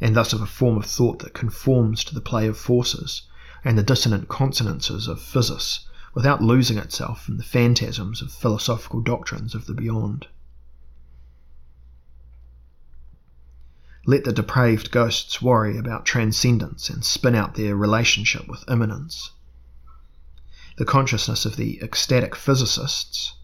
and 0.00 0.14
thus 0.14 0.32
of 0.32 0.42
a 0.42 0.46
form 0.46 0.76
of 0.76 0.86
thought 0.86 1.20
that 1.20 1.34
conforms 1.34 2.04
to 2.04 2.14
the 2.14 2.20
play 2.20 2.46
of 2.46 2.58
forces 2.58 3.22
and 3.64 3.78
the 3.78 3.82
dissonant 3.82 4.28
consonances 4.28 5.08
of 5.08 5.20
physis 5.20 5.86
without 6.14 6.42
losing 6.42 6.78
itself 6.78 7.28
in 7.28 7.36
the 7.36 7.42
phantasms 7.42 8.22
of 8.22 8.32
philosophical 8.32 9.00
doctrines 9.00 9.54
of 9.54 9.66
the 9.66 9.74
beyond. 9.74 10.26
Let 14.06 14.24
the 14.24 14.32
depraved 14.32 14.92
ghosts 14.92 15.42
worry 15.42 15.76
about 15.76 16.06
transcendence 16.06 16.88
and 16.88 17.04
spin 17.04 17.34
out 17.34 17.54
their 17.54 17.74
relationship 17.74 18.46
with 18.46 18.64
immanence. 18.70 19.32
The 20.76 20.84
consciousness 20.84 21.44
of 21.44 21.56
the 21.56 21.82
ecstatic 21.82 22.36
physicists, 22.36 23.34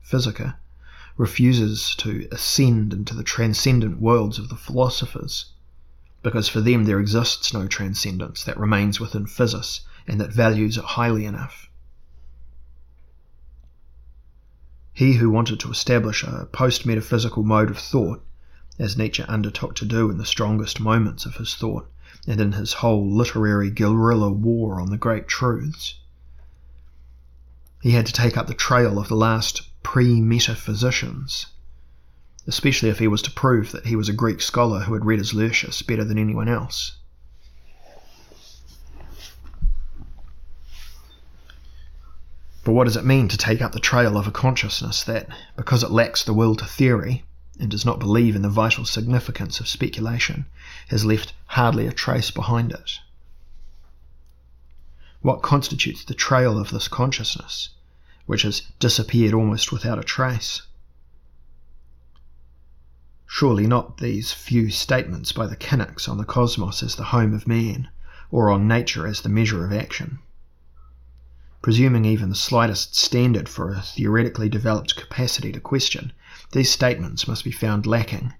Physica, 0.00 0.58
refuses 1.16 1.94
to 1.96 2.26
ascend 2.32 2.92
into 2.92 3.14
the 3.14 3.22
transcendent 3.22 4.00
worlds 4.00 4.38
of 4.38 4.48
the 4.48 4.56
philosophers, 4.56 5.52
because 6.22 6.48
for 6.48 6.60
them 6.60 6.84
there 6.84 7.00
exists 7.00 7.52
no 7.52 7.66
transcendence 7.66 8.44
that 8.44 8.58
remains 8.58 9.00
within 9.00 9.26
physis 9.26 9.80
and 10.06 10.20
that 10.20 10.32
values 10.32 10.76
it 10.76 10.84
highly 10.84 11.24
enough. 11.24 11.68
He 14.94 15.14
who 15.14 15.30
wanted 15.30 15.58
to 15.60 15.70
establish 15.70 16.22
a 16.22 16.48
post 16.52 16.84
metaphysical 16.84 17.42
mode 17.42 17.70
of 17.70 17.78
thought 17.78 18.24
as 18.78 18.96
Nietzsche 18.96 19.22
undertook 19.24 19.74
to 19.76 19.84
do 19.84 20.10
in 20.10 20.18
the 20.18 20.26
strongest 20.26 20.80
moments 20.80 21.24
of 21.26 21.36
his 21.36 21.54
thought 21.54 21.90
and 22.26 22.40
in 22.40 22.52
his 22.52 22.74
whole 22.74 23.10
literary 23.10 23.70
guerrilla 23.70 24.30
war 24.30 24.80
on 24.80 24.90
the 24.90 24.96
great 24.96 25.28
truths. 25.28 25.98
He 27.80 27.92
had 27.92 28.06
to 28.06 28.12
take 28.12 28.36
up 28.36 28.46
the 28.46 28.54
trail 28.54 28.98
of 28.98 29.08
the 29.08 29.16
last 29.16 29.62
pre 29.82 30.20
metaphysicians, 30.20 31.46
especially 32.46 32.88
if 32.88 32.98
he 32.98 33.08
was 33.08 33.22
to 33.22 33.30
prove 33.30 33.72
that 33.72 33.86
he 33.86 33.96
was 33.96 34.08
a 34.08 34.12
Greek 34.12 34.40
scholar 34.40 34.80
who 34.80 34.94
had 34.94 35.04
read 35.04 35.18
his 35.18 35.34
Lucius 35.34 35.82
better 35.82 36.04
than 36.04 36.18
anyone 36.18 36.48
else. 36.48 36.96
But 42.64 42.72
what 42.72 42.84
does 42.84 42.96
it 42.96 43.04
mean 43.04 43.26
to 43.28 43.36
take 43.36 43.60
up 43.60 43.72
the 43.72 43.80
trail 43.80 44.16
of 44.16 44.28
a 44.28 44.30
consciousness 44.30 45.02
that, 45.02 45.26
because 45.56 45.82
it 45.82 45.90
lacks 45.90 46.22
the 46.22 46.32
will 46.32 46.54
to 46.56 46.64
theory, 46.64 47.24
and 47.58 47.70
does 47.70 47.84
not 47.84 47.98
believe 47.98 48.36
in 48.36 48.42
the 48.42 48.48
vital 48.48 48.84
significance 48.84 49.58
of 49.58 49.66
speculation, 49.66 50.46
has 50.88 51.04
left 51.04 51.32
hardly 51.46 51.86
a 51.86 51.92
trace 51.92 52.30
behind 52.30 52.70
it. 52.70 52.98
What 55.22 55.42
constitutes 55.42 56.04
the 56.04 56.14
trail 56.14 56.58
of 56.58 56.70
this 56.70 56.88
consciousness, 56.88 57.70
which 58.26 58.42
has 58.42 58.62
disappeared 58.78 59.34
almost 59.34 59.72
without 59.72 59.98
a 59.98 60.04
trace? 60.04 60.62
Surely 63.26 63.66
not 63.66 63.98
these 63.98 64.32
few 64.32 64.70
statements 64.70 65.32
by 65.32 65.46
the 65.46 65.56
Cynics 65.56 66.06
on 66.06 66.18
the 66.18 66.24
cosmos 66.24 66.82
as 66.82 66.96
the 66.96 67.04
home 67.04 67.32
of 67.32 67.46
man, 67.48 67.88
or 68.30 68.50
on 68.50 68.68
nature 68.68 69.06
as 69.06 69.22
the 69.22 69.28
measure 69.28 69.64
of 69.64 69.72
action. 69.72 70.18
Presuming 71.62 72.04
even 72.04 72.28
the 72.28 72.34
slightest 72.34 72.94
standard 72.94 73.48
for 73.48 73.72
a 73.72 73.80
theoretically 73.80 74.48
developed 74.48 74.96
capacity 74.96 75.52
to 75.52 75.60
question, 75.60 76.12
these 76.50 76.70
statements 76.70 77.26
must 77.26 77.44
be 77.44 77.52
found 77.52 77.86
lacking. 77.86 78.34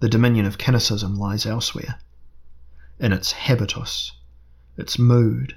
The 0.00 0.08
dominion 0.08 0.46
of 0.46 0.56
Cynicism 0.60 1.16
lies 1.16 1.46
elsewhere, 1.46 1.98
in 2.98 3.12
its 3.12 3.32
habitus, 3.32 4.12
its 4.76 4.98
mood, 4.98 5.56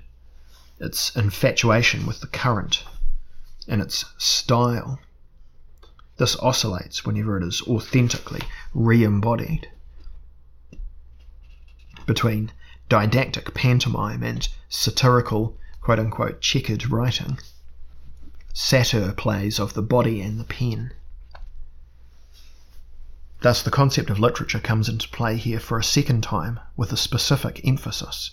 its 0.80 1.16
infatuation 1.16 2.06
with 2.06 2.22
the 2.22 2.28
current, 2.28 2.84
and 3.68 3.82
its 3.82 4.06
style. 4.18 5.00
This 6.18 6.36
oscillates 6.38 7.06
whenever 7.06 7.38
it 7.38 7.44
is 7.44 7.62
authentically 7.64 8.42
re 8.74 9.04
embodied. 9.04 9.70
Between 12.06 12.52
didactic 12.90 13.54
pantomime 13.54 14.24
and 14.24 14.48
satirical, 14.70 15.58
quote 15.82 16.00
unquote, 16.00 16.42
checkered 16.42 16.90
writing 16.92 17.40
satyr 18.58 19.12
plays 19.12 19.60
of 19.60 19.74
the 19.74 19.82
body 19.82 20.22
and 20.22 20.40
the 20.40 20.46
pen. 20.46 20.94
Thus, 23.42 23.62
the 23.62 23.70
concept 23.70 24.10
of 24.10 24.18
literature 24.18 24.62
comes 24.62 24.88
into 24.88 25.10
play 25.10 25.36
here 25.36 25.60
for 25.60 25.78
a 25.78 25.84
second 25.84 26.24
time 26.24 26.62
with 26.78 26.94
a 26.94 26.98
specific 26.98 27.60
emphasis. 27.68 28.32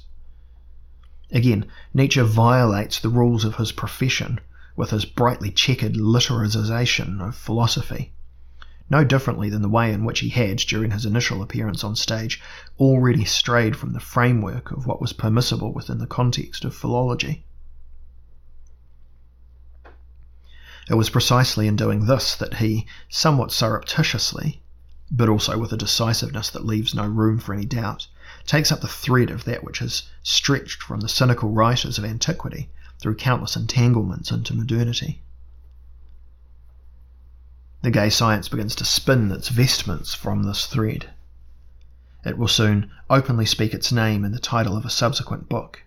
Again, 1.35 1.65
Nietzsche 1.95 2.21
violates 2.21 3.01
the 3.01 3.09
rules 3.09 3.45
of 3.47 3.57
his 3.57 3.73
profession 3.73 4.39
with 4.77 4.91
his 4.91 5.07
brightly 5.07 5.51
checkered 5.51 5.95
literalization 5.95 7.27
of 7.27 7.35
philosophy, 7.35 8.13
no 8.91 9.03
differently 9.03 9.49
than 9.49 9.63
the 9.63 9.69
way 9.69 9.95
in 9.95 10.05
which 10.05 10.21
he 10.21 10.29
had, 10.29 10.59
during 10.59 10.91
his 10.91 11.07
initial 11.07 11.43
appearance 11.43 11.83
on 11.83 11.97
stage, 11.97 12.39
already 12.79 13.25
strayed 13.25 13.77
from 13.77 13.95
the 13.95 14.01
framework 14.01 14.71
of 14.71 14.87
what 14.87 15.01
was 15.01 15.15
permissible 15.15 15.73
within 15.73 15.97
the 15.97 16.07
context 16.07 16.67
of 16.67 16.75
philology. 16.75 17.47
It 20.91 20.95
was 20.95 21.09
precisely 21.09 21.67
in 21.67 21.77
doing 21.77 22.05
this 22.05 22.35
that 22.35 22.57
he, 22.57 22.87
somewhat 23.09 23.53
surreptitiously, 23.53 24.61
but 25.11 25.31
also 25.31 25.57
with 25.57 25.73
a 25.73 25.79
decisiveness 25.79 26.51
that 26.51 26.67
leaves 26.67 26.95
no 26.95 27.07
room 27.07 27.39
for 27.39 27.55
any 27.55 27.65
doubt, 27.65 28.09
takes 28.47 28.73
up 28.73 28.81
the 28.81 28.89
thread 28.89 29.31
of 29.31 29.45
that 29.45 29.65
which 29.65 29.79
has 29.79 30.03
stretched 30.23 30.83
from 30.83 31.01
the 31.01 31.09
cynical 31.09 31.51
writers 31.51 31.99
of 31.99 32.05
antiquity 32.05 32.69
through 33.01 33.17
countless 33.17 33.57
entanglements 33.57 34.31
into 34.31 34.55
modernity. 34.55 35.23
The 37.83 37.91
gay 37.91 38.11
science 38.11 38.49
begins 38.49 38.77
to 38.77 38.85
spin 38.85 39.33
its 39.33 39.49
vestments 39.49 40.15
from 40.15 40.45
this 40.45 40.67
thread. 40.67 41.11
It 42.25 42.39
will 42.39 42.49
soon 42.49 42.91
openly 43.11 43.45
speak 43.47 43.75
its 43.75 43.91
name 43.91 44.25
in 44.25 44.31
the 44.31 44.39
title 44.39 44.77
of 44.77 44.85
a 44.85 44.91
subsequent 44.91 45.49
book. 45.49 45.83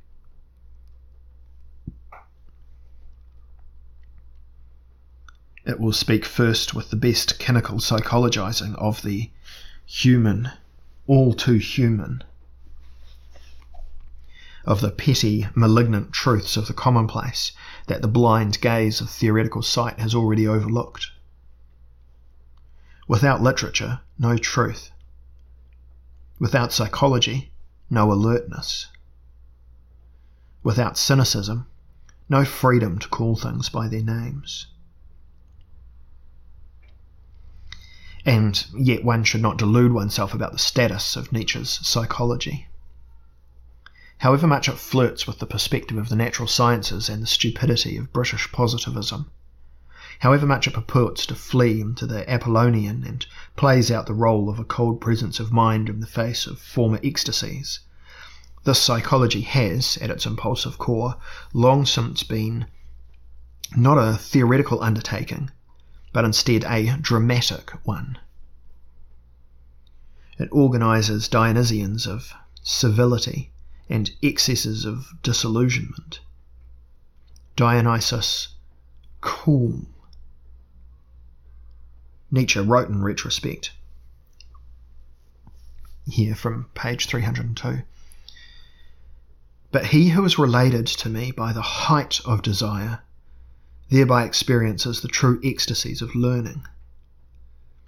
It 5.66 5.80
will 5.80 5.94
speak 5.94 6.26
first 6.26 6.74
with 6.74 6.90
the 6.90 6.96
best 6.96 7.40
clinical 7.40 7.78
psychologizing 7.78 8.76
of 8.76 9.02
the 9.02 9.32
human, 9.86 10.52
all 11.08 11.34
too 11.34 11.56
human, 11.56 12.24
of 14.66 14.82
the 14.82 14.92
petty, 14.92 15.48
malignant 15.56 16.12
truths 16.12 16.58
of 16.58 16.68
the 16.68 16.74
commonplace 16.74 17.52
that 17.88 18.02
the 18.02 18.08
blind 18.08 18.60
gaze 18.62 19.00
of 19.00 19.10
theoretical 19.10 19.62
sight 19.62 20.00
has 20.00 20.14
already 20.14 20.48
overlooked. 20.48 21.12
Without 23.08 23.42
literature, 23.42 24.00
no 24.18 24.38
truth. 24.38 24.92
Without 26.40 26.74
psychology, 26.74 27.52
no 27.90 28.12
alertness. 28.12 28.88
Without 30.64 30.98
cynicism, 30.98 31.68
no 32.28 32.44
freedom 32.44 33.00
to 33.00 33.08
call 33.08 33.36
things 33.36 33.70
by 33.70 33.88
their 33.88 34.04
names. 34.04 34.68
and 38.26 38.66
yet 38.76 39.04
one 39.04 39.24
should 39.24 39.42
not 39.42 39.58
delude 39.58 39.94
oneself 39.94 40.34
about 40.34 40.52
the 40.52 40.58
status 40.58 41.16
of 41.16 41.32
Nietzsche's 41.32 41.80
psychology. 41.84 42.68
However 44.20 44.48
much 44.48 44.70
it 44.70 44.78
flirts 44.78 45.28
with 45.28 45.40
the 45.40 45.46
perspective 45.46 45.98
of 45.98 46.10
the 46.10 46.16
natural 46.16 46.48
sciences 46.48 47.10
and 47.10 47.22
the 47.22 47.28
stupidity 47.28 47.98
of 47.98 48.14
British 48.14 48.50
positivism, 48.52 49.30
however 50.20 50.46
much 50.46 50.68
it 50.68 50.74
purports 50.74 51.26
to 51.26 51.36
flee 51.36 51.82
into 51.82 52.08
the 52.08 52.28
Apollonian 52.30 53.04
and 53.04 53.26
plays 53.58 53.92
out 53.92 54.06
the 54.06 54.14
role 54.14 54.50
of 54.50 54.58
a 54.58 54.64
cold 54.64 55.02
presence 55.02 55.40
of 55.42 55.52
mind 55.52 55.90
in 55.90 56.00
the 56.00 56.08
face 56.08 56.48
of 56.48 56.60
former 56.60 57.00
ecstasies, 57.04 57.82
this 58.64 58.82
psychology 58.82 59.42
has, 59.42 59.98
at 59.98 60.10
its 60.10 60.26
impulsive 60.26 60.78
core, 60.78 61.18
long 61.54 61.86
since 61.86 62.24
been 62.24 62.66
not 63.76 63.98
a 63.98 64.18
theoretical 64.18 64.82
undertaking, 64.82 65.52
but 66.14 66.24
instead 66.24 66.64
a 66.64 66.98
dramatic 67.02 67.72
one. 67.84 68.18
It 70.40 70.50
organizes 70.52 71.28
Dionysians 71.28 72.08
of 72.08 72.34
civility 72.64 73.52
and 73.90 74.12
excesses 74.22 74.86
of 74.86 75.14
disillusionment. 75.22 76.20
Dionysus 77.56 78.50
cool. 79.22 79.86
Nietzsche 82.32 82.60
wrote 82.60 82.90
in 82.90 83.04
retrospect, 83.04 83.72
here 86.06 86.36
from 86.36 86.66
page 86.74 87.08
302. 87.08 87.84
But 89.72 89.88
he 89.88 90.10
who 90.10 90.24
is 90.26 90.38
related 90.38 90.88
to 90.88 91.10
me 91.10 91.32
by 91.32 91.54
the 91.54 91.62
height 91.62 92.20
of 92.26 92.42
desire 92.42 93.02
thereby 93.90 94.24
experiences 94.24 95.02
the 95.02 95.08
true 95.08 95.40
ecstasies 95.44 96.02
of 96.02 96.16
learning. 96.16 96.66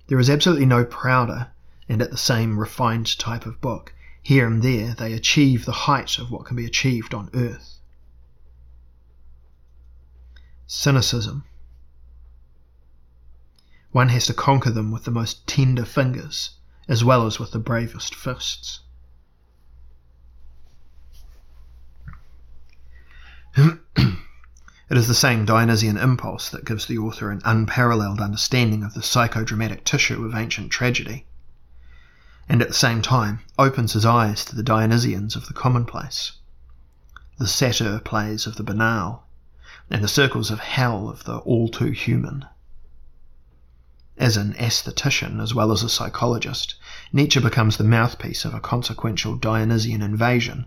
There 0.07 0.19
is 0.19 0.29
absolutely 0.29 0.65
no 0.65 0.85
prouder 0.85 1.47
and 1.89 2.01
at 2.01 2.11
the 2.11 2.17
same 2.17 2.59
refined 2.59 3.17
type 3.17 3.45
of 3.45 3.59
book. 3.61 3.93
Here 4.27 4.45
and 4.45 4.61
there 4.61 4.93
they 4.93 5.13
achieve 5.13 5.63
the 5.63 5.87
height 5.87 6.19
of 6.19 6.29
what 6.29 6.45
can 6.45 6.57
be 6.57 6.65
achieved 6.65 7.13
on 7.13 7.29
earth. 7.33 7.79
Cynicism. 10.65 11.45
One 13.93 14.09
has 14.09 14.25
to 14.25 14.33
conquer 14.33 14.69
them 14.69 14.91
with 14.91 15.05
the 15.05 15.11
most 15.11 15.47
tender 15.47 15.85
fingers, 15.85 16.57
as 16.89 17.05
well 17.05 17.25
as 17.25 17.39
with 17.39 17.51
the 17.51 17.59
bravest 17.59 18.13
fists. 18.13 18.81
It 23.55 24.97
is 24.97 25.07
the 25.07 25.15
same 25.15 25.45
Dionysian 25.45 25.95
impulse 25.95 26.49
that 26.49 26.65
gives 26.65 26.85
the 26.85 26.97
author 26.97 27.31
an 27.31 27.41
unparalleled 27.45 28.19
understanding 28.19 28.83
of 28.83 28.93
the 28.93 28.99
psychodramatic 28.99 29.85
tissue 29.85 30.25
of 30.25 30.35
ancient 30.35 30.69
tragedy, 30.69 31.26
and 32.49 32.61
at 32.61 32.67
the 32.69 32.73
same 32.73 33.01
time 33.01 33.39
opens 33.59 33.93
his 33.93 34.05
eyes 34.05 34.45
to 34.45 34.55
the 34.55 34.63
Dionysians 34.63 35.35
of 35.35 35.47
the 35.47 35.53
commonplace, 35.53 36.33
the 37.37 37.47
satyr 37.47 37.99
plays 37.99 38.47
of 38.47 38.55
the 38.55 38.63
banal, 38.63 39.27
and 39.89 40.03
the 40.03 40.07
circles 40.07 40.49
of 40.49 40.59
hell 40.59 41.09
of 41.09 41.23
the 41.25 41.37
all 41.39 41.67
too 41.69 41.91
human. 41.91 42.45
As 44.17 44.37
an 44.37 44.53
aesthetician 44.55 45.39
as 45.39 45.53
well 45.53 45.71
as 45.71 45.83
a 45.83 45.89
psychologist, 45.89 46.75
Nietzsche 47.13 47.39
becomes 47.39 47.77
the 47.77 47.83
mouthpiece 47.83 48.45
of 48.45 48.53
a 48.53 48.59
consequential 48.59 49.35
Dionysian 49.35 50.01
invasion 50.01 50.65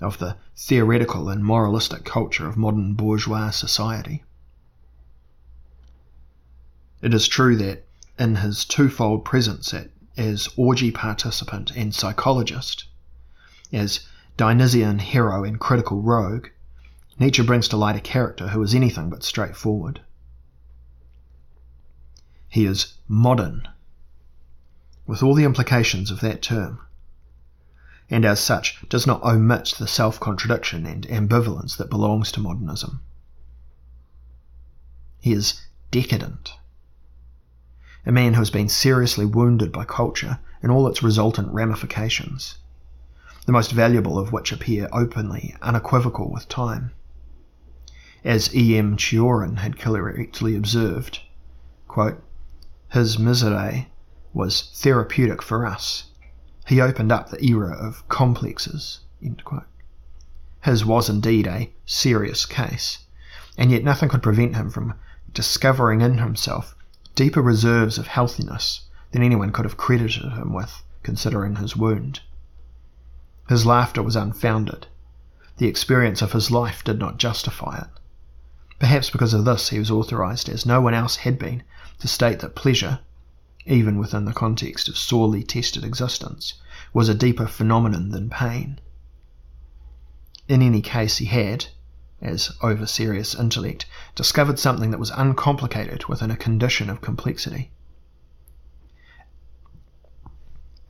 of 0.00 0.18
the 0.18 0.36
theoretical 0.56 1.28
and 1.28 1.44
moralistic 1.44 2.04
culture 2.04 2.46
of 2.46 2.56
modern 2.56 2.94
bourgeois 2.94 3.50
society. 3.50 4.22
It 7.00 7.12
is 7.12 7.26
true 7.26 7.56
that, 7.56 7.84
in 8.18 8.36
his 8.36 8.64
twofold 8.64 9.24
presence 9.24 9.74
at, 9.74 9.90
as 10.16 10.48
orgy 10.56 10.90
participant 10.90 11.70
and 11.72 11.94
psychologist, 11.94 12.86
as 13.72 14.00
Dionysian 14.36 14.98
hero 14.98 15.44
and 15.44 15.58
critical 15.58 16.02
rogue, 16.02 16.48
Nietzsche 17.18 17.42
brings 17.42 17.68
to 17.68 17.76
light 17.76 17.96
a 17.96 18.00
character 18.00 18.48
who 18.48 18.62
is 18.62 18.74
anything 18.74 19.10
but 19.10 19.22
straightforward. 19.22 20.00
He 22.48 22.66
is 22.66 22.94
modern, 23.08 23.68
with 25.06 25.22
all 25.22 25.34
the 25.34 25.44
implications 25.44 26.10
of 26.10 26.20
that 26.20 26.42
term 26.42 26.80
and 28.12 28.26
as 28.26 28.38
such 28.38 28.86
does 28.90 29.06
not 29.06 29.24
omit 29.24 29.74
the 29.78 29.86
self 29.88 30.20
contradiction 30.20 30.84
and 30.84 31.06
ambivalence 31.08 31.78
that 31.78 31.88
belongs 31.88 32.30
to 32.30 32.40
modernism. 32.40 33.00
He 35.18 35.32
is 35.32 35.62
decadent. 35.90 36.52
A 38.04 38.12
man 38.12 38.34
who 38.34 38.40
has 38.40 38.50
been 38.50 38.68
seriously 38.68 39.24
wounded 39.24 39.70
by 39.72 39.84
culture 39.84 40.38
and 40.62 40.72
all 40.72 40.86
its 40.88 41.02
resultant 41.02 41.52
ramifications, 41.52 42.58
the 43.46 43.52
most 43.52 43.72
valuable 43.72 44.18
of 44.18 44.32
which 44.32 44.52
appear 44.52 44.88
openly 44.92 45.54
unequivocal 45.62 46.30
with 46.30 46.48
time. 46.48 46.92
As 48.24 48.54
E. 48.54 48.76
M. 48.76 48.96
Cioran 48.96 49.58
had 49.58 49.78
correctly 49.78 50.56
observed, 50.56 51.20
quote, 51.88 52.22
his 52.90 53.18
misery 53.18 53.92
was 54.32 54.70
therapeutic 54.74 55.42
for 55.42 55.66
us 55.66 56.12
he 56.66 56.80
opened 56.80 57.10
up 57.10 57.28
the 57.28 57.44
era 57.44 57.72
of 57.72 58.08
complexes. 58.08 59.00
His 60.62 60.84
was 60.84 61.08
indeed 61.08 61.46
a 61.46 61.72
serious 61.84 62.46
case, 62.46 63.00
and 63.58 63.70
yet 63.70 63.82
nothing 63.82 64.08
could 64.08 64.22
prevent 64.22 64.54
him 64.54 64.70
from 64.70 64.94
discovering 65.32 66.00
in 66.00 66.18
himself 66.18 66.76
deeper 67.14 67.42
reserves 67.42 67.98
of 67.98 68.06
healthiness 68.06 68.82
than 69.10 69.22
anyone 69.22 69.52
could 69.52 69.64
have 69.64 69.76
credited 69.76 70.32
him 70.32 70.52
with, 70.52 70.82
considering 71.02 71.56
his 71.56 71.76
wound. 71.76 72.20
His 73.48 73.66
laughter 73.66 74.02
was 74.02 74.16
unfounded. 74.16 74.86
The 75.58 75.66
experience 75.68 76.22
of 76.22 76.32
his 76.32 76.50
life 76.50 76.82
did 76.82 76.98
not 76.98 77.18
justify 77.18 77.78
it. 77.78 78.00
Perhaps 78.78 79.10
because 79.10 79.34
of 79.34 79.44
this 79.44 79.68
he 79.68 79.78
was 79.78 79.90
authorized, 79.90 80.48
as 80.48 80.66
no 80.66 80.80
one 80.80 80.94
else 80.94 81.16
had 81.16 81.38
been, 81.38 81.62
to 81.98 82.08
state 82.08 82.40
that 82.40 82.56
pleasure, 82.56 83.00
even 83.66 83.98
within 83.98 84.24
the 84.24 84.32
context 84.32 84.88
of 84.88 84.96
sorely 84.96 85.42
tested 85.42 85.84
existence, 85.84 86.54
was 86.92 87.08
a 87.08 87.14
deeper 87.14 87.46
phenomenon 87.46 88.08
than 88.08 88.30
pain. 88.30 88.80
In 90.48 90.62
any 90.62 90.80
case, 90.80 91.18
he 91.18 91.26
had, 91.26 91.66
as 92.22 92.52
over 92.62 92.86
serious 92.86 93.34
intellect, 93.34 93.86
discovered 94.14 94.58
something 94.58 94.90
that 94.90 95.00
was 95.00 95.10
uncomplicated 95.10 96.06
within 96.06 96.30
a 96.30 96.36
condition 96.36 96.88
of 96.88 97.00
complexity. 97.00 97.70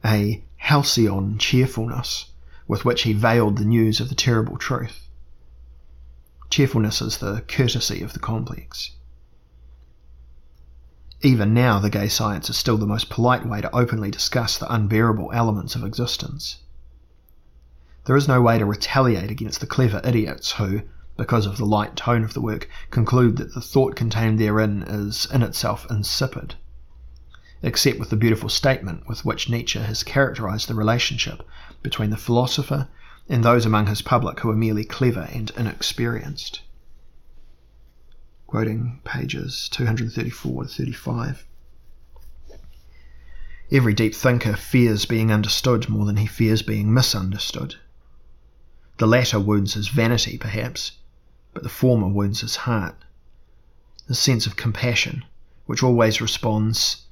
A 0.04 0.44
halcyon 0.56 1.38
cheerfulness 1.38 2.26
with 2.68 2.84
which 2.84 3.02
he 3.02 3.12
veiled 3.12 3.56
the 3.56 3.64
news 3.64 4.00
of 4.00 4.08
the 4.08 4.14
terrible 4.14 4.56
truth. 4.56 5.08
Cheerfulness 6.50 7.00
is 7.00 7.18
the 7.18 7.42
courtesy 7.48 8.02
of 8.02 8.12
the 8.12 8.18
complex. 8.18 8.92
Even 11.22 11.54
now, 11.54 11.78
the 11.78 11.88
gay 11.88 12.08
science 12.08 12.50
is 12.50 12.56
still 12.56 12.76
the 12.76 12.86
most 12.86 13.08
polite 13.08 13.46
way 13.46 13.60
to 13.60 13.74
openly 13.74 14.10
discuss 14.10 14.58
the 14.58 14.72
unbearable 14.72 15.30
elements 15.32 15.74
of 15.74 15.84
existence. 15.84 16.58
There 18.06 18.16
is 18.16 18.26
no 18.26 18.42
way 18.42 18.58
to 18.58 18.66
retaliate 18.66 19.30
against 19.30 19.60
the 19.60 19.66
clever 19.66 20.00
idiots 20.04 20.52
who, 20.52 20.82
because 21.16 21.46
of 21.46 21.56
the 21.56 21.64
light 21.64 21.96
tone 21.96 22.24
of 22.24 22.34
the 22.34 22.40
work, 22.40 22.68
conclude 22.90 23.36
that 23.36 23.54
the 23.54 23.60
thought 23.60 23.96
contained 23.96 24.38
therein 24.38 24.82
is 24.82 25.26
in 25.32 25.42
itself 25.42 25.86
insipid, 25.90 26.54
except 27.62 27.98
with 27.98 28.10
the 28.10 28.16
beautiful 28.16 28.48
statement 28.48 29.08
with 29.08 29.24
which 29.24 29.48
Nietzsche 29.48 29.78
has 29.78 30.02
characterized 30.02 30.68
the 30.68 30.74
relationship 30.74 31.42
between 31.82 32.10
the 32.10 32.16
philosopher 32.16 32.88
and 33.28 33.44
those 33.44 33.66
among 33.66 33.86
his 33.86 34.02
public 34.02 34.40
who 34.40 34.50
are 34.50 34.56
merely 34.56 34.84
clever 34.84 35.28
and 35.32 35.50
inexperienced 35.56 36.60
quoting 38.52 39.00
pages 39.02 39.66
234 39.70 40.64
to 40.64 40.68
35. 40.68 41.46
Every 43.70 43.94
deep 43.94 44.14
thinker 44.14 44.56
fears 44.56 45.06
being 45.06 45.32
understood 45.32 45.88
more 45.88 46.04
than 46.04 46.18
he 46.18 46.26
fears 46.26 46.60
being 46.60 46.92
misunderstood. 46.92 47.76
The 48.98 49.06
latter 49.06 49.40
wounds 49.40 49.72
his 49.72 49.88
vanity, 49.88 50.36
perhaps, 50.36 50.92
but 51.52 51.62
the 51.62 51.68
former 51.68 52.08
wounds 52.08 52.40
his 52.40 52.56
heart. 52.56 52.96
The 54.06 54.14
sense 54.14 54.46
of 54.46 54.56
compassion, 54.56 55.24
which 55.66 55.82
always 55.82 56.20
responds, 56.20 57.02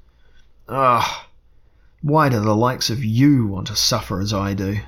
Ah, 0.69 1.29
why 2.03 2.29
do 2.29 2.41
the 2.41 2.57
likes 2.57 2.89
of 2.89 3.05
you 3.05 3.47
want 3.47 3.67
to 3.67 3.77
suffer 3.77 4.21
as 4.21 4.33
I 4.33 4.55
do? 4.55 4.81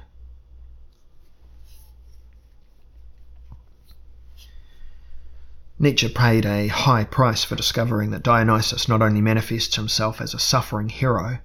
Nietzsche 5.79 6.09
paid 6.09 6.47
a 6.47 6.69
high 6.69 7.03
price 7.03 7.43
for 7.43 7.57
discovering 7.57 8.13
that 8.13 8.23
Dionysus 8.23 8.89
not 8.89 9.03
only 9.03 9.21
manifests 9.21 9.75
himself 9.75 10.21
as 10.21 10.33
a 10.33 10.39
suffering 10.39 10.89
hero 10.89 11.41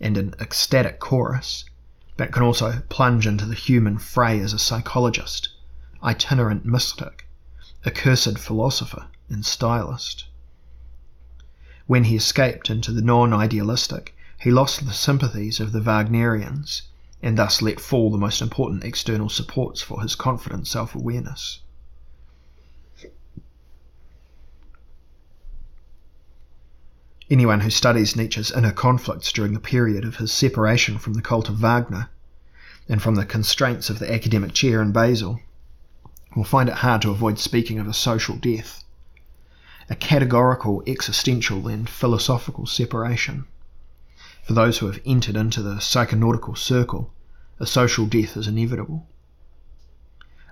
and 0.00 0.16
an 0.16 0.34
ecstatic 0.40 0.98
chorus, 0.98 1.66
but 2.16 2.32
can 2.32 2.42
also 2.42 2.82
plunge 2.88 3.26
into 3.26 3.44
the 3.44 3.54
human 3.54 3.98
fray 3.98 4.40
as 4.40 4.52
a 4.52 4.58
psychologist, 4.58 5.50
itinerant 6.02 6.64
mystic, 6.64 7.28
accursed 7.84 8.38
philosopher, 8.38 9.06
and 9.28 9.44
stylist. 9.44 10.26
When 11.86 12.04
he 12.04 12.16
escaped 12.16 12.70
into 12.70 12.92
the 12.92 13.02
non 13.02 13.32
idealistic, 13.32 14.14
he 14.38 14.50
lost 14.50 14.86
the 14.86 14.92
sympathies 14.92 15.60
of 15.60 15.72
the 15.72 15.80
Wagnerians 15.80 16.82
and 17.22 17.38
thus 17.38 17.62
let 17.62 17.80
fall 17.80 18.10
the 18.10 18.18
most 18.18 18.42
important 18.42 18.82
external 18.82 19.28
supports 19.28 19.80
for 19.80 20.02
his 20.02 20.16
confident 20.16 20.66
self 20.66 20.94
awareness. 20.94 21.60
Anyone 27.30 27.60
who 27.60 27.70
studies 27.70 28.16
Nietzsche's 28.16 28.50
inner 28.50 28.72
conflicts 28.72 29.32
during 29.32 29.54
the 29.54 29.60
period 29.60 30.04
of 30.04 30.16
his 30.16 30.32
separation 30.32 30.98
from 30.98 31.14
the 31.14 31.22
cult 31.22 31.48
of 31.48 31.56
Wagner 31.56 32.10
and 32.88 33.00
from 33.00 33.14
the 33.14 33.24
constraints 33.24 33.88
of 33.88 34.00
the 34.00 34.12
academic 34.12 34.52
chair 34.52 34.82
in 34.82 34.92
Basel 34.92 35.40
will 36.34 36.44
find 36.44 36.68
it 36.68 36.76
hard 36.76 37.02
to 37.02 37.10
avoid 37.10 37.38
speaking 37.38 37.78
of 37.78 37.86
a 37.86 37.92
social 37.92 38.36
death, 38.36 38.84
a 39.88 39.94
categorical, 39.94 40.82
existential, 40.86 41.68
and 41.68 41.88
philosophical 41.88 42.66
separation. 42.66 43.46
For 44.42 44.54
those 44.54 44.78
who 44.78 44.86
have 44.86 45.00
entered 45.04 45.36
into 45.36 45.62
the 45.62 45.76
psychonautical 45.76 46.56
circle, 46.56 47.12
a 47.58 47.66
social 47.66 48.06
death 48.06 48.36
is 48.36 48.48
inevitable. 48.48 49.06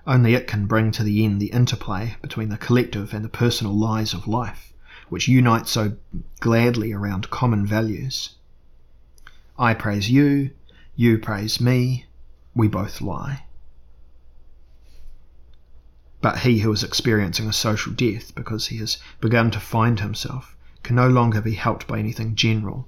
Only 0.07 0.33
it 0.33 0.47
can 0.47 0.65
bring 0.65 0.91
to 0.91 1.03
the 1.03 1.23
end 1.23 1.41
the 1.41 1.51
interplay 1.51 2.15
between 2.21 2.49
the 2.49 2.57
collective 2.57 3.13
and 3.13 3.23
the 3.23 3.29
personal 3.29 3.77
lies 3.77 4.13
of 4.13 4.27
life 4.27 4.71
which 5.11 5.27
unite 5.27 5.67
so 5.67 5.97
gladly 6.39 6.93
around 6.93 7.29
common 7.29 7.65
values. 7.65 8.35
I 9.59 9.73
praise 9.73 10.09
you, 10.09 10.51
you 10.95 11.17
praise 11.17 11.59
me, 11.59 12.05
we 12.55 12.69
both 12.69 13.01
lie. 13.01 13.43
But 16.21 16.39
he 16.39 16.59
who 16.59 16.71
is 16.71 16.83
experiencing 16.83 17.47
a 17.49 17.53
social 17.53 17.93
death 17.93 18.33
because 18.35 18.67
he 18.67 18.77
has 18.77 18.97
begun 19.19 19.51
to 19.51 19.59
find 19.59 19.99
himself 19.99 20.55
can 20.83 20.95
no 20.95 21.07
longer 21.07 21.41
be 21.41 21.55
helped 21.55 21.87
by 21.87 21.99
anything 21.99 22.35
general 22.35 22.87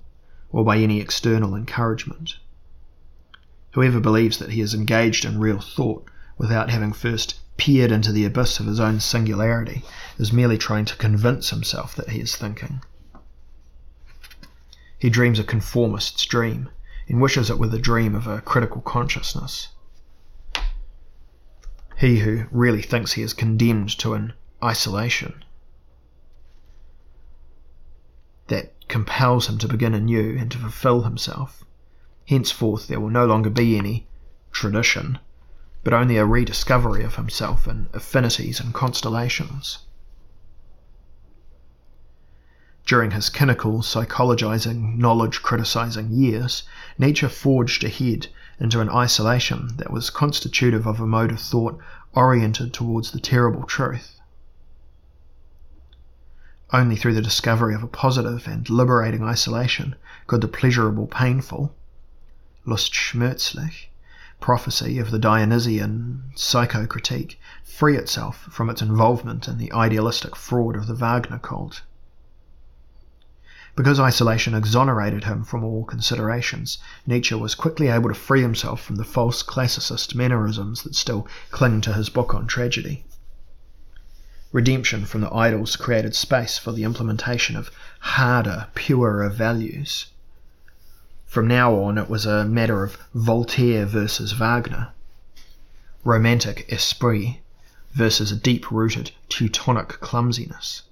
or 0.52 0.64
by 0.64 0.78
any 0.78 1.02
external 1.02 1.56
encouragement. 1.56 2.38
Whoever 3.72 4.00
believes 4.00 4.38
that 4.38 4.52
he 4.52 4.62
is 4.62 4.74
engaged 4.74 5.26
in 5.26 5.40
real 5.40 5.60
thought 5.60 6.08
without 6.38 6.70
having 6.70 6.94
first 6.94 7.40
peered 7.58 7.92
into 7.92 8.12
the 8.12 8.26
abyss 8.26 8.60
of 8.60 8.66
his 8.66 8.80
own 8.80 9.00
singularity, 9.00 9.84
is 10.18 10.34
merely 10.34 10.58
trying 10.58 10.86
to 10.86 10.96
convince 10.96 11.50
himself 11.50 11.96
that 11.96 12.10
he 12.10 12.20
is 12.20 12.36
thinking. 12.36 12.82
He 14.98 15.10
dreams 15.10 15.40
a 15.40 15.44
conformist's 15.44 16.26
dream 16.26 16.70
and 17.08 17.22
wishes 17.22 17.50
it 17.50 17.60
were 17.60 17.68
the 17.68 17.80
dream 17.80 18.16
of 18.16 18.28
a 18.28 18.42
critical 18.42 18.82
consciousness. 18.82 19.70
He 22.04 22.20
who 22.20 22.48
really 22.52 22.82
thinks 22.82 23.14
he 23.14 23.22
is 23.22 23.34
condemned 23.34 23.98
to 24.00 24.14
an 24.14 24.34
isolation 24.62 25.46
that 28.48 28.74
compels 28.90 29.48
him 29.48 29.58
to 29.60 29.70
begin 29.70 29.94
anew 29.94 30.38
and 30.38 30.52
to 30.52 30.58
fulfill 30.58 31.04
himself. 31.04 31.64
Henceforth 32.28 32.90
there 32.90 33.00
will 33.00 33.10
no 33.10 33.26
longer 33.26 33.50
be 33.50 33.78
any 33.78 34.10
tradition 34.52 35.20
but 35.86 35.94
only 35.94 36.18
a 36.18 36.26
rediscovery 36.26 37.06
of 37.06 37.16
himself 37.16 37.70
in 37.70 37.88
affinities 37.94 38.60
and 38.60 38.74
constellations. 38.74 39.86
During 42.86 43.12
his 43.12 43.28
cynical, 43.28 43.82
psychologizing, 43.82 44.98
knowledge 44.98 45.42
criticizing 45.42 46.12
years, 46.12 46.64
Nietzsche 46.98 47.30
forged 47.30 47.86
ahead 47.86 48.28
into 48.64 48.80
an 48.80 48.90
isolation 48.90 49.76
that 49.76 49.92
was 49.92 50.10
constitutive 50.10 50.88
of 50.88 51.02
a 51.02 51.06
mode 51.06 51.32
of 51.32 51.40
thought 51.40 51.78
oriented 52.14 52.74
towards 52.74 53.12
the 53.12 53.20
terrible 53.20 53.64
truth. 53.64 54.22
Only 56.72 56.96
through 56.96 57.14
the 57.14 57.22
discovery 57.22 57.76
of 57.76 57.84
a 57.84 57.88
positive 57.88 58.48
and 58.48 58.68
liberating 58.70 59.22
isolation 59.22 59.96
could 60.28 60.40
the 60.40 60.48
pleasurable 60.48 61.08
painful, 61.08 61.76
Lust 62.66 62.94
schmerzlich, 62.94 63.90
prophecy 64.40 64.98
of 64.98 65.12
the 65.12 65.20
Dionysian 65.20 66.32
psychocritique 66.34 67.36
free 67.66 67.98
itself 67.98 68.48
from 68.50 68.70
its 68.70 68.82
involvement 68.82 69.50
in 69.50 69.58
the 69.58 69.74
idealistic 69.74 70.38
fraud 70.38 70.78
of 70.78 70.88
the 70.88 70.96
Wagner 70.96 71.40
cult. 71.40 71.82
Because 73.76 74.00
isolation 74.00 74.54
exonerated 74.54 75.24
him 75.24 75.44
from 75.44 75.64
all 75.64 75.84
considerations, 75.84 76.78
Nietzsche 77.08 77.36
was 77.36 77.56
quickly 77.56 77.88
able 77.88 78.10
to 78.10 78.16
free 78.16 78.42
himself 78.42 78.82
from 78.82 78.98
the 78.98 79.04
false 79.04 79.42
classicist 79.42 80.14
mannerisms 80.14 80.84
that 80.84 80.96
still 80.96 81.28
cling 81.52 81.82
to 81.82 81.94
his 81.94 82.10
book 82.10 82.34
on 82.34 82.48
tragedy. 82.48 83.04
Redemption 84.52 85.06
from 85.06 85.22
the 85.22 85.34
idols 85.34 85.76
created 85.76 86.16
space 86.16 86.58
for 86.58 86.72
the 86.72 86.84
implementation 86.84 87.56
of 87.56 87.72
harder, 88.00 88.68
purer 88.76 89.28
values 89.30 90.08
from 91.34 91.48
now 91.48 91.74
on, 91.82 91.98
it 91.98 92.12
was 92.12 92.28
a 92.28 92.46
matter 92.46 92.84
of 92.84 92.96
Voltaire 93.16 93.88
versus 93.88 94.34
Wagner, 94.34 94.90
romantic 96.04 96.72
esprit 96.72 97.42
versus 97.92 98.32
a 98.32 98.36
deep 98.36 98.70
rooted 98.70 99.10
Teutonic 99.30 99.88
clumsiness, 100.00 100.84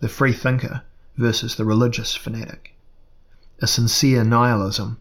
the 0.00 0.08
free 0.08 0.32
thinker 0.32 0.80
versus 1.18 1.56
the 1.56 1.64
religious 1.64 2.14
fanatic, 2.14 2.74
a 3.60 3.66
sincere 3.66 4.22
nihilism 4.24 4.98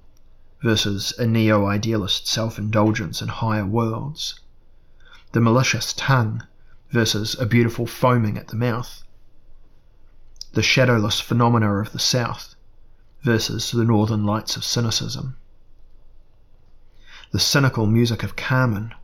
versus 0.64 1.14
a 1.20 1.28
neo 1.28 1.68
idealist 1.68 2.28
self 2.28 2.58
indulgence 2.58 3.22
in 3.22 3.28
higher 3.28 3.66
worlds, 3.66 4.40
the 5.34 5.40
malicious 5.40 5.94
tongue 5.94 6.44
versus 6.90 7.36
a 7.40 7.46
beautiful 7.46 7.86
foaming 7.86 8.36
at 8.38 8.48
the 8.48 8.56
mouth, 8.56 9.04
the 10.54 10.64
shadowless 10.64 11.20
phenomena 11.20 11.76
of 11.76 11.92
the 11.92 12.00
South 12.00 12.56
versus 13.22 13.72
the 13.72 13.84
northern 13.84 14.26
lights 14.26 14.56
of 14.58 14.64
cynicism. 14.64 15.38
The 17.32 17.40
cynical 17.40 17.86
music 17.86 18.24
of 18.24 18.36
Carmen 18.36 18.96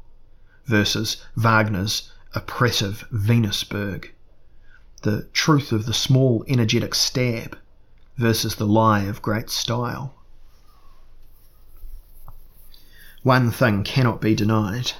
versus 0.65 1.17
Wagner's 1.35 2.11
oppressive 2.33 3.05
Venusberg. 3.11 4.12
The 5.03 5.23
truth 5.33 5.71
of 5.71 5.85
the 5.85 5.93
small 5.93 6.43
energetic 6.47 6.95
stab 6.95 7.57
versus 8.17 8.55
the 8.55 8.65
lie 8.65 9.01
of 9.01 9.21
great 9.21 9.49
style. 9.49 10.15
One 13.21 13.51
thing 13.51 13.83
cannot 13.83 14.19
be 14.21 14.33
denied. 14.35 14.93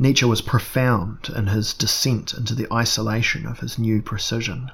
Nietzsche 0.00 0.24
was 0.24 0.40
profound 0.40 1.28
in 1.34 1.48
his 1.48 1.74
descent 1.74 2.32
into 2.32 2.54
the 2.54 2.72
isolation 2.72 3.46
of 3.46 3.60
his 3.60 3.78
new 3.78 4.02
precision. 4.02 4.70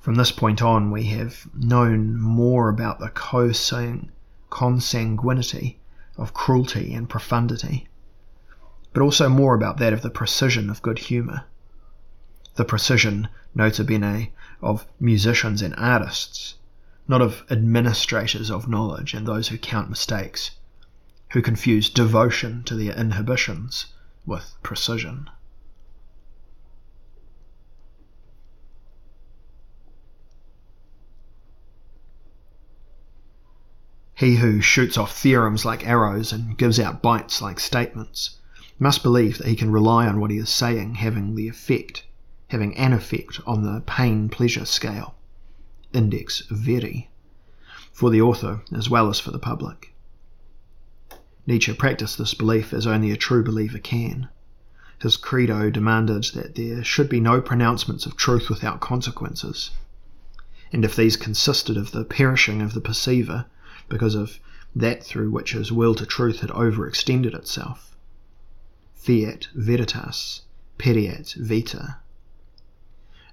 From 0.00 0.14
this 0.14 0.32
point 0.32 0.62
on, 0.62 0.90
we 0.90 1.04
have 1.04 1.48
known 1.54 2.18
more 2.18 2.68
about 2.68 2.98
the 2.98 3.10
consanguinity 4.50 5.76
of 6.16 6.34
cruelty 6.34 6.94
and 6.94 7.08
profundity, 7.08 7.87
but 8.92 9.02
also 9.02 9.28
more 9.28 9.54
about 9.54 9.78
that 9.78 9.92
of 9.92 10.02
the 10.02 10.10
precision 10.10 10.70
of 10.70 10.82
good 10.82 10.98
humour. 10.98 11.44
the 12.56 12.64
precision, 12.64 13.28
nota 13.54 13.84
bene, 13.84 14.32
of 14.60 14.84
musicians 14.98 15.62
and 15.62 15.74
artists, 15.76 16.56
not 17.06 17.22
of 17.22 17.44
administrators 17.50 18.50
of 18.50 18.68
knowledge 18.68 19.14
and 19.14 19.26
those 19.26 19.48
who 19.48 19.56
count 19.56 19.88
mistakes, 19.88 20.50
who 21.30 21.40
confuse 21.40 21.88
devotion 21.88 22.64
to 22.64 22.74
their 22.74 22.92
inhibitions 22.96 23.86
with 24.26 24.54
precision. 24.62 25.30
He 34.14 34.34
who 34.36 34.60
shoots 34.60 34.98
off 34.98 35.16
theorems 35.16 35.64
like 35.64 35.86
arrows 35.86 36.32
and 36.32 36.58
gives 36.58 36.80
out 36.80 37.00
bites 37.02 37.40
like 37.40 37.60
statements 37.60 38.38
must 38.78 39.02
believe 39.02 39.38
that 39.38 39.46
he 39.46 39.56
can 39.56 39.72
rely 39.72 40.06
on 40.06 40.20
what 40.20 40.30
he 40.30 40.38
is 40.38 40.48
saying 40.48 40.96
having 40.96 41.34
the 41.34 41.48
effect, 41.48 42.04
having 42.48 42.76
an 42.76 42.92
effect 42.92 43.40
on 43.46 43.62
the 43.62 43.80
pain 43.86 44.28
pleasure 44.28 44.64
scale, 44.64 45.16
index 45.92 46.42
veri, 46.50 47.10
for 47.92 48.10
the 48.10 48.20
author 48.20 48.62
as 48.72 48.88
well 48.88 49.08
as 49.08 49.18
for 49.18 49.30
the 49.32 49.38
public. 49.38 49.94
Nietzsche 51.46 51.72
practiced 51.72 52.18
this 52.18 52.34
belief 52.34 52.72
as 52.72 52.86
only 52.86 53.10
a 53.10 53.16
true 53.16 53.42
believer 53.42 53.78
can. 53.78 54.28
His 55.00 55.16
credo 55.16 55.70
demanded 55.70 56.24
that 56.34 56.54
there 56.54 56.84
should 56.84 57.08
be 57.08 57.20
no 57.20 57.40
pronouncements 57.40 58.04
of 58.04 58.16
truth 58.16 58.48
without 58.48 58.80
consequences, 58.80 59.70
and 60.72 60.84
if 60.84 60.94
these 60.94 61.16
consisted 61.16 61.76
of 61.76 61.92
the 61.92 62.04
perishing 62.04 62.60
of 62.60 62.74
the 62.74 62.80
perceiver, 62.80 63.46
because 63.88 64.14
of 64.14 64.38
that 64.76 65.02
through 65.02 65.30
which 65.30 65.52
his 65.52 65.72
will 65.72 65.94
to 65.94 66.04
truth 66.04 66.40
had 66.40 66.50
overextended 66.50 67.34
itself. 67.34 67.87
Fiat 68.98 69.46
veritas, 69.54 70.42
pereat 70.76 71.34
vita. 71.38 71.98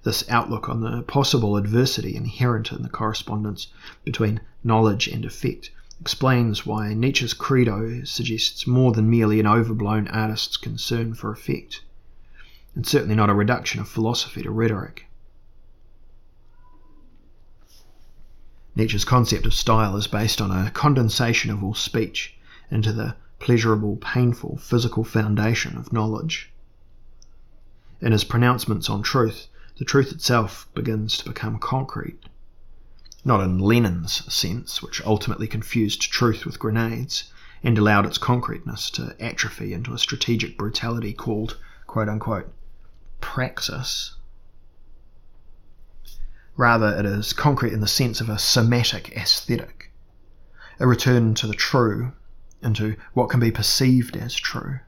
This 0.03 0.23
outlook 0.29 0.69
on 0.69 0.81
the 0.81 1.01
possible 1.01 1.57
adversity 1.57 2.15
inherent 2.15 2.71
in 2.71 2.83
the 2.83 2.89
correspondence 2.89 3.67
between 4.03 4.41
knowledge 4.63 5.07
and 5.07 5.25
effect 5.25 5.71
explains 5.99 6.65
why 6.65 6.93
Nietzsche's 6.93 7.33
credo 7.33 8.03
suggests 8.03 8.67
more 8.67 8.91
than 8.91 9.09
merely 9.09 9.39
an 9.39 9.47
overblown 9.47 10.07
artist's 10.09 10.55
concern 10.55 11.15
for 11.15 11.31
effect, 11.31 11.81
and 12.75 12.85
certainly 12.85 13.15
not 13.15 13.31
a 13.31 13.33
reduction 13.33 13.81
of 13.81 13.89
philosophy 13.89 14.43
to 14.43 14.51
rhetoric. 14.51 15.07
Nietzsche's 18.75 19.05
concept 19.05 19.47
of 19.47 19.53
style 19.53 19.97
is 19.97 20.05
based 20.05 20.39
on 20.39 20.51
a 20.51 20.69
condensation 20.69 21.49
of 21.49 21.63
all 21.63 21.73
speech 21.73 22.37
into 22.69 22.93
the 22.93 23.15
pleasurable, 23.39 23.97
painful, 23.97 24.57
physical 24.57 25.03
foundation 25.03 25.77
of 25.77 25.93
knowledge. 25.93 26.51
In 28.01 28.11
his 28.11 28.23
pronouncements 28.23 28.89
on 28.89 29.03
truth, 29.03 29.47
the 29.77 29.85
truth 29.85 30.11
itself 30.11 30.67
begins 30.73 31.17
to 31.17 31.25
become 31.25 31.59
concrete. 31.59 32.19
Not 33.23 33.41
in 33.41 33.59
Lenin's 33.59 34.31
sense, 34.33 34.81
which 34.81 35.05
ultimately 35.05 35.47
confused 35.47 36.01
truth 36.01 36.45
with 36.45 36.59
grenades 36.59 37.31
and 37.63 37.77
allowed 37.77 38.05
its 38.05 38.17
concreteness 38.17 38.89
to 38.91 39.15
atrophy 39.19 39.73
into 39.73 39.93
a 39.93 39.97
strategic 39.97 40.57
brutality 40.57 41.13
called, 41.13 41.57
quote 41.87 42.07
unquote, 42.07 42.53
praxis. 43.21 44.15
Rather, 46.55 46.97
it 46.97 47.05
is 47.05 47.33
concrete 47.33 47.73
in 47.73 47.81
the 47.81 47.87
sense 47.87 48.21
of 48.21 48.29
a 48.29 48.37
somatic 48.37 49.09
aesthetic, 49.17 49.91
a 50.79 50.87
return 50.87 51.33
to 51.33 51.47
the 51.47 51.53
true, 51.53 52.13
into 52.65 52.97
what 53.13 53.29
can 53.29 53.39
be 53.39 53.51
perceived 53.51 54.17
as 54.17 54.35
true, 54.35 54.79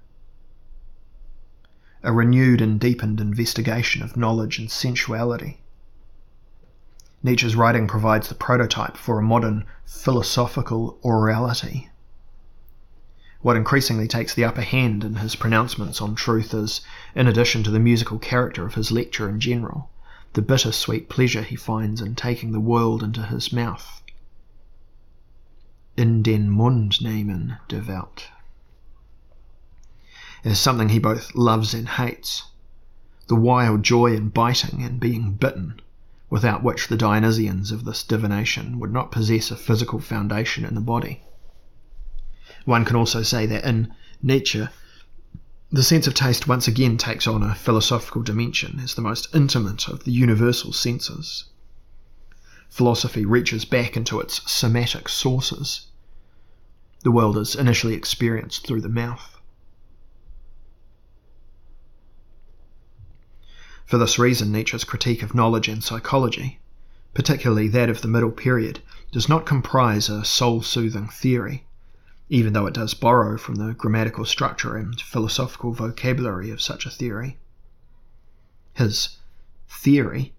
a 2.03 2.11
renewed 2.11 2.61
and 2.61 2.79
deepened 2.79 3.21
investigation 3.21 4.01
of 4.01 4.17
knowledge 4.17 4.59
and 4.59 4.69
sensuality. 4.69 5.61
Nietzsche's 7.23 7.55
writing 7.55 7.87
provides 7.87 8.29
the 8.29 8.35
prototype 8.35 8.97
for 8.97 9.19
a 9.19 9.23
modern 9.23 9.65
philosophical 9.85 10.99
orality. 11.03 11.89
What 13.41 13.55
increasingly 13.55 14.07
takes 14.07 14.33
the 14.33 14.45
upper 14.45 14.61
hand 14.61 15.03
in 15.03 15.15
his 15.15 15.35
pronouncements 15.35 16.01
on 16.01 16.15
truth 16.15 16.53
is, 16.53 16.81
in 17.15 17.27
addition 17.27 17.63
to 17.63 17.71
the 17.71 17.79
musical 17.79 18.19
character 18.19 18.65
of 18.65 18.75
his 18.75 18.91
lecture 18.91 19.29
in 19.29 19.39
general, 19.39 19.89
the 20.33 20.41
bitter-sweet 20.41 21.09
pleasure 21.09 21.43
he 21.43 21.55
finds 21.55 22.01
in 22.01 22.15
taking 22.15 22.51
the 22.51 22.59
world 22.59 23.03
into 23.03 23.23
his 23.23 23.53
mouth. 23.53 24.01
In 25.97 26.21
den 26.21 26.47
Mund 26.47 27.01
nehmen, 27.01 27.57
devout. 27.67 28.27
It 30.43 30.51
is 30.51 30.59
something 30.59 30.89
he 30.89 30.99
both 30.99 31.33
loves 31.33 31.73
and 31.73 31.89
hates. 31.89 32.43
The 33.27 33.35
wild 33.35 33.81
joy 33.81 34.13
in 34.15 34.29
biting 34.29 34.83
and 34.83 34.99
being 34.99 35.33
bitten, 35.33 35.81
without 36.29 36.61
which 36.61 36.87
the 36.87 36.97
Dionysians 36.97 37.71
of 37.71 37.83
this 37.83 38.03
divination 38.03 38.77
would 38.77 38.93
not 38.93 39.11
possess 39.11 39.49
a 39.49 39.55
physical 39.55 39.99
foundation 39.99 40.63
in 40.65 40.75
the 40.75 40.81
body. 40.81 41.23
One 42.65 42.85
can 42.85 42.95
also 42.95 43.23
say 43.23 43.47
that 43.47 43.65
in 43.65 43.91
Nietzsche, 44.21 44.67
the 45.71 45.83
sense 45.83 46.05
of 46.05 46.13
taste 46.13 46.47
once 46.47 46.67
again 46.67 46.97
takes 46.97 47.25
on 47.25 47.41
a 47.41 47.55
philosophical 47.55 48.21
dimension 48.21 48.79
as 48.79 48.93
the 48.93 49.01
most 49.01 49.33
intimate 49.33 49.87
of 49.87 50.03
the 50.03 50.11
universal 50.11 50.73
senses. 50.73 51.45
Philosophy 52.69 53.25
reaches 53.25 53.65
back 53.65 53.95
into 53.95 54.19
its 54.19 54.49
somatic 54.49 55.09
sources. 55.09 55.87
The 57.03 57.11
world 57.11 57.37
is 57.37 57.55
initially 57.55 57.93
experienced 57.93 58.65
through 58.65 58.81
the 58.81 58.89
mouth. 58.89 59.39
For 63.85 63.97
this 63.97 64.19
reason, 64.19 64.51
Nietzsche's 64.51 64.83
critique 64.83 65.23
of 65.23 65.33
knowledge 65.33 65.67
and 65.67 65.83
psychology, 65.83 66.59
particularly 67.13 67.67
that 67.69 67.89
of 67.89 68.01
the 68.01 68.07
middle 68.07 68.31
period, 68.31 68.81
does 69.11 69.29
not 69.29 69.45
comprise 69.45 70.09
a 70.09 70.25
soul 70.25 70.61
soothing 70.61 71.07
theory 71.07 71.67
even 72.29 72.51
though 72.53 72.65
it 72.65 72.73
does 72.73 72.93
borrow 72.93 73.37
from 73.37 73.55
the 73.55 73.73
grammatical 73.73 74.25
structure 74.25 74.75
and 74.75 74.99
philosophical 74.99 75.71
vocabulary 75.71 76.49
of 76.49 76.61
such 76.61 76.85
a 76.85 76.89
theory. 76.89 77.37
His 78.73 79.17
theory 79.69 80.33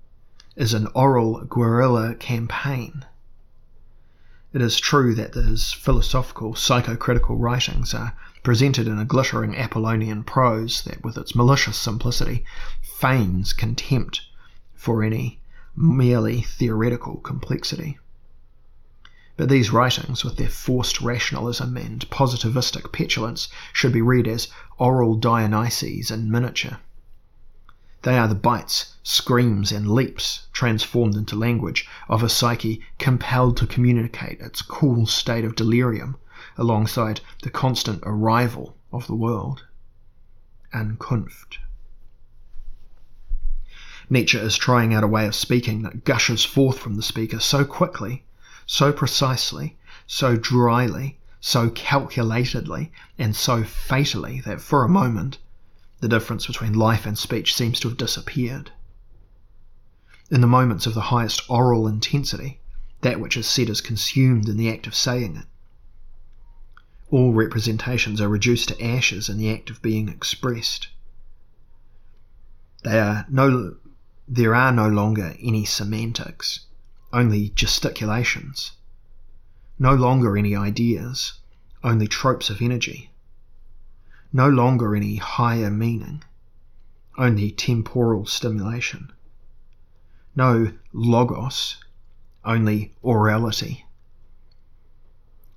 is 0.58 0.74
an 0.74 0.88
oral 0.92 1.44
guerrilla 1.44 2.16
campaign. 2.16 3.04
It 4.52 4.60
is 4.60 4.80
true 4.80 5.14
that 5.14 5.34
his 5.34 5.72
philosophical, 5.72 6.54
psychocritical 6.54 7.36
writings 7.38 7.94
are 7.94 8.16
presented 8.42 8.88
in 8.88 8.98
a 8.98 9.04
glittering 9.04 9.54
Apollonian 9.54 10.24
prose 10.24 10.82
that, 10.82 11.04
with 11.04 11.16
its 11.16 11.36
malicious 11.36 11.76
simplicity, 11.76 12.44
feigns 12.82 13.52
contempt 13.52 14.22
for 14.74 15.04
any 15.04 15.40
merely 15.76 16.42
theoretical 16.42 17.18
complexity. 17.18 17.96
But 19.36 19.48
these 19.48 19.70
writings, 19.70 20.24
with 20.24 20.38
their 20.38 20.48
forced 20.48 21.00
rationalism 21.00 21.76
and 21.76 22.00
positivistic 22.10 22.90
petulance, 22.90 23.48
should 23.72 23.92
be 23.92 24.02
read 24.02 24.26
as 24.26 24.48
oral 24.76 25.14
Dionysies 25.14 26.10
in 26.10 26.28
miniature. 26.28 26.78
They 28.08 28.16
are 28.16 28.26
the 28.26 28.34
bites, 28.34 28.94
screams, 29.02 29.70
and 29.70 29.90
leaps, 29.90 30.46
transformed 30.54 31.14
into 31.14 31.36
language, 31.36 31.86
of 32.08 32.22
a 32.22 32.30
psyche 32.30 32.80
compelled 32.98 33.58
to 33.58 33.66
communicate 33.66 34.40
its 34.40 34.62
cool 34.62 35.04
state 35.04 35.44
of 35.44 35.54
delirium 35.54 36.16
alongside 36.56 37.20
the 37.42 37.50
constant 37.50 38.02
arrival 38.06 38.74
of 38.90 39.08
the 39.08 39.14
world. 39.14 39.66
Ankunft. 40.72 41.58
Nietzsche 44.08 44.38
is 44.38 44.56
trying 44.56 44.94
out 44.94 45.04
a 45.04 45.06
way 45.06 45.26
of 45.26 45.34
speaking 45.34 45.82
that 45.82 46.06
gushes 46.06 46.46
forth 46.46 46.78
from 46.78 46.94
the 46.94 47.02
speaker 47.02 47.38
so 47.38 47.62
quickly 47.66 48.24
so 48.64 48.90
precisely, 48.90 49.76
so 50.06 50.34
dryly, 50.34 51.18
so 51.40 51.68
calculatedly, 51.68 52.90
and 53.18 53.36
so 53.36 53.64
fatally 53.64 54.40
that 54.40 54.62
for 54.62 54.82
a 54.82 54.88
moment 54.88 55.36
the 56.00 56.08
difference 56.08 56.46
between 56.46 56.72
life 56.74 57.06
and 57.06 57.18
speech 57.18 57.54
seems 57.54 57.80
to 57.80 57.88
have 57.88 57.96
disappeared. 57.96 58.72
In 60.30 60.40
the 60.40 60.46
moments 60.46 60.86
of 60.86 60.94
the 60.94 61.10
highest 61.12 61.42
oral 61.48 61.86
intensity, 61.86 62.60
that 63.00 63.20
which 63.20 63.36
is 63.36 63.46
said 63.46 63.68
is 63.68 63.80
consumed 63.80 64.48
in 64.48 64.56
the 64.56 64.70
act 64.70 64.86
of 64.86 64.94
saying 64.94 65.36
it. 65.36 65.46
All 67.10 67.32
representations 67.32 68.20
are 68.20 68.28
reduced 68.28 68.68
to 68.68 68.84
ashes 68.84 69.28
in 69.28 69.38
the 69.38 69.50
act 69.50 69.70
of 69.70 69.80
being 69.80 70.08
expressed. 70.08 70.88
They 72.84 73.00
are 73.00 73.26
no, 73.28 73.76
there 74.26 74.54
are 74.54 74.72
no 74.72 74.88
longer 74.88 75.36
any 75.40 75.64
semantics 75.64 76.66
only 77.12 77.48
gesticulations. 77.50 78.72
No 79.78 79.94
longer 79.94 80.36
any 80.36 80.54
ideas, 80.54 81.34
only 81.82 82.06
tropes 82.06 82.50
of 82.50 82.60
energy. 82.60 83.10
No 84.32 84.48
longer 84.48 84.94
any 84.94 85.16
higher 85.16 85.70
meaning, 85.70 86.22
only 87.16 87.50
temporal 87.50 88.26
stimulation. 88.26 89.10
No 90.36 90.72
logos, 90.92 91.76
only 92.44 92.94
orality. 93.02 93.84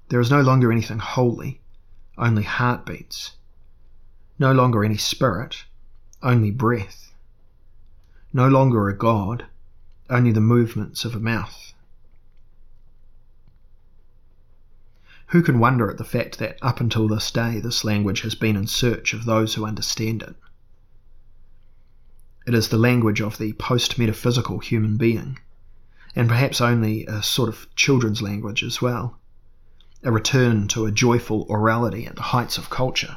There 0.07 0.19
is 0.19 0.31
no 0.31 0.41
longer 0.41 0.71
anything 0.71 0.99
holy, 0.99 1.61
only 2.17 2.43
heartbeats. 2.43 3.33
No 4.39 4.51
longer 4.53 4.83
any 4.83 4.97
spirit, 4.97 5.65
only 6.23 6.51
breath. 6.51 7.13
no 8.33 8.47
longer 8.47 8.87
a 8.87 8.97
god, 8.97 9.45
only 10.09 10.31
the 10.31 10.41
movements 10.41 11.03
of 11.03 11.15
a 11.15 11.19
mouth. 11.19 11.70
Who 15.31 15.41
can 15.41 15.59
wonder 15.59 15.89
at 15.89 15.97
the 15.97 16.03
fact 16.03 16.39
that 16.39 16.57
up 16.61 16.81
until 16.81 17.07
this 17.07 17.31
day 17.31 17.61
this 17.61 17.85
language 17.85 18.21
has 18.21 18.35
been 18.35 18.57
in 18.57 18.67
search 18.67 19.13
of 19.13 19.23
those 19.23 19.53
who 19.53 19.65
understand 19.65 20.21
it? 20.23 20.35
It 22.45 22.53
is 22.53 22.67
the 22.67 22.77
language 22.77 23.21
of 23.21 23.37
the 23.37 23.53
post 23.53 23.97
metaphysical 23.97 24.59
human 24.59 24.97
being, 24.97 25.39
and 26.17 26.27
perhaps 26.27 26.59
only 26.59 27.05
a 27.05 27.23
sort 27.23 27.47
of 27.47 27.73
children's 27.75 28.21
language 28.21 28.61
as 28.61 28.81
well, 28.81 29.21
a 30.03 30.11
return 30.11 30.67
to 30.67 30.85
a 30.85 30.91
joyful 30.91 31.45
orality 31.47 32.07
at 32.07 32.17
the 32.17 32.23
heights 32.23 32.57
of 32.57 32.69
culture. 32.69 33.15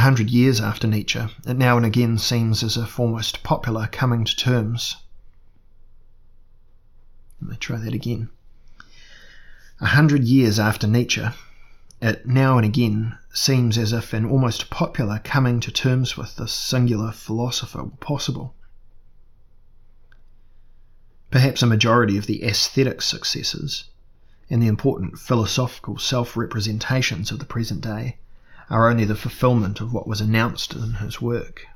A 0.00 0.02
hundred 0.02 0.30
years 0.30 0.62
after 0.62 0.86
Nietzsche, 0.86 1.20
it 1.46 1.58
now 1.58 1.76
and 1.76 1.84
again 1.84 2.16
seems 2.16 2.62
as 2.62 2.78
if 2.78 2.98
almost 2.98 3.42
popular 3.42 3.86
coming 3.86 4.24
to 4.24 4.34
terms. 4.34 4.96
Let 7.38 7.50
me 7.50 7.56
try 7.58 7.76
that 7.76 7.92
again. 7.92 8.30
A 9.78 9.88
hundred 9.88 10.24
years 10.24 10.58
after 10.58 10.86
Nietzsche, 10.86 11.26
it 12.00 12.26
now 12.26 12.56
and 12.56 12.64
again 12.64 13.18
seems 13.34 13.76
as 13.76 13.92
if 13.92 14.14
an 14.14 14.24
almost 14.24 14.70
popular 14.70 15.20
coming 15.22 15.60
to 15.60 15.70
terms 15.70 16.16
with 16.16 16.36
this 16.36 16.54
singular 16.54 17.12
philosopher 17.12 17.84
were 17.84 17.90
possible. 17.90 18.54
Perhaps 21.30 21.62
a 21.62 21.66
majority 21.66 22.16
of 22.16 22.24
the 22.24 22.42
aesthetic 22.42 23.02
successes 23.02 23.84
and 24.48 24.62
the 24.62 24.66
important 24.66 25.18
philosophical 25.18 25.98
self 25.98 26.38
representations 26.38 27.30
of 27.30 27.38
the 27.38 27.44
present 27.44 27.82
day 27.82 28.16
are 28.70 28.88
only 28.88 29.04
the 29.04 29.16
fulfillment 29.16 29.80
of 29.80 29.92
what 29.92 30.06
was 30.06 30.20
announced 30.20 30.74
in 30.74 30.94
his 30.94 31.20
work. 31.20 31.66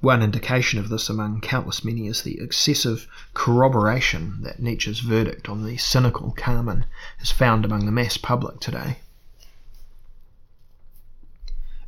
One 0.00 0.22
indication 0.22 0.80
of 0.80 0.88
this 0.88 1.08
among 1.08 1.42
countless 1.42 1.84
many 1.84 2.08
is 2.08 2.22
the 2.22 2.40
excessive 2.40 3.06
corroboration 3.34 4.42
that 4.42 4.60
Nietzsche's 4.60 5.00
verdict 5.00 5.48
on 5.48 5.64
the 5.64 5.76
cynical 5.76 6.32
Carmen 6.32 6.86
is 7.20 7.30
found 7.30 7.64
among 7.64 7.86
the 7.86 7.92
mass 7.92 8.16
public 8.16 8.58
today. 8.58 8.98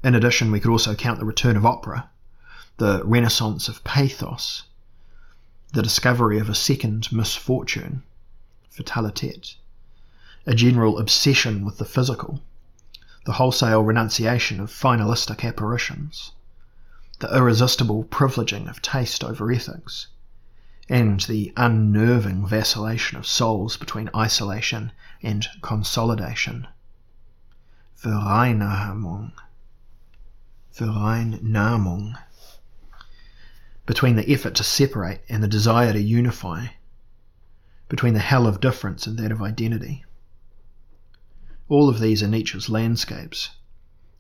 In 0.04 0.14
addition, 0.14 0.52
we 0.52 0.60
could 0.60 0.70
also 0.70 0.94
count 0.94 1.18
the 1.18 1.24
return 1.24 1.56
of 1.56 1.64
opera, 1.64 2.10
the 2.76 3.02
renaissance 3.04 3.68
of 3.68 3.82
pathos, 3.82 4.64
the 5.72 5.82
discovery 5.82 6.38
of 6.38 6.50
a 6.50 6.54
second 6.54 7.10
misfortune, 7.10 8.02
fatalité, 8.70 9.56
a 10.46 10.54
general 10.54 10.98
obsession 10.98 11.64
with 11.64 11.78
the 11.78 11.84
physical, 11.84 12.42
the 13.24 13.32
wholesale 13.32 13.82
renunciation 13.82 14.60
of 14.60 14.70
finalistic 14.70 15.44
apparitions, 15.44 16.32
the 17.20 17.34
irresistible 17.34 18.04
privileging 18.04 18.68
of 18.68 18.82
taste 18.82 19.24
over 19.24 19.50
ethics, 19.50 20.08
and 20.88 21.22
the 21.22 21.52
unnerving 21.56 22.46
vacillation 22.46 23.16
of 23.16 23.26
souls 23.26 23.78
between 23.78 24.10
isolation 24.14 24.92
and 25.22 25.46
consolidation. 25.62 26.68
Vereinnahmung. 28.02 29.32
Vereinnahmung. 30.76 32.18
Between 33.86 34.16
the 34.16 34.30
effort 34.30 34.54
to 34.56 34.64
separate 34.64 35.22
and 35.30 35.42
the 35.42 35.48
desire 35.48 35.94
to 35.94 36.02
unify. 36.02 36.66
Between 37.88 38.12
the 38.12 38.20
hell 38.20 38.46
of 38.46 38.60
difference 38.60 39.06
and 39.06 39.18
that 39.18 39.32
of 39.32 39.40
identity. 39.40 40.04
All 41.68 41.88
of 41.88 42.00
these 42.00 42.22
are 42.22 42.28
Nietzsche's 42.28 42.68
landscapes. 42.68 43.50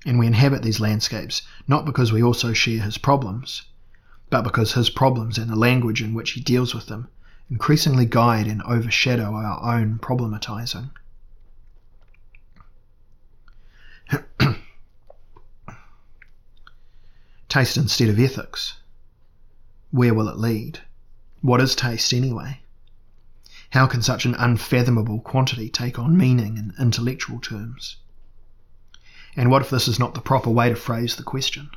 And 0.06 0.18
we 0.18 0.26
inhabit 0.26 0.62
these 0.62 0.80
landscapes 0.80 1.42
not 1.66 1.84
because 1.84 2.12
we 2.12 2.22
also 2.22 2.52
share 2.52 2.82
his 2.82 2.98
problems, 2.98 3.62
but 4.30 4.42
because 4.42 4.72
his 4.72 4.90
problems 4.90 5.38
and 5.38 5.50
the 5.50 5.56
language 5.56 6.02
in 6.02 6.14
which 6.14 6.32
he 6.32 6.40
deals 6.40 6.74
with 6.74 6.86
them 6.86 7.08
increasingly 7.50 8.06
guide 8.06 8.46
and 8.46 8.62
overshadow 8.62 9.34
our 9.34 9.78
own 9.78 9.98
problematizing. 9.98 10.90
taste 17.48 17.76
instead 17.76 18.08
of 18.08 18.18
ethics. 18.18 18.78
Where 19.90 20.14
will 20.14 20.28
it 20.28 20.38
lead? 20.38 20.80
What 21.40 21.60
is 21.60 21.76
taste 21.76 22.12
anyway? 22.12 22.60
How 23.74 23.88
can 23.88 24.02
such 24.02 24.24
an 24.24 24.36
unfathomable 24.36 25.18
quantity 25.18 25.68
take 25.68 25.98
on 25.98 26.16
meaning 26.16 26.58
in 26.58 26.74
intellectual 26.78 27.40
terms? 27.40 27.96
And 29.34 29.50
what 29.50 29.62
if 29.62 29.70
this 29.70 29.88
is 29.88 29.98
not 29.98 30.14
the 30.14 30.20
proper 30.20 30.48
way 30.48 30.68
to 30.68 30.76
phrase 30.76 31.16
the 31.16 31.24
question? 31.24 31.70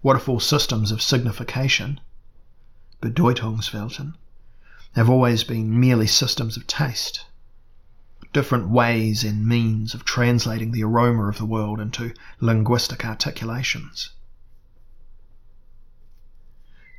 What 0.00 0.14
if 0.14 0.28
all 0.28 0.38
systems 0.38 0.92
of 0.92 1.02
signification, 1.02 1.98
Bedeutungswelten, 3.02 4.14
have 4.92 5.10
always 5.10 5.42
been 5.42 5.80
merely 5.80 6.06
systems 6.06 6.56
of 6.56 6.68
taste? 6.68 7.26
Different 8.32 8.68
ways 8.68 9.24
and 9.24 9.44
means 9.44 9.94
of 9.94 10.04
translating 10.04 10.70
the 10.70 10.84
aroma 10.84 11.24
of 11.24 11.38
the 11.38 11.46
world 11.46 11.80
into 11.80 12.14
linguistic 12.38 13.04
articulations. 13.04 14.10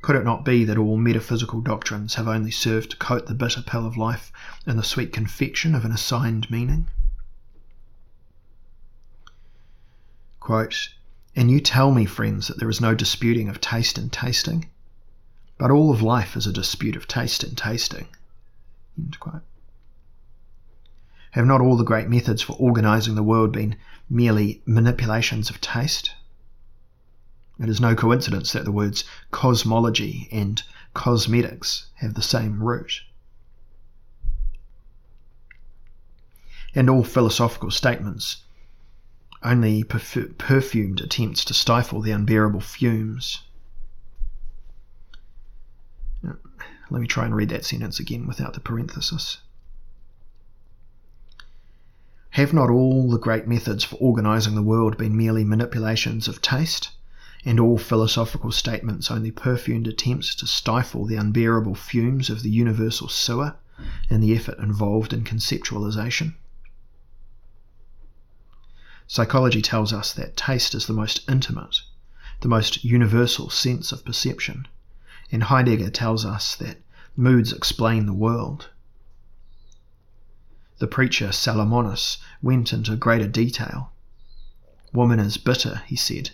Could 0.02 0.16
it 0.16 0.24
not 0.24 0.44
be 0.44 0.64
that 0.64 0.78
all 0.78 0.96
metaphysical 0.96 1.60
doctrines 1.60 2.14
have 2.14 2.26
only 2.26 2.50
served 2.50 2.90
to 2.92 2.96
coat 2.96 3.26
the 3.26 3.34
bitter 3.34 3.62
pill 3.62 3.86
of 3.86 3.96
life 3.96 4.32
in 4.66 4.76
the 4.76 4.82
sweet 4.82 5.12
confection 5.12 5.74
of 5.74 5.84
an 5.84 5.92
assigned 5.92 6.50
meaning? 6.50 6.88
Quote, 10.40 10.88
and 11.36 11.50
you 11.50 11.60
tell 11.60 11.92
me, 11.92 12.06
friends, 12.06 12.48
that 12.48 12.58
there 12.58 12.70
is 12.70 12.80
no 12.80 12.94
disputing 12.94 13.48
of 13.48 13.60
taste 13.60 13.98
and 13.98 14.10
tasting, 14.10 14.68
but 15.58 15.70
all 15.70 15.92
of 15.92 16.02
life 16.02 16.34
is 16.34 16.46
a 16.46 16.52
dispute 16.52 16.96
of 16.96 17.06
taste 17.06 17.44
and 17.44 17.56
tasting. 17.56 18.08
Have 21.32 21.46
not 21.46 21.60
all 21.60 21.76
the 21.76 21.84
great 21.84 22.08
methods 22.08 22.42
for 22.42 22.54
organizing 22.54 23.14
the 23.14 23.22
world 23.22 23.52
been 23.52 23.76
merely 24.08 24.62
manipulations 24.66 25.50
of 25.50 25.60
taste? 25.60 26.12
It 27.60 27.68
is 27.68 27.78
no 27.78 27.94
coincidence 27.94 28.52
that 28.52 28.64
the 28.64 28.72
words 28.72 29.04
cosmology 29.32 30.28
and 30.32 30.62
cosmetics 30.94 31.88
have 31.96 32.14
the 32.14 32.22
same 32.22 32.62
root. 32.62 33.02
And 36.74 36.88
all 36.88 37.04
philosophical 37.04 37.70
statements 37.70 38.44
only 39.42 39.84
perf- 39.84 40.38
perfumed 40.38 41.02
attempts 41.02 41.44
to 41.44 41.54
stifle 41.54 42.00
the 42.00 42.12
unbearable 42.12 42.60
fumes. 42.62 43.42
Let 46.22 47.00
me 47.00 47.06
try 47.06 47.26
and 47.26 47.36
read 47.36 47.50
that 47.50 47.66
sentence 47.66 48.00
again 48.00 48.26
without 48.26 48.54
the 48.54 48.60
parenthesis. 48.60 49.38
Have 52.30 52.54
not 52.54 52.70
all 52.70 53.10
the 53.10 53.18
great 53.18 53.46
methods 53.46 53.84
for 53.84 53.96
organizing 53.96 54.54
the 54.54 54.62
world 54.62 54.96
been 54.96 55.16
merely 55.16 55.44
manipulations 55.44 56.26
of 56.26 56.40
taste? 56.40 56.90
And 57.44 57.58
all 57.58 57.78
philosophical 57.78 58.52
statements 58.52 59.10
only 59.10 59.30
perfumed 59.30 59.86
attempts 59.86 60.34
to 60.34 60.46
stifle 60.46 61.06
the 61.06 61.16
unbearable 61.16 61.74
fumes 61.74 62.28
of 62.28 62.42
the 62.42 62.50
universal 62.50 63.08
sewer 63.08 63.56
and 64.10 64.22
the 64.22 64.34
effort 64.34 64.58
involved 64.58 65.12
in 65.12 65.24
conceptualization. 65.24 66.34
Psychology 69.06 69.62
tells 69.62 69.92
us 69.92 70.12
that 70.12 70.36
taste 70.36 70.74
is 70.74 70.86
the 70.86 70.92
most 70.92 71.28
intimate, 71.28 71.80
the 72.42 72.48
most 72.48 72.84
universal 72.84 73.50
sense 73.50 73.90
of 73.90 74.04
perception, 74.04 74.68
and 75.32 75.44
Heidegger 75.44 75.90
tells 75.90 76.24
us 76.24 76.54
that 76.56 76.82
moods 77.16 77.52
explain 77.52 78.06
the 78.06 78.12
world. 78.12 78.68
The 80.78 80.86
preacher 80.86 81.28
Salomonis 81.28 82.18
went 82.40 82.72
into 82.72 82.96
greater 82.96 83.28
detail. 83.28 83.92
Woman 84.92 85.20
is 85.20 85.36
bitter, 85.36 85.82
he 85.86 85.96
said, 85.96 86.30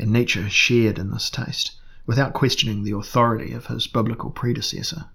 and 0.00 0.12
Nietzsche 0.12 0.48
shared 0.48 0.98
in 0.98 1.10
this 1.10 1.28
taste, 1.28 1.72
without 2.06 2.32
questioning 2.32 2.82
the 2.82 2.96
authority 2.96 3.52
of 3.52 3.66
his 3.66 3.86
biblical 3.86 4.30
predecessor. 4.30 5.06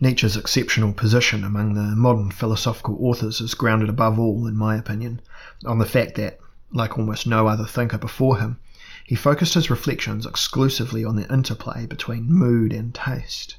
Nietzsche's 0.00 0.36
exceptional 0.36 0.94
position 0.94 1.44
among 1.44 1.74
the 1.74 1.94
modern 1.94 2.30
philosophical 2.30 2.96
authors 3.00 3.42
is 3.42 3.52
grounded 3.52 3.90
above 3.90 4.18
all, 4.18 4.46
in 4.46 4.56
my 4.56 4.76
opinion, 4.76 5.20
on 5.66 5.78
the 5.78 5.84
fact 5.84 6.14
that, 6.14 6.38
like 6.72 6.96
almost 6.96 7.26
no 7.26 7.46
other 7.46 7.66
thinker 7.66 7.98
before 7.98 8.38
him, 8.38 8.58
he 9.04 9.14
focused 9.14 9.54
his 9.54 9.68
reflections 9.68 10.24
exclusively 10.24 11.04
on 11.04 11.16
the 11.16 11.30
interplay 11.30 11.84
between 11.84 12.32
mood 12.32 12.72
and 12.72 12.94
taste. 12.94 13.56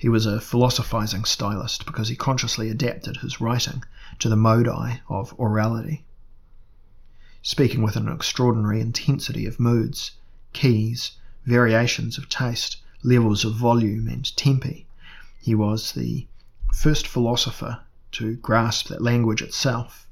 He 0.00 0.08
was 0.08 0.26
a 0.26 0.40
philosophizing 0.40 1.24
stylist 1.24 1.84
because 1.84 2.06
he 2.06 2.14
consciously 2.14 2.70
adapted 2.70 3.16
his 3.16 3.40
writing 3.40 3.82
to 4.20 4.28
the 4.28 4.36
modi 4.36 5.00
of 5.08 5.36
orality. 5.36 6.04
speaking 7.42 7.82
with 7.82 7.96
an 7.96 8.06
extraordinary 8.08 8.80
intensity 8.80 9.44
of 9.44 9.58
moods, 9.58 10.12
keys, 10.52 11.16
variations 11.44 12.16
of 12.16 12.28
taste, 12.28 12.76
levels 13.02 13.44
of 13.44 13.56
volume 13.56 14.06
and 14.06 14.36
tempi. 14.36 14.86
He 15.40 15.56
was 15.56 15.90
the 15.90 16.28
first 16.72 17.08
philosopher 17.08 17.80
to 18.12 18.36
grasp 18.36 18.86
that 18.86 19.02
language 19.02 19.42
itself, 19.42 20.06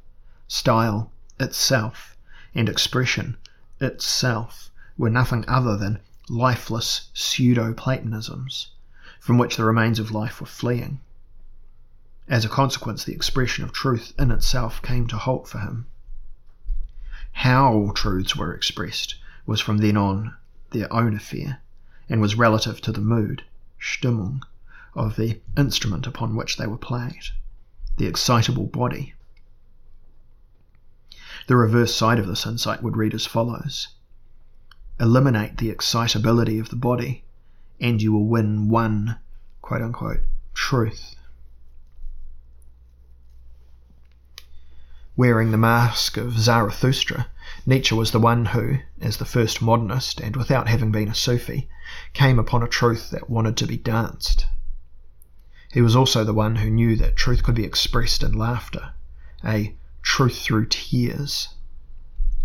style 0.48 1.12
itself, 1.38 2.16
and 2.56 2.68
expression 2.68 3.36
itself 3.80 4.68
were 4.98 5.10
nothing 5.10 5.44
other 5.46 5.76
than 5.76 6.00
lifeless 6.28 7.08
pseudo 7.14 7.72
Platonisms 7.72 8.70
from 9.26 9.38
which 9.38 9.56
the 9.56 9.64
remains 9.64 9.98
of 9.98 10.12
life 10.12 10.40
were 10.40 10.46
fleeing. 10.46 11.00
As 12.28 12.44
a 12.44 12.48
consequence, 12.48 13.02
the 13.02 13.12
expression 13.12 13.64
of 13.64 13.72
truth 13.72 14.12
in 14.16 14.30
itself 14.30 14.80
came 14.82 15.08
to 15.08 15.16
halt 15.16 15.48
for 15.48 15.58
him. 15.58 15.88
How 17.32 17.90
truths 17.96 18.36
were 18.36 18.54
expressed 18.54 19.16
was 19.44 19.60
from 19.60 19.78
then 19.78 19.96
on 19.96 20.36
their 20.70 20.86
own 20.92 21.16
affair, 21.16 21.60
and 22.08 22.20
was 22.20 22.36
relative 22.36 22.80
to 22.82 22.92
the 22.92 23.00
mood, 23.00 23.42
Stimmung, 23.80 24.44
of 24.94 25.16
the 25.16 25.40
instrument 25.56 26.06
upon 26.06 26.36
which 26.36 26.56
they 26.56 26.68
were 26.68 26.78
played, 26.78 27.24
the 27.96 28.06
excitable 28.06 28.68
body. 28.68 29.14
The 31.48 31.56
reverse 31.56 31.92
side 31.92 32.20
of 32.20 32.28
this 32.28 32.46
insight 32.46 32.80
would 32.80 32.96
read 32.96 33.12
as 33.12 33.26
follows 33.26 33.88
Eliminate 35.00 35.58
the 35.58 35.70
excitability 35.70 36.60
of 36.60 36.68
the 36.68 36.76
body, 36.76 37.24
and 37.80 38.00
you 38.00 38.12
will 38.12 38.26
win 38.26 38.68
one, 38.68 39.18
quote 39.62 39.82
unquote, 39.82 40.20
truth. 40.54 41.16
Wearing 45.16 45.50
the 45.50 45.56
mask 45.56 46.16
of 46.16 46.38
Zarathustra, 46.38 47.28
Nietzsche 47.64 47.94
was 47.94 48.10
the 48.10 48.20
one 48.20 48.46
who, 48.46 48.78
as 49.00 49.16
the 49.16 49.24
first 49.24 49.62
modernist, 49.62 50.20
and 50.20 50.36
without 50.36 50.68
having 50.68 50.92
been 50.92 51.08
a 51.08 51.14
Sufi, 51.14 51.68
came 52.12 52.38
upon 52.38 52.62
a 52.62 52.68
truth 52.68 53.10
that 53.10 53.30
wanted 53.30 53.56
to 53.56 53.66
be 53.66 53.76
danced. 53.76 54.46
He 55.72 55.80
was 55.80 55.96
also 55.96 56.22
the 56.24 56.34
one 56.34 56.56
who 56.56 56.70
knew 56.70 56.96
that 56.96 57.16
truth 57.16 57.42
could 57.42 57.54
be 57.54 57.64
expressed 57.64 58.22
in 58.22 58.32
laughter, 58.32 58.92
a 59.44 59.74
truth 60.02 60.38
through 60.38 60.66
tears. 60.66 61.48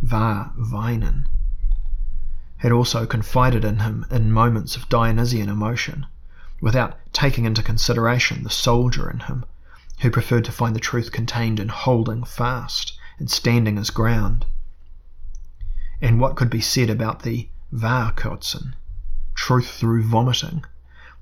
Wahrweinen 0.04 1.28
had 2.62 2.72
also 2.72 3.08
confided 3.08 3.66
in 3.66 3.80
him 3.80 4.06
in 4.12 4.32
moments 4.32 4.76
of 4.76 4.88
Dionysian 4.88 5.50
emotion, 5.50 6.06
without 6.62 6.96
taking 7.12 7.46
into 7.46 7.64
consideration 7.64 8.44
the 8.44 8.52
soldier 8.52 9.10
in 9.10 9.20
him 9.22 9.44
who 10.02 10.12
preferred 10.12 10.46
to 10.46 10.52
find 10.52 10.76
the 10.76 10.80
truth 10.80 11.12
contained 11.12 11.60
in 11.60 11.70
holding 11.70 12.24
fast 12.24 12.94
and 13.18 13.32
standing 13.32 13.78
his 13.78 13.90
ground. 13.90 14.46
And 16.00 16.20
what 16.20 16.36
could 16.36 16.52
be 16.52 16.62
said 16.62 16.92
about 16.92 17.24
the 17.24 17.50
Wahrkotzen, 17.74 18.76
truth 19.34 19.72
through 19.72 20.04
vomiting, 20.04 20.64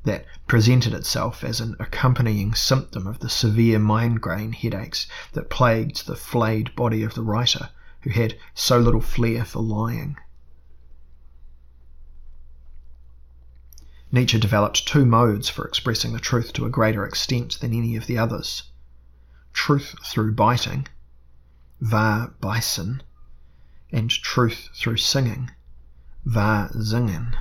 that 0.04 0.26
presented 0.46 0.94
itself 0.94 1.42
as 1.46 1.62
an 1.62 1.78
accompanying 1.80 2.54
symptom 2.54 3.08
of 3.08 3.20
the 3.20 3.30
severe 3.30 3.80
migraine 3.80 4.52
headaches 4.52 5.08
that 5.32 5.50
plagued 5.50 6.06
the 6.06 6.18
flayed 6.18 6.76
body 6.76 7.02
of 7.02 7.14
the 7.14 7.24
writer 7.24 7.70
who 8.02 8.10
had 8.10 8.38
so 8.54 8.78
little 8.78 9.02
flair 9.02 9.46
for 9.46 9.62
lying. 9.62 10.18
Nietzsche 14.12 14.40
developed 14.40 14.88
two 14.88 15.06
modes 15.06 15.50
for 15.50 15.66
expressing 15.68 16.14
the 16.14 16.20
truth 16.20 16.52
to 16.54 16.66
a 16.66 16.70
greater 16.70 17.06
extent 17.06 17.60
than 17.60 17.74
any 17.74 17.96
of 17.96 18.08
the 18.08 18.18
others 18.18 18.64
truth 19.54 19.96
through 20.06 20.34
biting, 20.34 20.88
Wahrbeißen, 21.82 23.02
and 23.92 24.10
truth 24.10 24.70
through 24.74 24.98
singing, 24.98 25.52
Wahrsingen, 26.26 27.36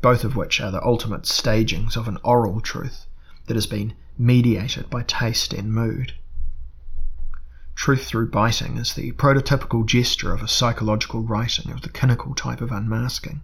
both 0.00 0.24
of 0.24 0.34
which 0.34 0.60
are 0.60 0.70
the 0.70 0.84
ultimate 0.84 1.26
stagings 1.26 1.96
of 1.96 2.08
an 2.08 2.18
oral 2.24 2.60
truth 2.60 3.06
that 3.46 3.54
has 3.54 3.66
been 3.66 3.94
mediated 4.16 4.88
by 4.90 5.02
taste 5.02 5.52
and 5.52 5.72
mood. 5.72 6.14
Truth 7.74 8.06
through 8.06 8.30
biting 8.30 8.78
is 8.78 8.94
the 8.94 9.12
prototypical 9.12 9.86
gesture 9.86 10.32
of 10.32 10.42
a 10.42 10.48
psychological 10.48 11.22
writing 11.22 11.70
of 11.70 11.82
the 11.82 11.88
clinical 11.88 12.34
type 12.34 12.60
of 12.60 12.72
unmasking 12.72 13.42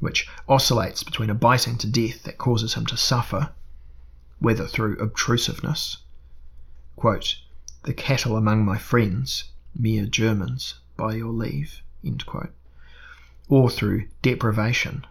which 0.00 0.28
oscillates 0.48 1.02
between 1.02 1.30
a 1.30 1.34
biting 1.34 1.78
to 1.78 1.86
death 1.86 2.22
that 2.24 2.38
causes 2.38 2.74
him 2.74 2.86
to 2.86 2.96
suffer, 2.96 3.52
whether 4.38 4.66
through 4.66 4.98
obtrusiveness, 4.98 5.98
quote, 6.96 7.36
the 7.84 7.94
cattle 7.94 8.36
among 8.36 8.64
my 8.64 8.78
friends, 8.78 9.44
mere 9.74 10.06
Germans, 10.06 10.74
by 10.96 11.14
your 11.14 11.32
leave, 11.32 11.82
or 13.48 13.70
through 13.70 14.08
deprivation. 14.22 15.06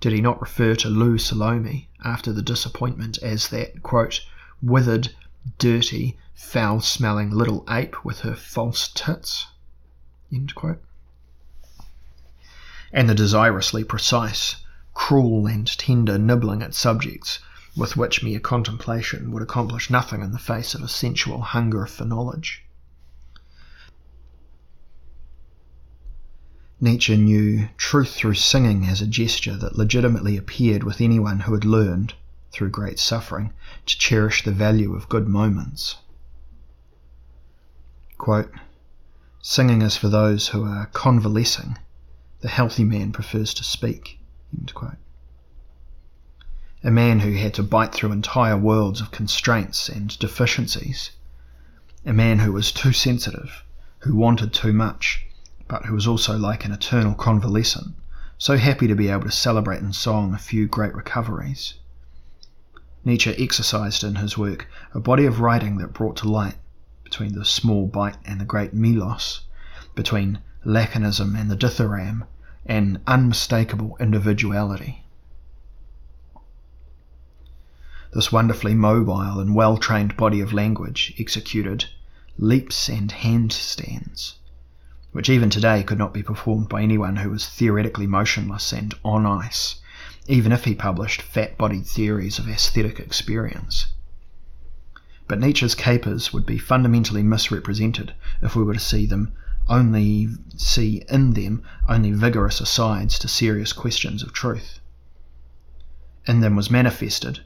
Did 0.00 0.12
he 0.12 0.20
not 0.20 0.40
refer 0.40 0.74
to 0.76 0.88
Lou 0.88 1.18
Salome 1.18 1.88
after 2.04 2.32
the 2.32 2.42
disappointment 2.42 3.18
as 3.18 3.48
that, 3.48 3.82
quote, 3.82 4.20
withered, 4.62 5.14
dirty, 5.58 6.18
foul 6.34 6.80
smelling 6.80 7.30
little 7.30 7.64
ape 7.68 8.04
with 8.04 8.20
her 8.20 8.34
false 8.34 8.88
tits? 8.94 9.46
End 10.32 10.54
quote 10.54 10.82
and 12.92 13.08
the 13.08 13.14
desirously 13.14 13.84
precise, 13.84 14.56
cruel 14.94 15.46
and 15.46 15.66
tender 15.78 16.18
nibbling 16.18 16.62
at 16.62 16.74
subjects 16.74 17.38
with 17.76 17.96
which 17.96 18.22
mere 18.22 18.40
contemplation 18.40 19.30
would 19.30 19.42
accomplish 19.42 19.90
nothing 19.90 20.22
in 20.22 20.32
the 20.32 20.38
face 20.38 20.74
of 20.74 20.82
a 20.82 20.88
sensual 20.88 21.40
hunger 21.40 21.86
for 21.86 22.04
knowledge. 22.04 22.64
Nietzsche 26.80 27.16
knew 27.16 27.68
truth 27.76 28.14
through 28.14 28.34
singing 28.34 28.86
as 28.86 29.00
a 29.00 29.06
gesture 29.06 29.56
that 29.56 29.76
legitimately 29.76 30.36
appeared 30.36 30.82
with 30.82 31.00
anyone 31.00 31.40
who 31.40 31.52
had 31.52 31.64
learned, 31.64 32.14
through 32.50 32.70
great 32.70 32.98
suffering, 32.98 33.52
to 33.86 33.98
cherish 33.98 34.42
the 34.42 34.50
value 34.50 34.96
of 34.96 35.08
good 35.08 35.28
moments. 35.28 35.96
Quote, 38.18 38.50
Singing 39.42 39.82
is 39.82 39.96
for 39.96 40.08
those 40.08 40.48
who 40.48 40.64
are 40.64 40.86
convalescing 40.86 41.78
the 42.40 42.48
healthy 42.48 42.84
man 42.84 43.12
prefers 43.12 43.52
to 43.54 43.64
speak. 43.64 44.18
A 46.82 46.90
man 46.90 47.20
who 47.20 47.32
had 47.32 47.54
to 47.54 47.62
bite 47.62 47.92
through 47.92 48.12
entire 48.12 48.56
worlds 48.56 49.00
of 49.00 49.10
constraints 49.10 49.88
and 49.88 50.18
deficiencies. 50.18 51.10
A 52.06 52.12
man 52.12 52.38
who 52.38 52.52
was 52.52 52.72
too 52.72 52.92
sensitive, 52.92 53.62
who 53.98 54.16
wanted 54.16 54.54
too 54.54 54.72
much, 54.72 55.26
but 55.68 55.84
who 55.84 55.94
was 55.94 56.06
also 56.06 56.38
like 56.38 56.64
an 56.64 56.72
eternal 56.72 57.14
convalescent, 57.14 57.94
so 58.38 58.56
happy 58.56 58.86
to 58.86 58.94
be 58.94 59.08
able 59.08 59.24
to 59.24 59.30
celebrate 59.30 59.80
in 59.80 59.92
song 59.92 60.32
a 60.32 60.38
few 60.38 60.66
great 60.66 60.94
recoveries. 60.94 61.74
Nietzsche 63.04 63.34
exercised 63.38 64.02
in 64.02 64.14
his 64.14 64.38
work 64.38 64.66
a 64.94 65.00
body 65.00 65.26
of 65.26 65.40
writing 65.40 65.76
that 65.76 65.92
brought 65.92 66.16
to 66.16 66.28
light, 66.28 66.56
between 67.04 67.34
the 67.34 67.44
small 67.44 67.86
bite 67.86 68.16
and 68.24 68.40
the 68.40 68.46
great 68.46 68.72
melos, 68.72 69.42
between 69.94 70.38
laconism 70.64 71.34
and 71.34 71.50
the 71.50 71.56
dithyramb, 71.56 72.26
an 72.66 73.00
unmistakable 73.06 73.96
individuality. 73.98 75.04
This 78.12 78.30
wonderfully 78.30 78.74
mobile 78.74 79.40
and 79.40 79.54
well 79.54 79.76
trained 79.76 80.16
body 80.16 80.40
of 80.40 80.52
language 80.52 81.14
executed 81.18 81.86
leaps 82.36 82.88
and 82.88 83.10
handstands, 83.10 84.34
which 85.12 85.30
even 85.30 85.48
today 85.48 85.82
could 85.82 85.98
not 85.98 86.12
be 86.12 86.22
performed 86.22 86.68
by 86.68 86.82
anyone 86.82 87.16
who 87.16 87.30
was 87.30 87.46
theoretically 87.46 88.06
motionless 88.06 88.72
and 88.72 88.94
on 89.04 89.26
ice, 89.26 89.76
even 90.26 90.52
if 90.52 90.64
he 90.64 90.74
published 90.74 91.22
fat 91.22 91.56
bodied 91.56 91.86
theories 91.86 92.38
of 92.38 92.48
aesthetic 92.48 92.98
experience. 92.98 93.86
But 95.28 95.38
Nietzsche's 95.38 95.74
capers 95.74 96.32
would 96.32 96.44
be 96.44 96.58
fundamentally 96.58 97.22
misrepresented 97.22 98.12
if 98.42 98.56
we 98.56 98.64
were 98.64 98.74
to 98.74 98.80
see 98.80 99.06
them 99.06 99.32
only 99.70 100.28
see 100.56 101.02
in 101.08 101.32
them 101.32 101.62
only 101.88 102.10
vigorous 102.10 102.60
asides 102.60 103.18
to 103.20 103.28
serious 103.28 103.72
questions 103.72 104.22
of 104.22 104.32
truth. 104.32 104.80
In 106.26 106.40
them 106.40 106.56
was 106.56 106.70
manifested, 106.70 107.40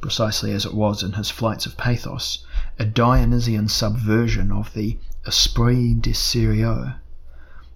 precisely 0.00 0.52
as 0.52 0.64
it 0.66 0.74
was 0.74 1.02
in 1.02 1.14
his 1.14 1.30
flights 1.30 1.66
of 1.66 1.76
pathos, 1.76 2.44
a 2.78 2.84
Dionysian 2.84 3.66
subversion 3.66 4.52
of 4.52 4.72
the 4.74 4.98
esprit 5.26 5.94
de 6.00 6.12
sérieux 6.12 6.96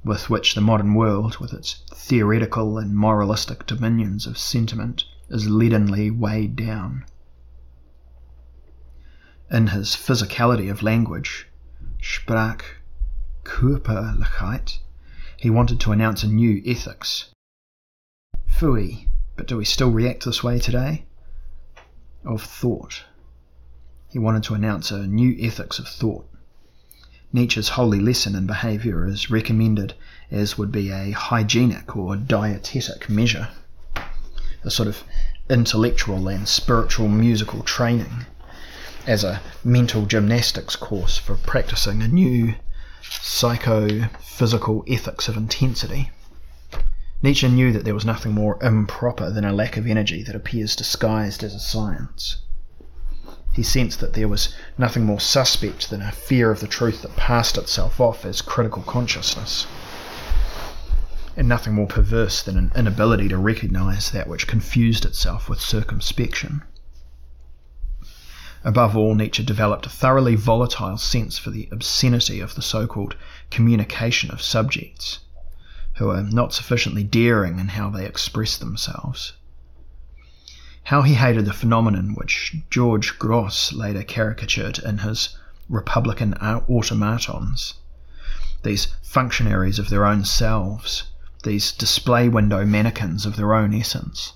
with 0.05 0.29
which 0.29 0.55
the 0.55 0.61
modern 0.61 0.93
world, 0.93 1.39
with 1.39 1.55
its 1.55 1.83
theoretical 1.95 2.77
and 2.77 2.95
moralistic 2.95 3.67
dominions 3.67 4.27
of 4.27 4.37
sentiment, 4.37 5.05
is 5.31 5.49
leadenly 5.49 6.11
weighed 6.11 6.55
down. 6.55 7.07
In 9.51 9.69
his 9.69 9.97
physicality 9.97 10.71
of 10.71 10.83
language, 10.83 11.49
Sprach 12.03 12.63
Körperlichkeit, 13.45 14.79
he 15.37 15.51
wanted 15.51 15.79
to 15.81 15.93
announce 15.93 16.23
a 16.23 16.29
new 16.29 16.63
ethics. 16.67 17.27
Fooey, 18.49 19.09
but 19.37 19.47
do 19.47 19.57
we 19.57 19.65
still 19.65 19.91
react 19.91 20.25
this 20.25 20.43
way 20.43 20.59
today? 20.59 21.05
Of 22.25 22.43
thought. 22.43 23.05
He 24.09 24.19
wanted 24.19 24.45
to 24.45 24.55
announce 24.55 24.91
a 24.91 25.07
new 25.07 25.37
ethics 25.39 25.79
of 25.79 25.87
thought. 25.87 26.29
Nietzsche's 27.33 27.71
holy 27.71 27.99
lesson 28.01 28.35
in 28.35 28.47
behaviour 28.47 29.07
is 29.07 29.29
recommended 29.29 29.95
as 30.31 30.57
would 30.57 30.71
be 30.71 30.91
a 30.91 31.11
hygienic 31.11 31.97
or 31.97 32.17
dietetic 32.17 33.09
measure, 33.09 33.49
a 34.63 34.71
sort 34.71 34.89
of 34.89 35.03
intellectual 35.51 36.29
and 36.29 36.49
spiritual 36.49 37.09
musical 37.09 37.63
training, 37.63 38.25
as 39.07 39.25
a 39.25 39.41
mental 39.65 40.07
gymnastics 40.07 40.77
course 40.77 41.19
for 41.19 41.35
practicing 41.35 42.03
a 42.03 42.09
new 42.09 42.55
psychophysical 43.11 44.85
ethics 44.89 45.29
of 45.29 45.37
intensity. 45.37 46.11
Nietzsche 47.23 47.49
knew 47.49 47.73
that 47.73 47.85
there 47.85 47.95
was 47.95 48.05
nothing 48.05 48.33
more 48.33 48.63
improper 48.63 49.31
than 49.31 49.45
a 49.45 49.53
lack 49.53 49.77
of 49.77 49.87
energy 49.87 50.23
that 50.23 50.37
appears 50.37 50.77
disguised 50.77 51.43
as 51.43 51.55
a 51.55 51.59
science. 51.59 52.37
He 53.55 53.63
sensed 53.63 54.01
that 54.01 54.15
there 54.15 54.29
was 54.29 54.55
nothing 54.77 55.05
more 55.05 55.21
suspect 55.21 55.89
than 55.89 56.03
a 56.03 56.13
fear 56.13 56.51
of 56.51 56.61
the 56.61 56.67
truth 56.67 57.03
that 57.03 57.17
passed 57.17 57.57
itself 57.57 58.01
off 58.01 58.25
as 58.25 58.43
critical 58.43 58.83
consciousness, 58.83 59.67
and 61.37 61.49
nothing 61.49 61.73
more 61.73 61.87
perverse 61.87 62.43
than 62.43 62.59
an 62.59 62.73
inability 62.75 63.29
to 63.29 63.39
recognize 63.39 64.11
that 64.11 64.29
which 64.29 64.47
confused 64.47 65.05
itself 65.05 65.49
with 65.49 65.61
circumspection. 65.61 66.63
Above 68.67 68.97
all, 68.97 69.15
Nietzsche 69.15 69.43
developed 69.45 69.85
a 69.85 69.91
thoroughly 69.91 70.35
volatile 70.35 70.97
sense 70.97 71.37
for 71.37 71.51
the 71.51 71.69
obscenity 71.71 72.41
of 72.41 72.55
the 72.55 72.63
so 72.63 72.87
called 72.87 73.15
communication 73.51 74.31
of 74.31 74.41
subjects, 74.41 75.19
who 75.97 76.09
are 76.09 76.23
not 76.23 76.55
sufficiently 76.55 77.05
daring 77.05 77.59
in 77.59 77.69
how 77.69 77.91
they 77.91 78.07
express 78.07 78.57
themselves. 78.57 79.35
How 80.85 81.03
he 81.03 81.13
hated 81.13 81.45
the 81.45 81.53
phenomenon 81.53 82.15
which 82.15 82.57
George 82.71 83.19
Grosz 83.19 83.73
later 83.75 84.03
caricatured 84.03 84.79
in 84.79 84.99
his 84.99 85.37
Republican 85.69 86.33
automatons. 86.35 87.75
These 88.63 88.89
functionaries 89.03 89.79
of 89.79 89.91
their 89.91 90.07
own 90.07 90.25
selves, 90.25 91.03
these 91.43 91.71
display 91.71 92.31
window 92.31 92.65
mannequins 92.65 93.27
of 93.27 93.37
their 93.37 93.53
own 93.53 93.75
essence. 93.75 94.33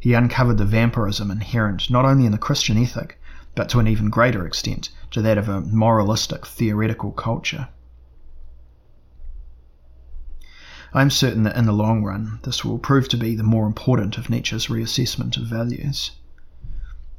He 0.00 0.14
uncovered 0.14 0.58
the 0.58 0.64
vampirism 0.64 1.30
inherent 1.30 1.90
not 1.90 2.04
only 2.04 2.24
in 2.24 2.32
the 2.32 2.38
Christian 2.38 2.78
ethic, 2.78 3.20
but 3.56 3.68
to 3.70 3.80
an 3.80 3.88
even 3.88 4.10
greater 4.10 4.46
extent 4.46 4.90
to 5.10 5.20
that 5.22 5.36
of 5.36 5.48
a 5.48 5.60
moralistic 5.60 6.46
theoretical 6.46 7.10
culture. 7.10 7.68
I 10.94 11.02
am 11.02 11.10
certain 11.10 11.42
that 11.42 11.56
in 11.56 11.66
the 11.66 11.72
long 11.72 12.02
run, 12.02 12.38
this 12.44 12.64
will 12.64 12.78
prove 12.78 13.08
to 13.08 13.16
be 13.16 13.34
the 13.34 13.42
more 13.42 13.66
important 13.66 14.16
of 14.16 14.30
Nietzsche's 14.30 14.68
reassessment 14.68 15.36
of 15.36 15.48
values. 15.48 16.12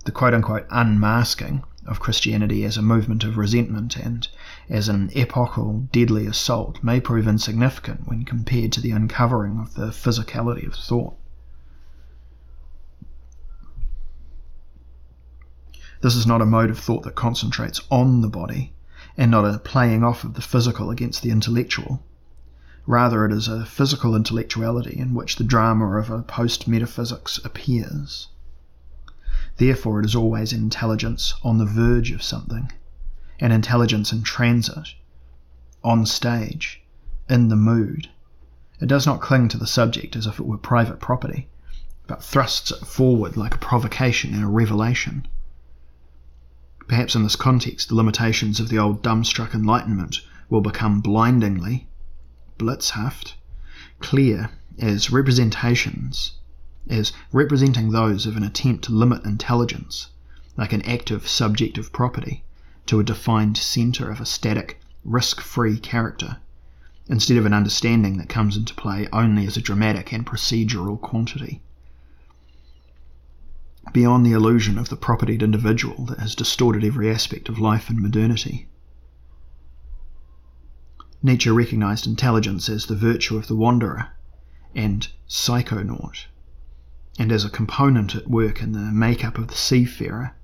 The 0.06 0.12
quote 0.12 0.34
unquote 0.34 0.66
unmasking 0.72 1.64
of 1.86 2.00
Christianity 2.00 2.64
as 2.64 2.78
a 2.78 2.82
movement 2.82 3.24
of 3.26 3.38
resentment 3.38 3.98
and 3.98 4.28
as 4.70 4.88
an 4.88 5.12
epochal 5.14 5.90
deadly 5.92 6.26
assault 6.26 6.82
may 6.82 7.00
prove 7.00 7.28
insignificant 7.28 8.08
when 8.08 8.24
compared 8.24 8.72
to 8.72 8.82
the 8.82 8.92
uncovering 8.92 9.60
of 9.60 9.74
the 9.74 9.88
physicality 9.88 10.66
of 10.66 10.76
thought. 10.76 11.19
This 16.02 16.16
is 16.16 16.26
not 16.26 16.42
a 16.42 16.46
mode 16.46 16.70
of 16.70 16.80
thought 16.80 17.04
that 17.04 17.16
concentrates 17.16 17.82
on 17.92 18.22
the 18.22 18.30
body, 18.30 18.74
and 19.18 19.32
not 19.32 19.46
a 19.46 19.60
playing 19.60 20.04
off 20.04 20.24
of 20.24 20.36
the 20.36 20.42
physical 20.42 20.90
against 20.92 21.22
the 21.22 21.32
intellectual, 21.32 22.04
Rather, 22.90 23.24
it 23.24 23.32
is 23.32 23.48
a 23.48 23.68
physical 23.68 24.16
intellectuality 24.16 24.98
in 24.98 25.14
which 25.14 25.36
the 25.36 25.44
drama 25.44 25.96
of 26.00 26.10
a 26.10 26.24
post 26.24 26.68
metaphysics 26.68 27.38
appears. 27.46 28.30
Therefore, 29.58 30.00
it 30.00 30.06
is 30.06 30.16
always 30.16 30.52
intelligence 30.52 31.36
on 31.44 31.60
the 31.60 31.68
verge 31.68 32.10
of 32.10 32.24
something, 32.24 32.72
an 33.40 33.52
intelligence 33.52 34.12
in 34.12 34.24
transit, 34.24 34.96
on 35.84 36.08
stage, 36.08 36.82
in 37.30 37.50
the 37.50 37.56
mood. 37.56 38.10
It 38.82 38.88
does 38.88 39.06
not 39.06 39.22
cling 39.22 39.50
to 39.50 39.60
the 39.60 39.68
subject 39.68 40.16
as 40.16 40.26
if 40.26 40.40
it 40.40 40.48
were 40.48 40.58
private 40.58 41.00
property, 41.00 41.48
but 42.08 42.24
thrusts 42.24 42.72
it 42.72 42.88
forward 42.88 43.38
like 43.38 43.54
a 43.54 43.60
provocation 43.60 44.34
and 44.34 44.44
a 44.44 44.48
revelation. 44.48 45.28
Perhaps 46.90 47.14
in 47.14 47.22
this 47.22 47.36
context, 47.36 47.90
the 47.90 47.96
limitations 47.96 48.60
of 48.60 48.70
the 48.70 48.80
old 48.80 49.04
dumbstruck 49.04 49.54
enlightenment 49.54 50.22
will 50.50 50.60
become 50.60 51.02
blindingly 51.02 51.88
blitzhaft, 52.58 53.36
clear 54.00 54.50
as 54.80 55.12
representations, 55.12 56.32
as 56.88 57.14
representing 57.32 57.92
those 57.92 58.26
of 58.26 58.36
an 58.36 58.42
attempt 58.42 58.86
to 58.86 58.92
limit 58.92 59.24
intelligence, 59.24 60.08
like 60.58 60.74
an 60.74 60.82
active 60.82 61.28
subjective 61.28 61.94
property, 61.94 62.44
to 62.88 63.00
a 63.00 63.04
defined 63.04 63.56
centre 63.56 64.10
of 64.10 64.20
a 64.20 64.26
static, 64.26 64.82
risk 65.06 65.42
free 65.42 65.78
character, 65.78 66.38
instead 67.08 67.38
of 67.38 67.46
an 67.46 67.54
understanding 67.54 68.18
that 68.18 68.30
comes 68.30 68.58
into 68.58 68.74
play 68.74 69.08
only 69.14 69.46
as 69.46 69.56
a 69.56 69.62
dramatic 69.62 70.12
and 70.12 70.26
procedural 70.26 71.00
quantity. 71.00 71.62
Beyond 73.92 74.26
the 74.26 74.34
illusion 74.34 74.78
of 74.78 74.90
the 74.90 74.96
propertied 74.96 75.42
individual 75.42 76.06
that 76.06 76.20
has 76.20 76.36
distorted 76.36 76.84
every 76.84 77.10
aspect 77.10 77.50
of 77.50 77.60
life 77.60 77.90
and 77.90 78.00
modernity, 78.00 78.68
Nietzsche 81.24 81.50
recognized 81.50 82.06
intelligence 82.06 82.70
as 82.70 82.86
the 82.86 82.96
virtue 82.96 83.36
of 83.36 83.48
the 83.48 83.56
wanderer 83.56 84.10
and 84.76 85.08
psychonaut, 85.28 86.28
and 87.18 87.32
as 87.32 87.44
a 87.44 87.50
component 87.50 88.16
at 88.16 88.30
work 88.30 88.62
in 88.62 88.72
the 88.74 88.80
make-up 88.80 89.38
of 89.38 89.48
the 89.48 89.56
seafarer, 89.56 90.36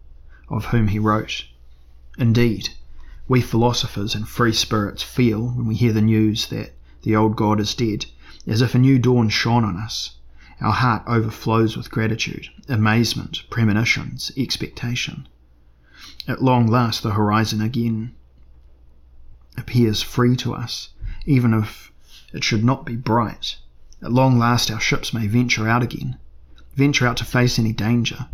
of 0.50 0.66
whom 0.66 0.88
he 0.88 1.00
wrote. 1.00 1.46
Indeed, 2.18 2.70
we 3.28 3.41
philosophers 3.41 4.16
and 4.16 4.28
free 4.28 4.54
spirits 4.54 5.04
feel, 5.04 5.50
when 5.50 5.68
we 5.68 5.76
hear 5.76 5.93
the 5.93 6.02
news 6.02 6.48
that 6.48 6.76
the 7.04 7.16
old 7.16 7.36
God 7.36 7.60
is 7.60 7.74
dead, 7.76 8.08
as 8.48 8.62
if 8.62 8.76
a 8.76 8.80
new 8.80 9.00
dawn 9.00 9.30
shone 9.30 9.64
on 9.64 9.78
us. 9.78 10.14
Our 10.62 10.72
heart 10.72 11.03
overflows 11.06 11.76
with 11.76 11.91
gratitude, 11.91 12.47
amazement, 12.70 13.43
premonitions, 13.49 14.32
expectation. 14.38 15.28
At 16.28 16.41
long 16.41 16.68
last 16.68 17.03
the 17.03 17.12
horizon 17.12 17.62
again 17.62 18.14
appears 19.58 20.01
free 20.01 20.36
to 20.38 20.53
us, 20.53 20.89
even 21.26 21.53
if 21.53 21.91
it 22.34 22.43
should 22.43 22.64
not 22.64 22.86
be 22.86 22.95
bright. 22.95 23.58
At 24.01 24.12
long 24.12 24.39
last 24.39 24.72
our 24.72 24.80
ships 24.80 25.14
may 25.14 25.28
venture 25.28 25.68
out 25.68 25.84
again, 25.84 26.18
venture 26.76 27.06
out 27.06 27.18
to 27.18 27.26
face 27.26 27.60
any 27.60 27.74
danger. 27.74 28.28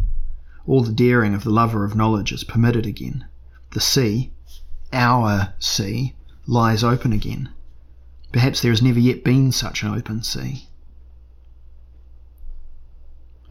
All 0.68 0.84
the 0.84 0.92
daring 0.92 1.34
of 1.34 1.44
the 1.44 1.50
lover 1.50 1.84
of 1.84 1.96
knowledge 1.96 2.32
is 2.32 2.44
permitted 2.44 2.86
again. 2.86 3.26
The 3.72 3.80
sea, 3.80 4.32
our 4.94 5.54
sea, 5.60 6.16
lies 6.46 6.84
open 6.84 7.14
again. 7.14 7.50
Perhaps 8.32 8.62
there 8.62 8.72
has 8.72 8.82
never 8.82 9.00
yet 9.00 9.24
been 9.24 9.52
such 9.52 9.84
an 9.84 9.94
open 9.94 10.24
sea. 10.24 10.68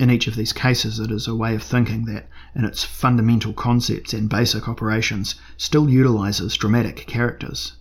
In 0.01 0.09
each 0.09 0.27
of 0.27 0.35
these 0.35 0.55
cases, 0.55 0.99
it 0.99 1.11
is 1.11 1.29
a 1.29 1.35
way 1.35 1.55
of 1.55 1.63
thinking 1.63 2.07
that, 2.07 2.27
in 2.55 2.64
its 2.64 2.85
fundamental 2.85 3.53
concepts 3.53 4.14
and 4.14 4.31
basic 4.31 4.67
operations, 4.67 5.35
still 5.59 5.91
utilizes 5.91 6.57
dramatic 6.57 7.07
characters. 7.07 7.75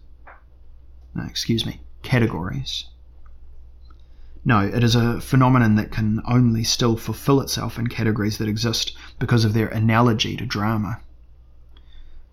No, 1.15 1.23
excuse 1.23 1.65
me, 1.65 1.79
categories. 2.03 2.87
No, 4.43 4.59
it 4.59 4.83
is 4.83 4.95
a 4.95 5.21
phenomenon 5.21 5.75
that 5.75 5.93
can 5.93 6.21
only 6.27 6.65
still 6.65 6.97
fulfill 6.97 7.39
itself 7.39 7.79
in 7.79 7.87
categories 7.87 8.37
that 8.39 8.49
exist 8.49 8.97
because 9.17 9.45
of 9.45 9.53
their 9.53 9.69
analogy 9.69 10.35
to 10.35 10.45
drama. 10.45 10.99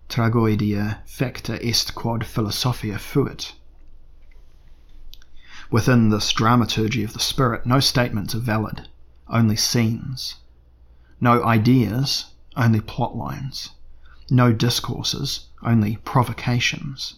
Tragoedia 0.09 0.97
facta 1.05 1.65
est 1.65 1.95
quod 1.95 2.25
philosophia 2.25 2.99
fuit. 2.99 3.53
Within 5.71 6.09
this 6.09 6.33
dramaturgy 6.33 7.05
of 7.05 7.13
the 7.13 7.19
spirit, 7.19 7.65
no 7.65 7.79
statements 7.79 8.35
are 8.35 8.39
valid 8.39 8.89
only 9.29 9.55
scenes. 9.55 10.35
No 11.19 11.43
ideas, 11.43 12.33
only 12.55 12.81
plot 12.81 13.15
lines. 13.15 13.71
No 14.29 14.51
discourses, 14.51 15.47
only 15.63 15.97
provocations. 15.97 17.15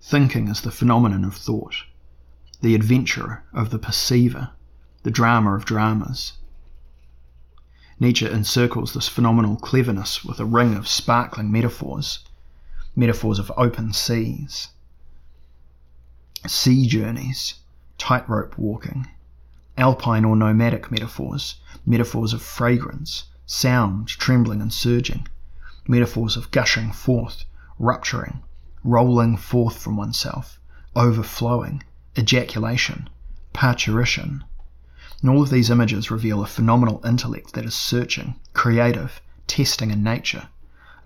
Thinking 0.00 0.48
is 0.48 0.60
the 0.60 0.70
phenomenon 0.70 1.24
of 1.24 1.34
thought, 1.34 1.76
the 2.60 2.74
adventure 2.74 3.44
of 3.52 3.70
the 3.70 3.78
perceiver, 3.78 4.50
the 5.02 5.10
drama 5.10 5.54
of 5.54 5.64
dramas. 5.64 6.34
Nietzsche 8.00 8.26
encircles 8.26 8.94
this 8.94 9.08
phenomenal 9.08 9.56
cleverness 9.56 10.24
with 10.24 10.40
a 10.40 10.44
ring 10.44 10.74
of 10.74 10.88
sparkling 10.88 11.52
metaphors, 11.52 12.18
metaphors 12.96 13.38
of 13.38 13.52
open 13.56 13.92
seas, 13.92 14.68
sea 16.46 16.86
journeys, 16.86 17.54
tightrope 17.96 18.58
walking, 18.58 19.08
alpine 19.78 20.24
or 20.24 20.36
nomadic 20.36 20.90
metaphors, 20.90 21.56
metaphors 21.86 22.32
of 22.32 22.42
fragrance, 22.42 23.24
sound, 23.46 24.08
trembling 24.08 24.60
and 24.60 24.72
surging, 24.72 25.26
metaphors 25.88 26.36
of 26.36 26.50
gushing 26.50 26.92
forth, 26.92 27.44
rupturing, 27.78 28.42
rolling 28.84 29.36
forth 29.36 29.78
from 29.78 29.96
oneself, 29.96 30.58
overflowing, 30.94 31.82
ejaculation, 32.18 33.08
parturition. 33.52 34.44
And 35.20 35.30
all 35.30 35.42
of 35.42 35.50
these 35.50 35.70
images 35.70 36.10
reveal 36.10 36.42
a 36.42 36.46
phenomenal 36.46 37.00
intellect 37.04 37.54
that 37.54 37.64
is 37.64 37.74
searching, 37.74 38.36
creative, 38.52 39.20
testing 39.46 39.90
in 39.90 40.02
nature, 40.02 40.48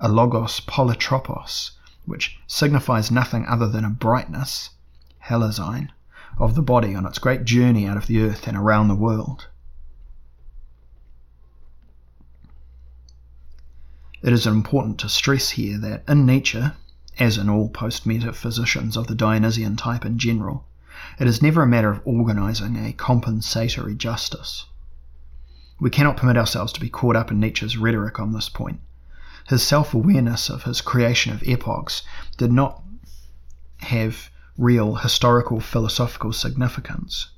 a 0.00 0.08
logos 0.08 0.60
polytropos, 0.60 1.72
which 2.04 2.38
signifies 2.46 3.10
nothing 3.10 3.46
other 3.46 3.68
than 3.68 3.84
a 3.84 3.90
brightness, 3.90 4.70
Hellsein, 5.24 5.90
of 6.38 6.54
the 6.54 6.62
body 6.62 6.94
on 6.94 7.06
its 7.06 7.18
great 7.18 7.44
journey 7.44 7.86
out 7.86 7.96
of 7.96 8.06
the 8.06 8.20
earth 8.20 8.46
and 8.46 8.56
around 8.56 8.88
the 8.88 8.94
world. 8.94 9.48
It 14.22 14.32
is 14.32 14.46
important 14.46 14.98
to 15.00 15.08
stress 15.08 15.50
here 15.50 15.78
that 15.78 16.02
in 16.08 16.26
Nietzsche, 16.26 16.62
as 17.18 17.38
in 17.38 17.48
all 17.48 17.68
post 17.68 18.06
metaphysicians 18.06 18.96
of 18.96 19.06
the 19.06 19.14
Dionysian 19.14 19.76
type 19.76 20.04
in 20.04 20.18
general, 20.18 20.66
it 21.18 21.26
is 21.26 21.42
never 21.42 21.62
a 21.62 21.66
matter 21.66 21.90
of 21.90 22.00
organising 22.04 22.76
a 22.76 22.92
compensatory 22.92 23.94
justice. 23.94 24.66
We 25.78 25.90
cannot 25.90 26.16
permit 26.16 26.36
ourselves 26.36 26.72
to 26.72 26.80
be 26.80 26.88
caught 26.88 27.16
up 27.16 27.30
in 27.30 27.38
Nietzsche's 27.38 27.76
rhetoric 27.76 28.18
on 28.18 28.32
this 28.32 28.48
point. 28.48 28.80
His 29.48 29.62
self 29.62 29.94
awareness 29.94 30.50
of 30.50 30.64
his 30.64 30.80
creation 30.80 31.32
of 31.32 31.42
epochs 31.46 32.02
did 32.36 32.50
not 32.50 32.82
have 33.78 34.30
real 34.58 34.96
historical 34.96 35.60
philosophical 35.60 36.32
significance. 36.32 37.28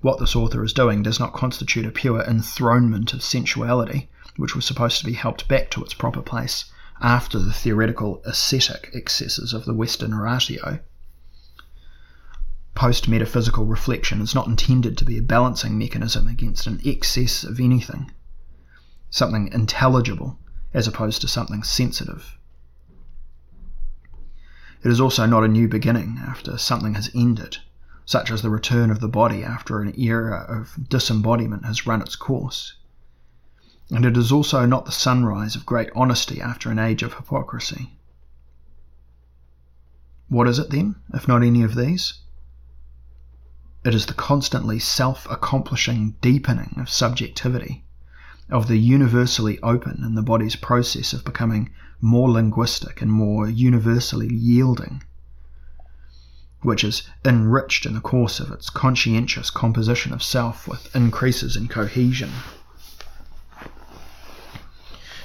What 0.00 0.18
this 0.18 0.34
author 0.34 0.64
is 0.64 0.72
doing 0.72 1.02
does 1.02 1.20
not 1.20 1.34
constitute 1.34 1.84
a 1.84 1.90
pure 1.90 2.22
enthronement 2.22 3.12
of 3.12 3.22
sensuality, 3.22 4.08
which 4.36 4.54
was 4.54 4.64
supposed 4.64 4.98
to 5.00 5.04
be 5.04 5.12
helped 5.12 5.48
back 5.48 5.70
to 5.72 5.82
its 5.84 5.92
proper 5.92 6.22
place 6.22 6.64
after 7.02 7.38
the 7.38 7.52
theoretical 7.52 8.22
ascetic 8.24 8.90
excesses 8.94 9.52
of 9.52 9.66
the 9.66 9.74
Western 9.74 10.14
ratio. 10.14 10.80
Post 12.74 13.08
metaphysical 13.08 13.66
reflection 13.66 14.22
is 14.22 14.34
not 14.34 14.46
intended 14.46 14.96
to 14.96 15.04
be 15.04 15.18
a 15.18 15.22
balancing 15.22 15.76
mechanism 15.76 16.26
against 16.26 16.66
an 16.66 16.80
excess 16.84 17.44
of 17.44 17.60
anything, 17.60 18.10
something 19.10 19.48
intelligible 19.52 20.38
as 20.72 20.88
opposed 20.88 21.20
to 21.20 21.28
something 21.28 21.62
sensitive. 21.62 22.38
It 24.82 24.90
is 24.90 25.00
also 25.00 25.26
not 25.26 25.44
a 25.44 25.48
new 25.48 25.68
beginning 25.68 26.20
after 26.22 26.56
something 26.56 26.94
has 26.94 27.10
ended, 27.14 27.58
such 28.06 28.30
as 28.30 28.40
the 28.40 28.50
return 28.50 28.90
of 28.90 29.00
the 29.00 29.08
body 29.08 29.44
after 29.44 29.80
an 29.80 29.92
era 30.00 30.46
of 30.48 30.88
disembodiment 30.88 31.66
has 31.66 31.86
run 31.86 32.00
its 32.00 32.16
course. 32.16 32.74
And 33.90 34.06
it 34.06 34.16
is 34.16 34.32
also 34.32 34.64
not 34.64 34.86
the 34.86 34.92
sunrise 34.92 35.54
of 35.54 35.66
great 35.66 35.90
honesty 35.94 36.40
after 36.40 36.70
an 36.70 36.78
age 36.78 37.02
of 37.02 37.14
hypocrisy. 37.14 37.98
What 40.28 40.48
is 40.48 40.58
it 40.58 40.70
then, 40.70 40.96
if 41.12 41.28
not 41.28 41.42
any 41.42 41.62
of 41.62 41.74
these? 41.74 42.14
It 43.84 43.94
is 43.94 44.06
the 44.06 44.14
constantly 44.14 44.78
self 44.78 45.28
accomplishing 45.30 46.16
deepening 46.20 46.76
of 46.78 46.88
subjectivity, 46.88 47.84
of 48.50 48.68
the 48.68 48.78
universally 48.78 49.58
open 49.62 50.02
in 50.04 50.14
the 50.14 50.22
body's 50.22 50.56
process 50.56 51.12
of 51.12 51.24
becoming 51.24 51.70
more 52.00 52.30
linguistic 52.30 53.00
and 53.00 53.10
more 53.10 53.48
universally 53.48 54.28
yielding, 54.32 55.02
which 56.62 56.82
is 56.82 57.02
enriched 57.24 57.86
in 57.86 57.94
the 57.94 58.00
course 58.00 58.40
of 58.40 58.50
its 58.50 58.70
conscientious 58.70 59.50
composition 59.50 60.12
of 60.12 60.22
self 60.22 60.66
with 60.66 60.94
increases 60.96 61.56
in 61.56 61.68
cohesion. 61.68 62.30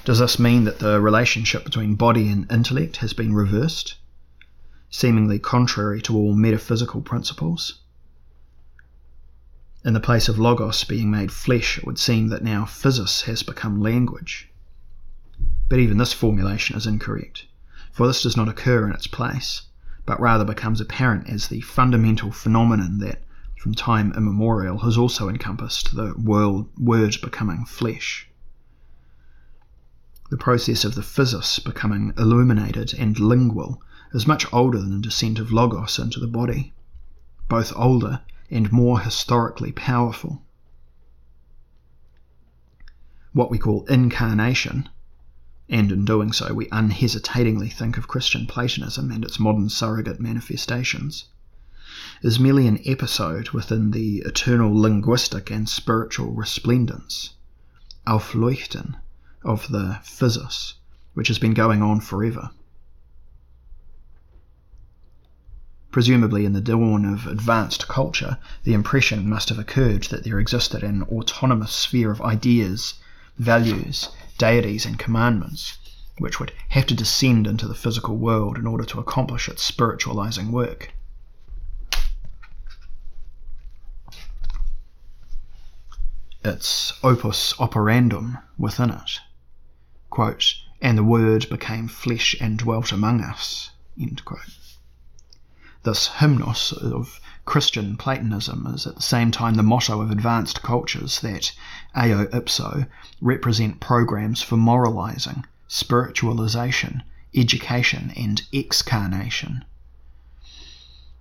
Does 0.04 0.20
this 0.20 0.38
mean 0.38 0.66
that 0.66 0.80
the 0.80 1.02
relationship 1.02 1.64
between 1.64 1.96
body 1.96 2.30
and 2.30 2.50
intellect 2.52 2.98
has 2.98 3.14
been 3.14 3.34
reversed, 3.34 3.96
seemingly 4.92 5.40
contrary 5.40 6.00
to 6.04 6.16
all 6.16 6.36
metaphysical 6.36 7.02
principles? 7.02 7.80
In 9.86 9.94
the 9.94 10.00
place 10.00 10.28
of 10.28 10.40
logos 10.40 10.84
being 10.84 11.12
made 11.12 11.32
flesh, 11.32 11.78
it 11.78 11.86
would 11.86 12.00
seem 12.00 12.30
that 12.30 12.44
now 12.44 12.66
physis 12.66 13.26
has 13.26 13.44
become 13.44 13.80
language. 13.80 14.50
But 15.70 15.78
even 15.78 16.00
this 16.00 16.12
formulation 16.12 16.76
is 16.76 16.88
incorrect, 16.88 17.46
for 17.92 18.08
this 18.08 18.24
does 18.24 18.36
not 18.36 18.50
occur 18.50 18.88
in 18.88 18.94
its 18.94 19.06
place, 19.06 19.68
but 20.04 20.20
rather 20.20 20.44
becomes 20.44 20.82
apparent 20.82 21.30
as 21.30 21.50
the 21.50 21.62
fundamental 21.62 22.32
phenomenon 22.32 22.98
that, 22.98 23.22
from 23.60 23.76
time 23.76 24.12
immemorial, 24.14 24.80
has 24.80 24.98
also 24.98 25.30
encompassed 25.30 25.96
the 25.96 26.16
world, 26.18 26.68
word 26.80 27.18
becoming 27.22 27.64
flesh. 27.64 28.28
The 30.32 30.38
process 30.38 30.84
of 30.84 30.96
the 30.96 31.04
physis 31.04 31.64
becoming 31.64 32.12
illuminated 32.18 32.96
and 32.98 33.20
lingual 33.20 33.84
is 34.16 34.26
much 34.26 34.52
older 34.52 34.80
than 34.80 34.96
the 34.96 35.08
descent 35.08 35.38
of 35.38 35.52
logos 35.52 36.00
into 36.00 36.20
the 36.20 36.26
body, 36.26 36.74
both 37.48 37.72
older 37.76 38.22
and 38.50 38.72
more 38.72 39.00
historically 39.00 39.72
powerful. 39.72 40.42
What 43.34 43.52
we 43.52 43.58
call 43.58 43.86
incarnation, 43.86 44.90
and 45.68 45.92
in 45.92 46.06
doing 46.06 46.32
so 46.32 46.54
we 46.54 46.70
unhesitatingly 46.72 47.70
think 47.70 47.98
of 47.98 48.08
Christian 48.08 48.46
Platonism 48.46 49.12
and 49.12 49.26
its 49.26 49.40
modern 49.40 49.70
surrogate 49.70 50.20
manifestations, 50.20 51.26
is 52.22 52.40
merely 52.40 52.68
an 52.68 52.80
episode 52.86 53.50
within 53.50 53.92
the 53.92 54.20
eternal 54.20 54.74
linguistic 54.74 55.50
and 55.50 55.68
spiritual 55.68 56.32
resplendence, 56.32 57.34
Aufleuchten, 58.08 58.96
of 59.44 59.68
the 59.70 60.00
physis, 60.04 60.74
which 61.14 61.28
has 61.28 61.40
been 61.40 61.54
going 61.54 61.82
on 61.82 62.00
forever. 62.00 62.52
Presumably, 65.96 66.44
in 66.44 66.52
the 66.52 66.60
dawn 66.60 67.06
of 67.06 67.26
advanced 67.26 67.88
culture, 67.88 68.38
the 68.64 68.74
impression 68.74 69.30
must 69.30 69.48
have 69.48 69.58
occurred 69.58 70.04
that 70.10 70.26
there 70.26 70.40
existed 70.40 70.84
an 70.84 71.04
autonomous 71.04 71.72
sphere 71.72 72.12
of 72.12 72.22
ideas, 72.22 72.96
values, 73.38 74.10
deities, 74.38 74.86
and 74.86 75.00
commandments, 75.00 75.78
which 76.18 76.38
would 76.38 76.52
have 76.68 76.86
to 76.88 76.94
descend 76.94 77.48
into 77.48 77.66
the 77.66 77.74
physical 77.74 78.18
world 78.18 78.58
in 78.58 78.68
order 78.68 78.84
to 78.84 79.00
accomplish 79.00 79.48
its 79.48 79.64
spiritualizing 79.64 80.52
work. 80.52 80.94
Its 86.44 86.92
opus 87.04 87.54
operandum 87.54 88.44
within 88.58 88.90
it. 88.90 89.22
Quote, 90.10 90.56
and 90.82 90.98
the 90.98 91.06
Word 91.06 91.48
became 91.48 91.88
flesh 91.88 92.36
and 92.42 92.58
dwelt 92.58 92.92
among 92.92 93.22
us. 93.22 93.70
End 93.98 94.26
quote. 94.26 94.42
This 95.86 96.08
hymnos 96.08 96.74
of 96.74 97.22
Christian 97.46 97.96
Platonism 97.96 98.66
is 98.74 98.88
at 98.88 98.96
the 98.96 99.04
same 99.04 99.30
time 99.30 99.54
the 99.54 99.62
motto 99.62 100.02
of 100.02 100.10
advanced 100.10 100.64
cultures 100.64 101.20
that, 101.20 101.52
eo 101.96 102.28
ipso, 102.34 102.88
represent 103.22 103.80
programs 103.80 104.42
for 104.42 104.58
moralizing, 104.58 105.46
spiritualization, 105.70 107.04
education, 107.36 108.12
and 108.18 108.42
excarnation. 108.52 109.64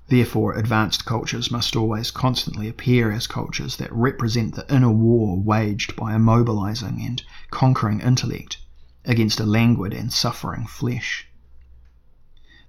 Therefore, 0.08 0.54
advanced 0.54 1.04
cultures 1.04 1.50
must 1.50 1.76
always 1.76 2.10
constantly 2.10 2.66
appear 2.66 3.12
as 3.12 3.26
cultures 3.26 3.76
that 3.76 3.92
represent 3.92 4.54
the 4.54 4.74
inner 4.74 4.90
war 4.90 5.38
waged 5.38 5.94
by 5.94 6.14
a 6.14 6.18
mobilizing 6.18 7.02
and 7.02 7.22
conquering 7.50 8.00
intellect 8.00 8.56
against 9.04 9.40
a 9.40 9.44
languid 9.44 9.92
and 9.92 10.10
suffering 10.10 10.66
flesh. 10.66 11.28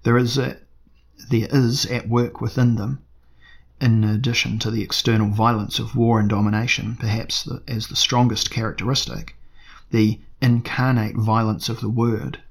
There 0.04 0.18
is 0.18 0.38
a 0.38 0.58
there 1.30 1.48
is 1.52 1.86
at 1.88 2.08
work 2.08 2.40
within 2.40 2.76
them, 2.76 3.00
in 3.82 4.04
addition 4.04 4.60
to 4.60 4.70
the 4.70 4.84
external 4.84 5.30
violence 5.30 5.80
of 5.80 5.96
war 5.96 6.20
and 6.20 6.30
domination, 6.30 6.96
perhaps 6.96 7.44
the, 7.44 7.64
as 7.68 7.88
the 7.88 7.96
strongest 7.96 8.52
characteristic, 8.52 9.36
the 9.92 10.20
incarnate 10.42 11.16
violence 11.16 11.68
of 11.68 11.82
the 11.82 11.90
Word, 11.90 12.42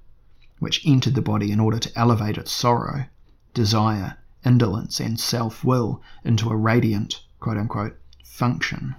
which 0.59 0.85
entered 0.85 1.15
the 1.15 1.23
body 1.23 1.53
in 1.53 1.61
order 1.61 1.79
to 1.79 1.99
elevate 1.99 2.37
its 2.37 2.51
sorrow, 2.51 3.07
desire, 3.53 4.17
indolence, 4.45 4.99
and 5.01 5.21
self 5.21 5.65
will 5.65 6.03
into 6.25 6.51
a 6.51 6.57
radiant, 6.57 7.23
quote 7.41 7.57
unquote, 7.57 7.97
function. 8.25 8.95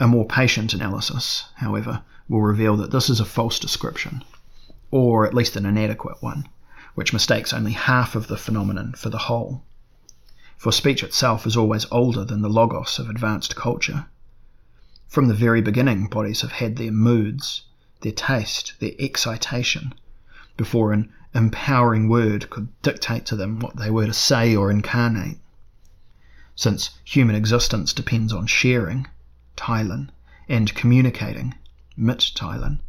A 0.00 0.08
more 0.08 0.26
patient 0.26 0.72
analysis, 0.72 1.44
however, 1.56 2.02
will 2.28 2.40
reveal 2.40 2.76
that 2.78 2.90
this 2.90 3.10
is 3.10 3.20
a 3.20 3.24
false 3.24 3.58
description 3.58 4.24
or 4.92 5.26
at 5.26 5.34
least 5.34 5.56
an 5.56 5.66
inadequate 5.66 6.22
one, 6.22 6.46
which 6.94 7.12
mistakes 7.12 7.52
only 7.52 7.72
half 7.72 8.14
of 8.14 8.28
the 8.28 8.36
phenomenon 8.36 8.92
for 8.92 9.10
the 9.10 9.26
whole. 9.26 9.64
For 10.58 10.70
speech 10.70 11.02
itself 11.02 11.46
is 11.46 11.56
always 11.56 11.86
older 11.90 12.24
than 12.24 12.42
the 12.42 12.48
logos 12.48 13.00
of 13.00 13.08
advanced 13.08 13.56
culture. 13.56 14.06
From 15.08 15.26
the 15.26 15.34
very 15.34 15.60
beginning, 15.60 16.06
bodies 16.06 16.42
have 16.42 16.52
had 16.52 16.76
their 16.76 16.92
moods, 16.92 17.62
their 18.02 18.12
taste, 18.12 18.74
their 18.78 18.92
excitation, 18.98 19.94
before 20.56 20.92
an 20.92 21.10
empowering 21.34 22.08
word 22.08 22.50
could 22.50 22.68
dictate 22.82 23.24
to 23.26 23.34
them 23.36 23.60
what 23.60 23.76
they 23.76 23.90
were 23.90 24.06
to 24.06 24.12
say 24.12 24.54
or 24.54 24.70
incarnate. 24.70 25.38
Since 26.54 26.90
human 27.02 27.34
existence 27.34 27.94
depends 27.94 28.32
on 28.32 28.46
sharing, 28.46 29.08
Teilen, 29.56 30.10
and 30.48 30.74
communicating, 30.74 31.54
Mit 31.96 32.18
Mitteilen, 32.18 32.80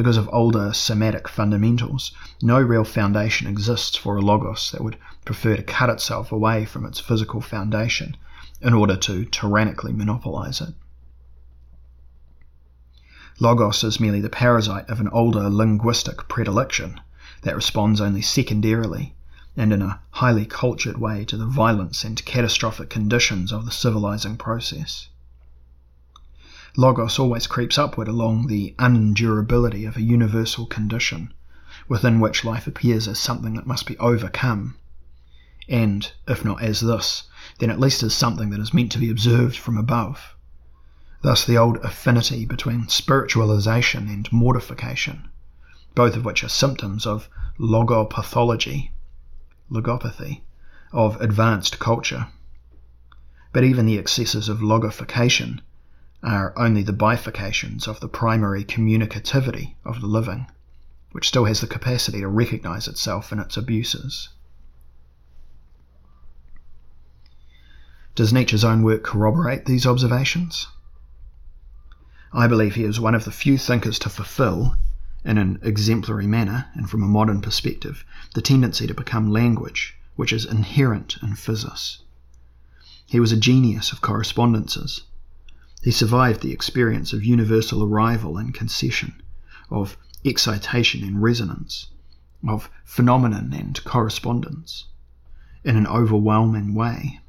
because 0.00 0.16
of 0.16 0.30
older 0.32 0.72
somatic 0.72 1.28
fundamentals, 1.28 2.10
no 2.40 2.58
real 2.58 2.84
foundation 2.84 3.46
exists 3.46 3.94
for 3.94 4.16
a 4.16 4.20
logos 4.22 4.70
that 4.70 4.82
would 4.82 4.96
prefer 5.26 5.54
to 5.54 5.62
cut 5.62 5.90
itself 5.90 6.32
away 6.32 6.64
from 6.64 6.86
its 6.86 6.98
physical 6.98 7.42
foundation 7.42 8.16
in 8.62 8.72
order 8.72 8.96
to 8.96 9.26
tyrannically 9.26 9.92
monopolize 9.92 10.62
it. 10.62 10.72
Logos 13.40 13.84
is 13.84 14.00
merely 14.00 14.22
the 14.22 14.30
parasite 14.30 14.88
of 14.88 15.00
an 15.00 15.08
older 15.08 15.50
linguistic 15.50 16.26
predilection 16.28 16.98
that 17.42 17.54
responds 17.54 18.00
only 18.00 18.22
secondarily 18.22 19.14
and 19.54 19.70
in 19.70 19.82
a 19.82 20.00
highly 20.12 20.46
cultured 20.46 20.96
way 20.96 21.26
to 21.26 21.36
the 21.36 21.44
violence 21.44 22.04
and 22.04 22.24
catastrophic 22.24 22.88
conditions 22.88 23.52
of 23.52 23.66
the 23.66 23.70
civilizing 23.70 24.38
process. 24.38 25.09
Logos 26.76 27.18
always 27.18 27.48
creeps 27.48 27.78
upward 27.78 28.06
along 28.06 28.46
the 28.46 28.74
unendurability 28.78 29.88
of 29.88 29.96
a 29.96 30.02
universal 30.02 30.66
condition, 30.66 31.34
within 31.88 32.20
which 32.20 32.44
life 32.44 32.66
appears 32.68 33.08
as 33.08 33.18
something 33.18 33.54
that 33.54 33.66
must 33.66 33.86
be 33.86 33.98
overcome, 33.98 34.76
and, 35.68 36.12
if 36.28 36.44
not 36.44 36.62
as 36.62 36.80
this, 36.80 37.24
then 37.58 37.70
at 37.70 37.80
least 37.80 38.04
as 38.04 38.14
something 38.14 38.50
that 38.50 38.60
is 38.60 38.72
meant 38.72 38.92
to 38.92 38.98
be 38.98 39.10
observed 39.10 39.56
from 39.56 39.76
above. 39.76 40.36
Thus, 41.22 41.44
the 41.44 41.58
old 41.58 41.78
affinity 41.78 42.46
between 42.46 42.88
spiritualization 42.88 44.08
and 44.08 44.32
mortification, 44.32 45.28
both 45.96 46.14
of 46.14 46.24
which 46.24 46.44
are 46.44 46.48
symptoms 46.48 47.04
of 47.04 47.28
logopathology, 47.58 48.92
logopathy, 49.70 50.42
of 50.92 51.20
advanced 51.20 51.80
culture. 51.80 52.28
But 53.52 53.64
even 53.64 53.86
the 53.86 53.98
excesses 53.98 54.48
of 54.48 54.60
logification 54.60 55.60
are 56.22 56.52
only 56.56 56.82
the 56.82 56.92
bifurcations 56.92 57.88
of 57.88 58.00
the 58.00 58.08
primary 58.08 58.64
communicativity 58.64 59.74
of 59.84 60.00
the 60.00 60.06
living, 60.06 60.46
which 61.12 61.28
still 61.28 61.46
has 61.46 61.60
the 61.60 61.66
capacity 61.66 62.20
to 62.20 62.28
recognize 62.28 62.86
itself 62.86 63.32
in 63.32 63.38
its 63.38 63.56
abuses. 63.56 64.28
Does 68.14 68.32
Nietzsche's 68.32 68.64
own 68.64 68.82
work 68.82 69.02
corroborate 69.02 69.64
these 69.64 69.86
observations? 69.86 70.66
I 72.32 72.46
believe 72.46 72.74
he 72.74 72.84
is 72.84 73.00
one 73.00 73.14
of 73.14 73.24
the 73.24 73.32
few 73.32 73.56
thinkers 73.56 73.98
to 74.00 74.10
fulfill, 74.10 74.76
in 75.24 75.38
an 75.38 75.58
exemplary 75.62 76.26
manner 76.26 76.70
and 76.74 76.88
from 76.88 77.02
a 77.02 77.08
modern 77.08 77.40
perspective, 77.40 78.04
the 78.34 78.42
tendency 78.42 78.86
to 78.86 78.94
become 78.94 79.32
language, 79.32 79.96
which 80.16 80.32
is 80.32 80.44
inherent 80.44 81.16
in 81.22 81.34
physis. 81.34 81.98
He 83.06 83.18
was 83.18 83.32
a 83.32 83.36
genius 83.36 83.90
of 83.90 84.00
correspondences. 84.00 85.02
He 85.82 85.90
survived 85.90 86.42
the 86.42 86.52
experience 86.52 87.14
of 87.14 87.24
universal 87.24 87.82
arrival 87.82 88.36
and 88.36 88.52
concession, 88.52 89.22
of 89.70 89.96
excitation 90.24 91.02
and 91.02 91.22
resonance, 91.22 91.86
of 92.46 92.68
phenomenon 92.84 93.54
and 93.54 93.82
correspondence, 93.84 94.86
in 95.64 95.76
an 95.76 95.86
overwhelming 95.86 96.74
way. 96.74 97.20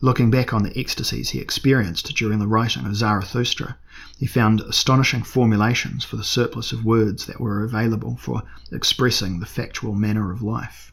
Looking 0.00 0.30
back 0.30 0.52
on 0.52 0.62
the 0.64 0.76
ecstasies 0.78 1.30
he 1.30 1.38
experienced 1.38 2.14
during 2.16 2.40
the 2.40 2.48
writing 2.48 2.86
of 2.86 2.96
Zarathustra, 2.96 3.76
he 4.16 4.26
found 4.26 4.60
astonishing 4.60 5.22
formulations 5.22 6.04
for 6.04 6.16
the 6.16 6.24
surplus 6.24 6.72
of 6.72 6.84
words 6.84 7.26
that 7.26 7.40
were 7.40 7.62
available 7.62 8.16
for 8.16 8.42
expressing 8.72 9.38
the 9.38 9.46
factual 9.46 9.94
manner 9.94 10.32
of 10.32 10.42
life. 10.42 10.92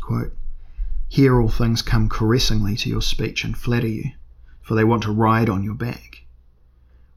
Quote, 0.00 0.34
Here 1.12 1.40
all 1.40 1.48
things 1.48 1.82
come 1.82 2.08
caressingly 2.08 2.76
to 2.76 2.88
your 2.88 3.02
speech 3.02 3.42
and 3.42 3.58
flatter 3.58 3.88
you, 3.88 4.12
for 4.62 4.76
they 4.76 4.84
want 4.84 5.02
to 5.02 5.10
ride 5.10 5.48
on 5.48 5.64
your 5.64 5.74
back. 5.74 6.22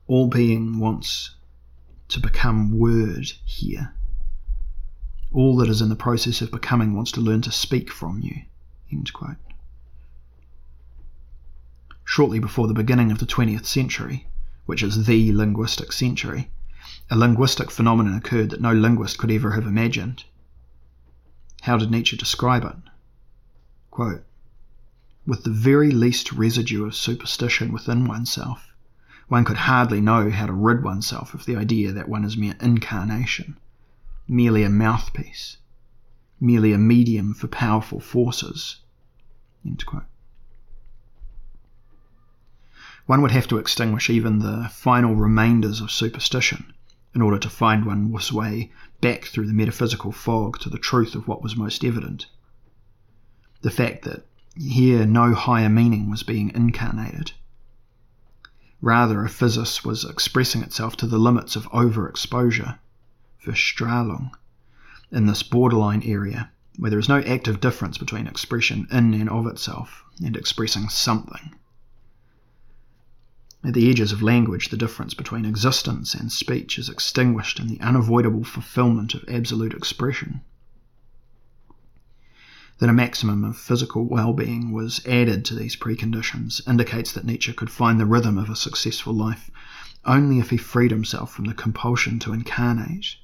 All 0.08 0.26
being 0.26 0.80
wants 0.80 1.36
to 2.08 2.20
become 2.20 2.80
word 2.80 3.34
here. 3.46 3.94
All 5.32 5.56
that 5.58 5.70
is 5.70 5.80
in 5.80 5.90
the 5.90 5.96
process 5.96 6.42
of 6.42 6.50
becoming 6.50 6.96
wants 6.96 7.12
to 7.12 7.22
learn 7.22 7.44
to 7.44 7.52
speak 7.52 7.92
from 7.92 8.20
you. 8.20 8.42
Shortly 12.04 12.40
before 12.40 12.68
the 12.68 12.74
beginning 12.74 13.12
of 13.12 13.20
the 13.20 13.28
20th 13.28 13.68
century, 13.68 14.26
which 14.66 14.82
is 14.82 15.06
the 15.06 15.32
linguistic 15.34 15.92
century, 15.92 16.50
a 17.12 17.16
linguistic 17.16 17.70
phenomenon 17.70 18.16
occurred 18.16 18.50
that 18.50 18.60
no 18.60 18.74
linguist 18.74 19.20
could 19.20 19.30
ever 19.30 19.52
have 19.52 19.68
imagined. 19.68 20.24
How 21.62 21.78
did 21.78 21.92
Nietzsche 21.92 22.18
describe 22.18 22.64
it? 22.64 22.76
Quote, 23.94 24.26
With 25.28 25.44
the 25.44 25.52
very 25.52 25.92
least 25.92 26.34
residue 26.34 26.84
of 26.84 26.96
superstition 26.96 27.72
within 27.72 28.08
oneself, 28.08 28.74
one 29.28 29.46
could 29.46 29.70
hardly 29.70 30.02
know 30.02 30.32
how 30.32 30.48
to 30.48 30.52
rid 30.52 30.82
oneself 30.82 31.36
of 31.36 31.46
the 31.46 31.56
idea 31.56 31.92
that 31.92 32.10
one 32.10 32.26
is 32.26 32.36
mere 32.36 32.56
incarnation, 32.60 33.56
merely 34.28 34.64
a 34.64 34.70
mouthpiece, 34.72 35.58
merely 36.40 36.74
a 36.74 36.80
medium 36.80 37.36
for 37.36 37.48
powerful 37.48 38.00
forces, 38.00 38.78
one 43.06 43.22
would 43.22 43.30
have 43.30 43.48
to 43.50 43.60
extinguish 43.60 44.10
even 44.10 44.40
the 44.40 44.72
final 44.74 45.16
remainders 45.16 45.82
of 45.82 45.92
superstition 45.92 46.74
in 47.14 47.22
order 47.22 47.38
to 47.38 47.48
find 47.48 47.86
one's 47.86 48.34
way 48.34 48.72
back 49.02 49.26
through 49.26 49.46
the 49.46 49.54
metaphysical 49.54 50.12
fog 50.12 50.58
to 50.58 50.70
the 50.72 50.80
truth 50.80 51.14
of 51.14 51.28
what 51.28 51.44
was 51.44 51.56
most 51.56 51.86
evident. 51.86 52.26
The 53.64 53.72
fact 53.72 54.04
that 54.04 54.26
here 54.58 55.06
no 55.06 55.34
higher 55.34 55.70
meaning 55.70 56.10
was 56.10 56.22
being 56.22 56.52
incarnated. 56.54 57.32
Rather, 58.82 59.24
a 59.24 59.30
physis 59.30 59.86
was 59.86 60.04
expressing 60.04 60.62
itself 60.62 60.98
to 60.98 61.08
the 61.08 61.18
limits 61.18 61.56
of 61.56 61.72
overexposure, 61.72 62.78
Verstrahlung, 63.42 64.32
in 65.12 65.28
this 65.28 65.44
borderline 65.44 66.04
area 66.04 66.52
where 66.78 66.90
there 66.90 67.00
is 67.00 67.08
no 67.08 67.20
active 67.22 67.62
difference 67.62 67.98
between 67.98 68.28
expression 68.28 68.86
in 68.92 69.14
and 69.14 69.30
of 69.30 69.48
itself 69.48 70.04
and 70.22 70.36
expressing 70.36 70.90
something. 70.90 71.56
At 73.64 73.76
the 73.76 73.90
edges 73.90 74.12
of 74.12 74.22
language, 74.22 74.70
the 74.70 74.78
difference 74.78 75.14
between 75.14 75.46
existence 75.46 76.14
and 76.14 76.30
speech 76.30 76.78
is 76.78 76.90
extinguished 76.90 77.62
in 77.62 77.68
the 77.68 77.80
unavoidable 77.80 78.44
fulfillment 78.44 79.14
of 79.14 79.24
absolute 79.30 79.74
expression. 79.74 80.42
That 82.84 82.90
a 82.90 82.94
maximum 82.94 83.46
of 83.46 83.56
physical 83.56 84.04
well 84.04 84.34
being 84.34 84.74
was 84.74 85.00
added 85.06 85.46
to 85.46 85.56
these 85.56 85.78
preconditions 85.78 86.60
indicates 86.68 87.14
that 87.14 87.24
Nietzsche 87.24 87.54
could 87.54 87.70
find 87.70 87.98
the 87.98 88.06
rhythm 88.06 88.38
of 88.38 88.50
a 88.50 88.58
successful 88.58 89.14
life 89.14 89.50
only 90.04 90.40
if 90.40 90.50
he 90.50 90.58
freed 90.58 90.92
himself 90.92 91.32
from 91.32 91.46
the 91.46 91.54
compulsion 91.54 92.20
to 92.20 92.34
incarnate 92.34 93.16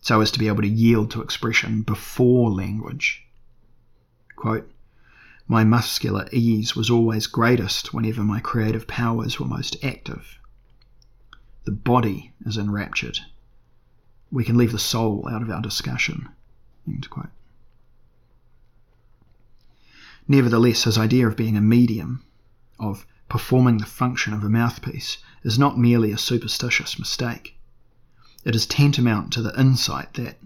so 0.00 0.22
as 0.22 0.30
to 0.30 0.38
be 0.38 0.48
able 0.48 0.62
to 0.62 0.68
yield 0.68 1.10
to 1.10 1.20
expression 1.20 1.82
before 1.82 2.50
language. 2.50 3.26
Quote, 4.34 4.72
my 5.46 5.62
muscular 5.62 6.26
ease 6.32 6.74
was 6.74 6.88
always 6.88 7.26
greatest 7.26 7.92
whenever 7.92 8.24
my 8.24 8.40
creative 8.40 8.86
powers 8.86 9.38
were 9.38 9.46
most 9.46 9.76
active. 9.84 10.38
The 11.64 11.72
body 11.72 12.32
is 12.46 12.56
enraptured. 12.56 13.18
We 14.32 14.42
can 14.42 14.56
leave 14.56 14.72
the 14.72 14.78
soul 14.78 15.28
out 15.30 15.42
of 15.42 15.50
our 15.50 15.60
discussion. 15.60 16.30
Nevertheless, 20.28 20.84
his 20.84 20.98
idea 20.98 21.28
of 21.28 21.36
being 21.36 21.56
a 21.56 21.60
medium, 21.60 22.22
of 22.78 23.06
performing 23.28 23.78
the 23.78 23.86
function 23.86 24.32
of 24.32 24.42
a 24.42 24.48
mouthpiece, 24.48 25.18
is 25.42 25.58
not 25.58 25.78
merely 25.78 26.10
a 26.10 26.18
superstitious 26.18 26.98
mistake. 26.98 27.56
It 28.44 28.54
is 28.54 28.66
tantamount 28.66 29.32
to 29.32 29.42
the 29.42 29.58
insight 29.58 30.14
that, 30.14 30.40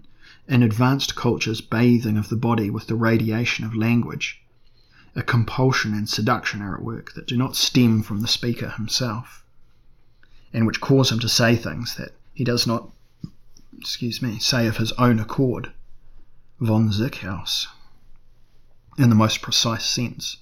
in 0.47 0.63
advanced 0.63 1.15
cultures 1.15 1.61
bathing 1.61 2.17
of 2.17 2.29
the 2.29 2.35
body 2.35 2.69
with 2.69 2.87
the 2.87 2.95
radiation 2.95 3.65
of 3.65 3.75
language, 3.75 4.41
a 5.15 5.23
compulsion 5.23 5.93
and 5.93 6.07
seduction 6.07 6.61
are 6.61 6.75
at 6.75 6.83
work 6.83 7.13
that 7.13 7.27
do 7.27 7.35
not 7.35 7.55
stem 7.55 8.01
from 8.01 8.21
the 8.21 8.27
speaker 8.27 8.69
himself, 8.69 9.43
and 10.53 10.65
which 10.67 10.81
cause 10.81 11.11
him 11.11 11.19
to 11.19 11.29
say 11.29 11.55
things 11.55 11.95
that 11.95 12.15
he 12.33 12.43
does 12.43 12.67
not, 12.67 12.89
excuse 13.77 14.21
me, 14.21 14.39
say 14.39 14.67
of 14.67 14.77
his 14.77 14.91
own 14.93 15.19
accord. 15.19 15.71
von 16.59 16.91
sich 16.91 17.25
aus, 17.25 17.67
in 18.97 19.09
the 19.09 19.15
most 19.15 19.41
precise 19.41 19.85
sense. 19.85 20.37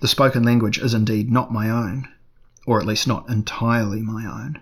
The 0.00 0.08
spoken 0.08 0.42
language 0.42 0.78
is 0.78 0.94
indeed 0.94 1.30
not 1.30 1.52
my 1.52 1.70
own, 1.70 2.08
or 2.66 2.80
at 2.80 2.86
least 2.86 3.06
not 3.06 3.28
entirely 3.28 4.02
my 4.02 4.26
own. 4.26 4.60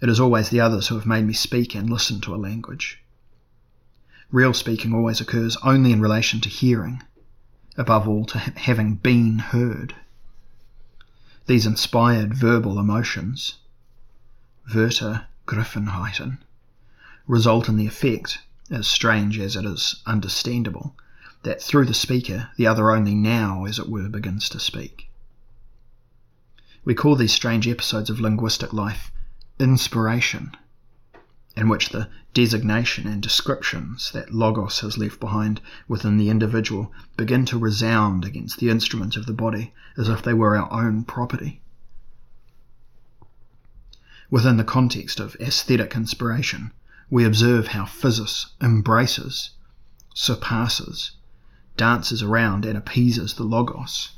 It 0.00 0.08
is 0.08 0.20
always 0.20 0.50
the 0.50 0.60
others 0.60 0.88
who 0.88 0.94
have 0.94 1.06
made 1.06 1.26
me 1.26 1.32
speak 1.32 1.74
and 1.74 1.90
listen 1.90 2.20
to 2.22 2.34
a 2.34 2.36
language. 2.36 3.02
Real 4.30 4.52
speaking 4.52 4.92
always 4.92 5.20
occurs 5.20 5.56
only 5.62 5.92
in 5.92 6.00
relation 6.00 6.40
to 6.40 6.48
hearing, 6.48 7.02
above 7.76 8.08
all 8.08 8.24
to 8.26 8.38
having 8.38 8.96
been 8.96 9.38
heard. 9.38 9.94
These 11.46 11.66
inspired 11.66 12.34
verbal 12.34 12.78
emotions, 12.78 13.54
Wörter 14.72 15.26
Griffenheiten, 15.46 16.38
result 17.26 17.68
in 17.68 17.76
the 17.76 17.86
effect, 17.86 18.38
as 18.70 18.86
strange 18.86 19.38
as 19.38 19.54
it 19.54 19.64
is 19.64 20.02
understandable, 20.06 20.96
that 21.46 21.62
through 21.62 21.84
the 21.84 21.94
speaker 21.94 22.50
the 22.56 22.66
other 22.66 22.90
only 22.90 23.14
now, 23.14 23.66
as 23.66 23.78
it 23.78 23.88
were, 23.88 24.08
begins 24.08 24.48
to 24.48 24.58
speak. 24.58 25.08
We 26.84 26.92
call 26.92 27.14
these 27.14 27.32
strange 27.32 27.68
episodes 27.68 28.10
of 28.10 28.18
linguistic 28.18 28.72
life 28.72 29.12
inspiration, 29.60 30.56
in 31.56 31.68
which 31.68 31.90
the 31.90 32.08
designation 32.34 33.06
and 33.06 33.22
descriptions 33.22 34.10
that 34.10 34.34
Logos 34.34 34.80
has 34.80 34.98
left 34.98 35.20
behind 35.20 35.60
within 35.86 36.16
the 36.16 36.30
individual 36.30 36.92
begin 37.16 37.44
to 37.46 37.58
resound 37.58 38.24
against 38.24 38.58
the 38.58 38.68
instrument 38.68 39.16
of 39.16 39.26
the 39.26 39.32
body 39.32 39.72
as 39.96 40.08
if 40.08 40.22
they 40.22 40.34
were 40.34 40.56
our 40.56 40.72
own 40.72 41.04
property. 41.04 41.60
Within 44.30 44.56
the 44.56 44.64
context 44.64 45.20
of 45.20 45.36
aesthetic 45.40 45.94
inspiration, 45.94 46.72
we 47.08 47.24
observe 47.24 47.68
how 47.68 47.84
physis 47.84 48.46
embraces, 48.60 49.50
surpasses, 50.12 51.12
dances 51.76 52.22
around, 52.22 52.64
and 52.64 52.76
appeases 52.76 53.34
the 53.34 53.44
logos. 53.44 54.10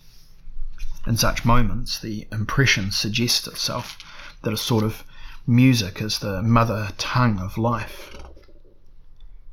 In 1.06 1.16
such 1.16 1.44
moments, 1.44 1.98
the 1.98 2.26
impression 2.30 2.90
suggests 2.90 3.46
itself 3.46 3.96
that 4.42 4.52
a 4.52 4.56
sort 4.56 4.84
of 4.84 5.04
music 5.46 6.02
is 6.02 6.18
the 6.18 6.42
mother 6.42 6.90
tongue 6.98 7.38
of 7.38 7.56
life. 7.56 8.16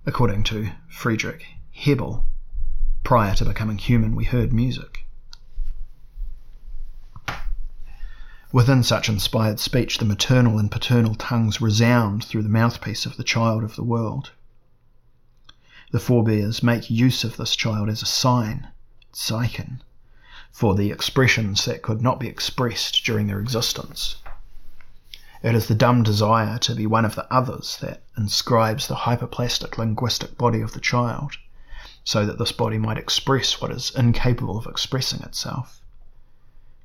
According 0.06 0.44
to 0.44 0.72
Friedrich 0.90 1.46
Hebbel, 1.72 2.26
prior 3.04 3.34
to 3.36 3.46
becoming 3.46 3.78
human, 3.78 4.16
we 4.16 4.26
heard 4.26 4.52
music. 4.52 5.06
Within 8.52 8.84
such 8.84 9.10
inspired 9.10 9.60
speech, 9.60 9.98
the 9.98 10.06
maternal 10.06 10.60
and 10.60 10.72
paternal 10.72 11.16
tongues 11.16 11.60
resound 11.60 12.24
through 12.24 12.44
the 12.44 12.50
mouthpiece 12.50 13.06
of 13.06 13.18
the 13.18 13.24
child 13.24 13.64
of 13.64 13.76
the 13.76 13.84
world. 13.84 14.32
The 15.92 16.00
forebears 16.00 16.64
make 16.64 16.90
use 16.90 17.24
of 17.24 17.38
this 17.38 17.56
child 17.56 17.90
as 17.90 18.02
a 18.02 18.08
sign, 18.08 18.70
Zeichen, 19.14 19.82
for 20.52 20.74
the 20.74 20.92
expressions 20.92 21.66
that 21.66 21.84
could 21.84 22.02
not 22.02 22.20
be 22.20 22.28
expressed 22.28 23.06
during 23.06 23.28
their 23.28 23.40
existence. 23.40 24.16
It 25.44 25.54
is 25.54 25.68
the 25.68 25.76
dumb 25.76 26.02
desire 26.02 26.58
to 26.58 26.74
be 26.74 26.88
one 26.88 27.06
of 27.06 27.14
the 27.14 27.32
others 27.32 27.78
that 27.82 28.02
inscribes 28.18 28.88
the 28.88 28.96
hyperplastic 28.96 29.78
linguistic 29.78 30.38
body 30.40 30.62
of 30.62 30.74
the 30.74 30.80
child, 30.80 31.38
so 32.04 32.26
that 32.26 32.40
this 32.40 32.52
body 32.52 32.80
might 32.80 32.98
express 32.98 33.62
what 33.62 33.70
is 33.70 33.92
incapable 33.92 34.58
of 34.58 34.66
expressing 34.66 35.22
itself. 35.22 35.82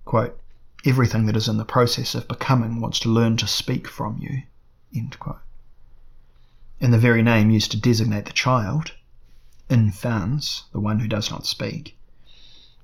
Quote, 0.05 0.39
Everything 0.85 1.27
that 1.27 1.37
is 1.37 1.49
in 1.49 1.57
the 1.57 1.65
process 1.65 2.15
of 2.15 2.29
becoming 2.29 2.81
wants 2.81 3.01
to 3.01 3.09
learn 3.09 3.37
to 3.39 3.47
speak 3.47 3.89
from 3.89 4.19
you. 4.19 4.43
In 6.81 6.90
the 6.90 6.98
very 6.98 7.23
name 7.23 7.51
used 7.51 7.70
to 7.73 7.77
designate 7.77 8.24
the 8.24 8.32
child, 8.32 8.93
infans, 9.69 10.65
the 10.73 10.81
one 10.81 11.01
who 11.01 11.07
does 11.07 11.31
not 11.31 11.47
speak, 11.47 11.97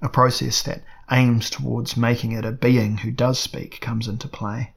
a 0.03 0.09
process 0.09 0.63
that 0.63 0.85
aims 1.11 1.51
towards 1.51 1.97
making 1.97 2.33
it 2.33 2.45
a 2.45 2.53
being 2.53 2.99
who 2.99 3.11
does 3.11 3.41
speak 3.41 3.81
comes 3.81 4.07
into 4.07 4.29
play. 4.29 4.75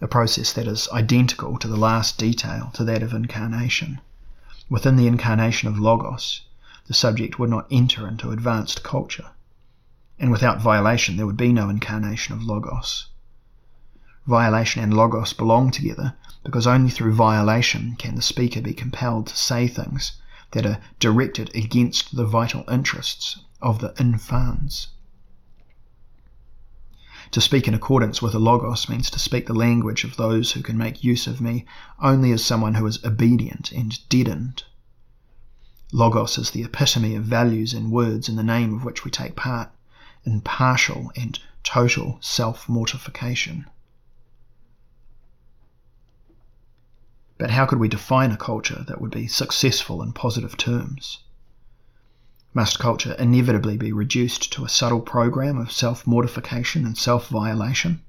A 0.00 0.08
process 0.08 0.52
that 0.52 0.66
is 0.66 0.88
identical 0.92 1.58
to 1.58 1.68
the 1.68 1.76
last 1.76 2.18
detail 2.18 2.70
to 2.74 2.84
that 2.84 3.02
of 3.02 3.14
incarnation. 3.14 4.00
Within 4.68 4.96
the 4.96 5.06
incarnation 5.06 5.68
of 5.68 5.78
Logos, 5.78 6.42
the 6.86 6.94
subject 6.94 7.38
would 7.38 7.50
not 7.50 7.68
enter 7.70 8.08
into 8.08 8.32
advanced 8.32 8.82
culture 8.82 9.30
and 10.18 10.30
without 10.30 10.60
violation 10.60 11.16
there 11.16 11.26
would 11.26 11.36
be 11.36 11.52
no 11.52 11.68
incarnation 11.68 12.34
of 12.34 12.42
Logos. 12.42 13.08
Violation 14.26 14.82
and 14.82 14.94
Logos 14.94 15.32
belong 15.32 15.70
together 15.70 16.14
because 16.44 16.66
only 16.66 16.90
through 16.90 17.14
violation 17.14 17.96
can 17.96 18.14
the 18.14 18.22
speaker 18.22 18.60
be 18.60 18.74
compelled 18.74 19.26
to 19.26 19.36
say 19.36 19.66
things 19.66 20.12
that 20.52 20.66
are 20.66 20.78
directed 21.00 21.54
against 21.56 22.14
the 22.14 22.26
vital 22.26 22.64
interests 22.70 23.40
of 23.60 23.80
the 23.80 23.94
infans. 23.98 24.88
To 27.30 27.40
speak 27.40 27.66
in 27.66 27.74
accordance 27.74 28.22
with 28.22 28.32
the 28.32 28.38
Logos 28.38 28.88
means 28.88 29.10
to 29.10 29.18
speak 29.18 29.46
the 29.46 29.54
language 29.54 30.04
of 30.04 30.16
those 30.16 30.52
who 30.52 30.62
can 30.62 30.78
make 30.78 31.02
use 31.02 31.26
of 31.26 31.40
me 31.40 31.64
only 32.00 32.30
as 32.30 32.44
someone 32.44 32.74
who 32.74 32.86
is 32.86 33.04
obedient 33.04 33.72
and 33.72 33.98
deadened. 34.08 34.62
Logos 35.90 36.38
is 36.38 36.50
the 36.50 36.62
epitome 36.62 37.16
of 37.16 37.24
values 37.24 37.72
and 37.72 37.90
words 37.90 38.28
in 38.28 38.36
the 38.36 38.44
name 38.44 38.74
of 38.74 38.84
which 38.84 39.04
we 39.04 39.10
take 39.10 39.34
part 39.34 39.70
in 40.24 40.42
partial 40.42 41.10
and 41.16 41.40
total 41.62 42.18
self 42.20 42.68
mortification. 42.68 43.66
But 47.44 47.50
how 47.50 47.66
could 47.66 47.78
we 47.78 47.90
define 47.90 48.30
a 48.30 48.38
culture 48.38 48.86
that 48.88 49.02
would 49.02 49.10
be 49.10 49.26
successful 49.26 50.02
in 50.02 50.14
positive 50.14 50.56
terms? 50.56 51.18
Must 52.54 52.78
culture 52.78 53.12
inevitably 53.18 53.76
be 53.76 53.92
reduced 53.92 54.50
to 54.54 54.64
a 54.64 54.68
subtle 54.70 55.02
program 55.02 55.58
of 55.58 55.70
self 55.70 56.06
mortification 56.06 56.86
and 56.86 56.96
self 56.96 57.28
violation? 57.28 58.00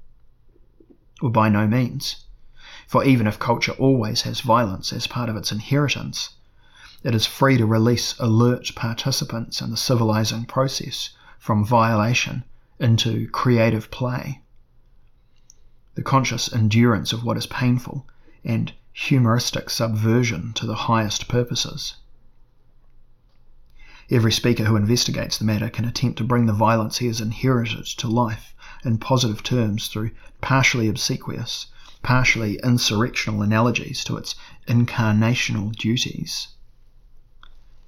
Or 1.20 1.28
by 1.28 1.50
no 1.50 1.66
means. 1.66 2.24
For 2.86 3.04
even 3.04 3.26
if 3.26 3.38
culture 3.38 3.72
always 3.72 4.22
has 4.22 4.40
violence 4.40 4.90
as 4.90 5.06
part 5.06 5.28
of 5.28 5.36
its 5.36 5.52
inheritance, 5.52 6.30
it 7.02 7.14
is 7.14 7.26
free 7.26 7.58
to 7.58 7.66
release 7.66 8.14
alert 8.18 8.74
participants 8.74 9.60
in 9.60 9.70
the 9.70 9.76
civilizing 9.76 10.46
process 10.46 11.10
from 11.38 11.62
violation 11.62 12.42
into 12.80 13.28
creative 13.28 13.90
play. 13.90 14.40
The 15.94 16.02
conscious 16.02 16.50
endurance 16.50 17.12
of 17.12 17.22
what 17.22 17.36
is 17.36 17.46
painful 17.46 18.06
and 18.42 18.72
humoristic 18.98 19.68
subversion 19.68 20.54
to 20.54 20.64
the 20.64 20.74
highest 20.74 21.28
purposes. 21.28 21.96
Every 24.10 24.32
speaker 24.32 24.64
who 24.64 24.74
investigates 24.74 25.36
the 25.36 25.44
matter 25.44 25.68
can 25.68 25.84
attempt 25.84 26.16
to 26.16 26.24
bring 26.24 26.46
the 26.46 26.54
violence 26.54 26.96
he 26.96 27.06
has 27.08 27.20
inherited 27.20 27.84
to 27.98 28.08
life 28.08 28.54
in 28.86 28.96
positive 28.96 29.42
terms 29.42 29.88
through 29.88 30.12
partially 30.40 30.88
obsequious, 30.88 31.66
partially 32.02 32.58
insurrectional 32.64 33.44
analogies 33.44 34.02
to 34.04 34.16
its 34.16 34.34
incarnational 34.66 35.76
duties. 35.76 36.48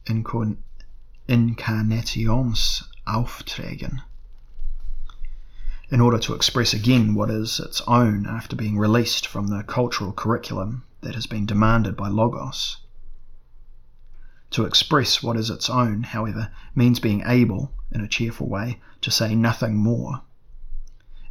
Incarn- 0.05 0.59
incarnations 1.27 2.83
Aufträgen 3.07 4.03
in 5.91 6.03
order 6.03 6.19
to 6.19 6.35
express 6.35 6.75
again 6.75 7.15
what 7.15 7.31
is 7.31 7.59
its 7.59 7.81
own 7.87 8.27
after 8.27 8.55
being 8.55 8.77
released 8.77 9.27
from 9.27 9.47
the 9.47 9.63
cultural 9.63 10.13
curriculum 10.13 10.85
that 11.01 11.15
has 11.15 11.27
been 11.27 11.47
demanded 11.47 11.97
by 11.97 12.09
Logos. 12.09 12.79
To 14.51 14.65
express 14.65 15.23
what 15.23 15.37
is 15.37 15.51
its 15.51 15.69
own, 15.69 16.03
however, 16.03 16.51
means 16.75 17.01
being 17.01 17.23
able, 17.27 17.73
in 17.91 18.01
a 18.01 18.09
cheerful 18.09 18.49
way, 18.49 18.81
to 19.03 19.11
say 19.11 19.35
nothing 19.35 19.77
more. 19.77 20.23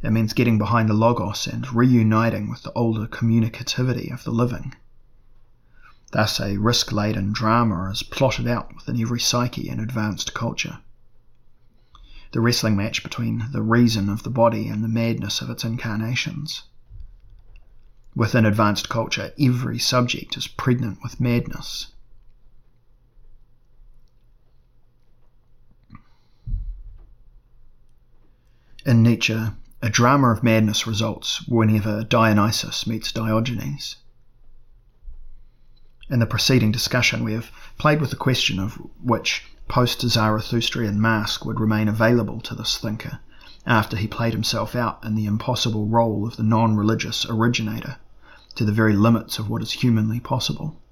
It 0.02 0.10
means 0.10 0.32
getting 0.32 0.58
behind 0.58 0.88
the 0.88 0.94
Logos 0.94 1.46
and 1.46 1.72
reuniting 1.74 2.48
with 2.48 2.62
the 2.62 2.72
older 2.72 3.06
communicativity 3.06 4.12
of 4.12 4.24
the 4.24 4.30
living. 4.30 4.74
Thus, 6.12 6.40
a 6.40 6.56
risk 6.56 6.92
laden 6.92 7.32
drama 7.32 7.90
is 7.90 8.02
plotted 8.02 8.46
out 8.46 8.74
within 8.74 9.00
every 9.00 9.20
psyche 9.20 9.68
in 9.68 9.80
advanced 9.80 10.34
culture 10.34 10.78
the 12.32 12.40
wrestling 12.40 12.76
match 12.76 13.02
between 13.02 13.48
the 13.52 13.62
reason 13.62 14.10
of 14.10 14.22
the 14.22 14.30
body 14.30 14.68
and 14.68 14.84
the 14.84 14.88
madness 14.88 15.40
of 15.40 15.48
its 15.48 15.64
incarnations. 15.64 16.64
Within 18.18 18.44
advanced 18.44 18.88
culture, 18.88 19.32
every 19.38 19.78
subject 19.78 20.36
is 20.36 20.48
pregnant 20.48 20.98
with 21.04 21.20
madness. 21.20 21.86
In 28.84 29.04
Nietzsche, 29.04 29.38
a 29.80 29.88
drama 29.88 30.32
of 30.32 30.42
madness 30.42 30.84
results 30.84 31.46
whenever 31.46 32.02
Dionysus 32.02 32.88
meets 32.88 33.12
Diogenes. 33.12 33.94
In 36.10 36.18
the 36.18 36.26
preceding 36.26 36.72
discussion, 36.72 37.22
we 37.22 37.34
have 37.34 37.52
played 37.78 38.00
with 38.00 38.10
the 38.10 38.16
question 38.16 38.58
of 38.58 38.82
which 39.00 39.44
post 39.68 40.00
Zarathustrian 40.00 40.96
mask 40.96 41.44
would 41.44 41.60
remain 41.60 41.86
available 41.86 42.40
to 42.40 42.56
this 42.56 42.78
thinker 42.78 43.20
after 43.64 43.96
he 43.96 44.08
played 44.08 44.32
himself 44.32 44.74
out 44.74 45.04
in 45.04 45.14
the 45.14 45.26
impossible 45.26 45.86
role 45.86 46.26
of 46.26 46.36
the 46.36 46.42
non 46.42 46.74
religious 46.76 47.24
originator 47.30 47.98
to 48.58 48.64
the 48.64 48.72
very 48.72 48.96
limits 48.96 49.38
of 49.38 49.48
what 49.48 49.62
is 49.62 49.70
humanly 49.70 50.18
possible. 50.18 50.82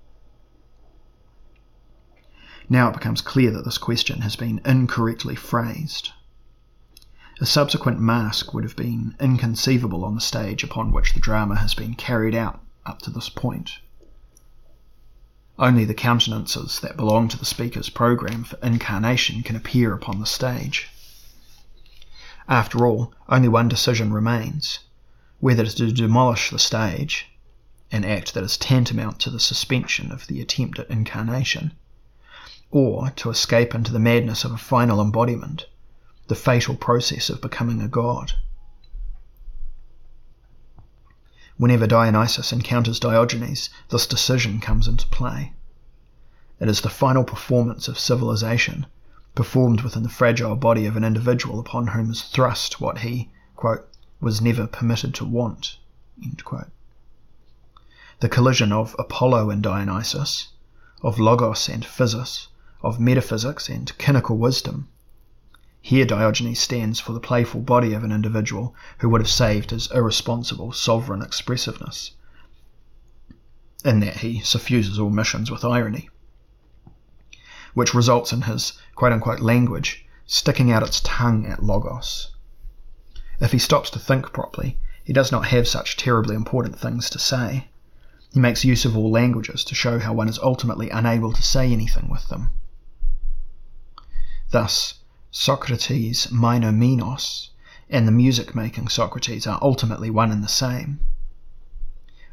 Now 2.69 2.89
it 2.91 2.95
becomes 2.95 3.21
clear 3.21 3.51
that 3.51 3.65
this 3.65 3.77
question 3.77 4.21
has 4.21 4.37
been 4.37 4.61
incorrectly 4.65 5.35
phrased. 5.35 6.13
A 7.41 7.45
subsequent 7.45 7.99
mask 7.99 8.55
would 8.55 8.63
have 8.63 8.77
been 8.77 9.17
inconceivable 9.19 10.05
on 10.05 10.15
the 10.15 10.21
stage 10.21 10.63
upon 10.63 10.93
which 10.93 11.13
the 11.13 11.19
drama 11.19 11.57
has 11.57 11.75
been 11.75 11.95
carried 11.95 12.37
out 12.37 12.63
up 12.87 13.03
to 13.03 13.11
this 13.11 13.29
point. 13.29 13.73
Only 15.59 15.85
the 15.85 15.93
countenances 15.93 16.79
that 16.79 16.97
belong 16.97 17.27
to 17.31 17.37
the 17.37 17.45
speaker's 17.45 17.91
program 17.91 18.45
for 18.45 18.59
incarnation 18.63 19.43
can 19.43 19.57
appear 19.57 19.93
upon 19.93 20.21
the 20.21 20.27
stage. 20.27 20.89
After 22.49 22.87
all, 22.87 23.13
only 23.29 23.49
one 23.49 23.69
decision 23.69 24.13
remains 24.13 24.79
whether 25.41 25.67
to 25.67 25.91
demolish 25.91 26.51
the 26.51 26.61
stage, 26.61 27.27
an 27.93 28.05
act 28.05 28.35
that 28.35 28.45
is 28.45 28.57
tantamount 28.57 29.21
to 29.21 29.31
the 29.31 29.39
suspension 29.39 30.11
of 30.11 30.27
the 30.27 30.41
attempt 30.41 30.79
at 30.79 30.91
incarnation, 30.91 31.73
or 32.71 33.11
to 33.11 33.31
escape 33.31 33.75
into 33.75 33.93
the 33.93 33.99
madness 33.99 34.45
of 34.45 34.53
a 34.53 34.59
final 34.59 35.01
embodiment, 35.01 35.67
the 36.27 36.35
fatal 36.35 36.75
process 36.75 37.31
of 37.31 37.41
becoming 37.41 37.81
a 37.81 37.89
god. 37.89 38.33
Whenever 41.57 41.87
Dionysus 41.87 42.53
encounters 42.53 43.01
Diogenes, 43.01 43.71
this 43.89 44.07
decision 44.07 44.61
comes 44.61 44.89
into 44.89 45.07
play. 45.07 45.53
It 46.61 46.69
is 46.69 46.81
the 46.81 46.91
final 46.91 47.25
performance 47.25 47.89
of 47.89 47.99
civilization, 47.99 48.87
performed 49.35 49.83
within 49.83 50.03
the 50.03 50.09
fragile 50.09 50.57
body 50.57 50.87
of 50.87 50.97
an 50.97 51.05
individual 51.05 51.61
upon 51.61 51.89
whom 51.89 52.11
is 52.11 52.23
thrust 52.23 52.81
what 52.81 52.99
he 52.99 53.31
quote, 53.57 53.89
was 54.21 54.43
never 54.43 54.67
permitted 54.67 55.15
to 55.15 55.25
want. 55.25 55.79
The 58.21 58.29
collision 58.31 58.73
of 58.73 58.97
Apollo 58.99 59.51
and 59.51 59.63
Dionysus, 59.63 60.49
of 61.03 61.19
logos 61.19 61.69
and 61.69 61.85
physis, 61.85 62.47
of 62.81 62.99
metaphysics 62.99 63.69
and 63.69 63.93
cynical 64.01 64.39
wisdom. 64.39 64.89
Here 65.83 66.07
Diogenes 66.07 66.59
stands 66.59 66.99
for 66.99 67.13
the 67.13 67.21
playful 67.21 67.61
body 67.61 67.93
of 67.93 68.05
an 68.05 68.13
individual 68.13 68.75
who 68.99 69.11
would 69.11 69.21
have 69.21 69.31
saved 69.31 69.71
his 69.71 69.91
irresponsible 69.91 70.73
sovereign 70.73 71.21
expressiveness, 71.21 72.13
in 73.85 74.01
that 74.01 74.19
he 74.19 74.41
suffuses 74.41 74.99
all 74.99 75.11
missions 75.11 75.51
with 75.51 75.63
irony, 75.63 76.09
which 77.75 77.93
results 77.93 78.33
in 78.33 78.43
his 78.43 78.73
quote 78.95 79.13
unquote 79.13 79.41
language 79.41 80.07
sticking 80.25 80.73
out 80.73 80.83
its 80.83 81.03
tongue 81.03 81.45
at 81.45 81.63
Logos. 81.63 82.35
If 83.41 83.53
he 83.53 83.59
stops 83.59 83.91
to 83.91 83.99
think 83.99 84.33
properly, 84.33 84.79
he 85.05 85.13
does 85.13 85.31
not 85.31 85.49
have 85.49 85.69
such 85.69 85.99
terribly 85.99 86.35
important 86.35 86.79
things 86.79 87.11
to 87.11 87.19
say. 87.19 87.69
He 88.33 88.41
makes 88.41 88.65
use 88.65 88.85
of 88.85 88.97
all 88.97 89.11
languages 89.11 89.65
to 89.65 89.75
show 89.75 89.99
how 89.99 90.13
one 90.13 90.29
is 90.29 90.39
ultimately 90.41 90.91
unable 90.91 91.33
to 91.33 91.43
say 91.43 91.73
anything 91.73 92.09
with 92.09 92.29
them. 92.29 92.51
Thus, 94.51 94.95
Socrates 95.31 96.31
Minos 96.31 97.51
and 97.89 98.07
the 98.07 98.13
music 98.13 98.55
making 98.55 98.89
Socrates 98.89 99.47
are 99.47 99.59
ultimately 99.63 100.11
one 100.11 100.33
and 100.33 100.43
the 100.43 100.49
same. 100.49 101.01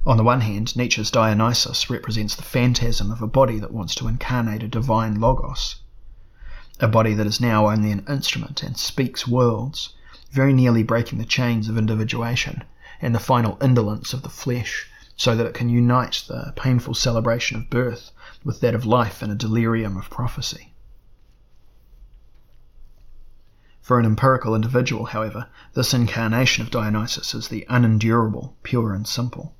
On 0.05 0.17
the 0.17 0.23
one 0.23 0.41
hand, 0.41 0.75
Nietzsche's 0.75 1.11
Dionysus 1.11 1.89
represents 1.89 2.35
the 2.35 2.43
phantasm 2.43 3.11
of 3.11 3.21
a 3.21 3.27
body 3.27 3.59
that 3.59 3.73
wants 3.73 3.95
to 3.95 4.07
incarnate 4.07 4.63
a 4.63 4.67
divine 4.67 5.19
logos, 5.19 5.77
a 6.79 6.87
body 6.87 7.13
that 7.13 7.27
is 7.27 7.39
now 7.39 7.69
only 7.69 7.91
an 7.91 8.05
instrument 8.09 8.63
and 8.63 8.77
speaks 8.77 9.27
worlds, 9.27 9.93
very 10.31 10.53
nearly 10.53 10.83
breaking 10.83 11.19
the 11.19 11.25
chains 11.25 11.69
of 11.69 11.77
individuation 11.77 12.63
and 13.01 13.15
the 13.15 13.19
final 13.19 13.57
indolence 13.61 14.11
of 14.11 14.23
the 14.23 14.29
flesh, 14.29 14.89
so 15.15 15.35
that 15.35 15.45
it 15.45 15.53
can 15.53 15.69
unite 15.69 16.23
the 16.27 16.53
painful 16.55 16.93
celebration 16.93 17.57
of 17.57 17.69
birth 17.69 18.11
with 18.43 18.59
that 18.61 18.75
of 18.75 18.85
life 18.85 19.21
in 19.21 19.29
a 19.29 19.35
delirium 19.35 19.95
of 19.97 20.09
prophecy. 20.09 20.73
For 23.81 23.99
an 23.99 24.05
empirical 24.05 24.55
individual, 24.55 25.05
however, 25.05 25.47
this 25.73 25.93
incarnation 25.93 26.63
of 26.63 26.71
Dionysus 26.71 27.33
is 27.33 27.49
the 27.49 27.65
unendurable, 27.67 28.55
pure 28.63 28.93
and 28.93 29.05
simple, 29.05 29.55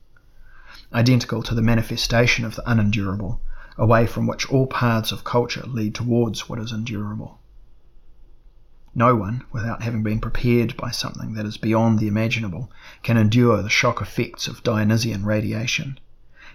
identical 0.93 1.43
to 1.43 1.53
the 1.53 1.61
manifestation 1.61 2.45
of 2.45 2.55
the 2.55 2.69
unendurable, 2.69 3.41
away 3.77 4.07
from 4.07 4.25
which 4.25 4.49
all 4.49 4.67
paths 4.67 5.11
of 5.11 5.23
culture 5.23 5.65
lead 5.67 5.93
towards 5.93 6.47
what 6.47 6.59
is 6.59 6.71
endurable. 6.71 7.41
No 8.95 9.15
one, 9.15 9.43
without 9.51 9.81
having 9.81 10.03
been 10.03 10.19
prepared 10.19 10.77
by 10.77 10.91
something 10.91 11.33
that 11.33 11.47
is 11.47 11.57
beyond 11.57 11.97
the 11.97 12.07
imaginable, 12.07 12.71
can 13.01 13.17
endure 13.17 13.63
the 13.63 13.69
shock 13.69 14.01
effects 14.01 14.47
of 14.47 14.61
Dionysian 14.61 15.25
radiation, 15.25 15.99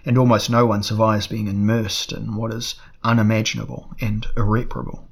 and 0.05 0.17
almost 0.17 0.49
no 0.49 0.65
one 0.65 0.81
survives 0.81 1.27
being 1.27 1.47
immersed 1.47 2.13
in 2.13 2.35
what 2.35 2.53
is 2.53 2.75
unimaginable 3.03 3.93
and 3.99 4.25
irreparable. 4.37 5.09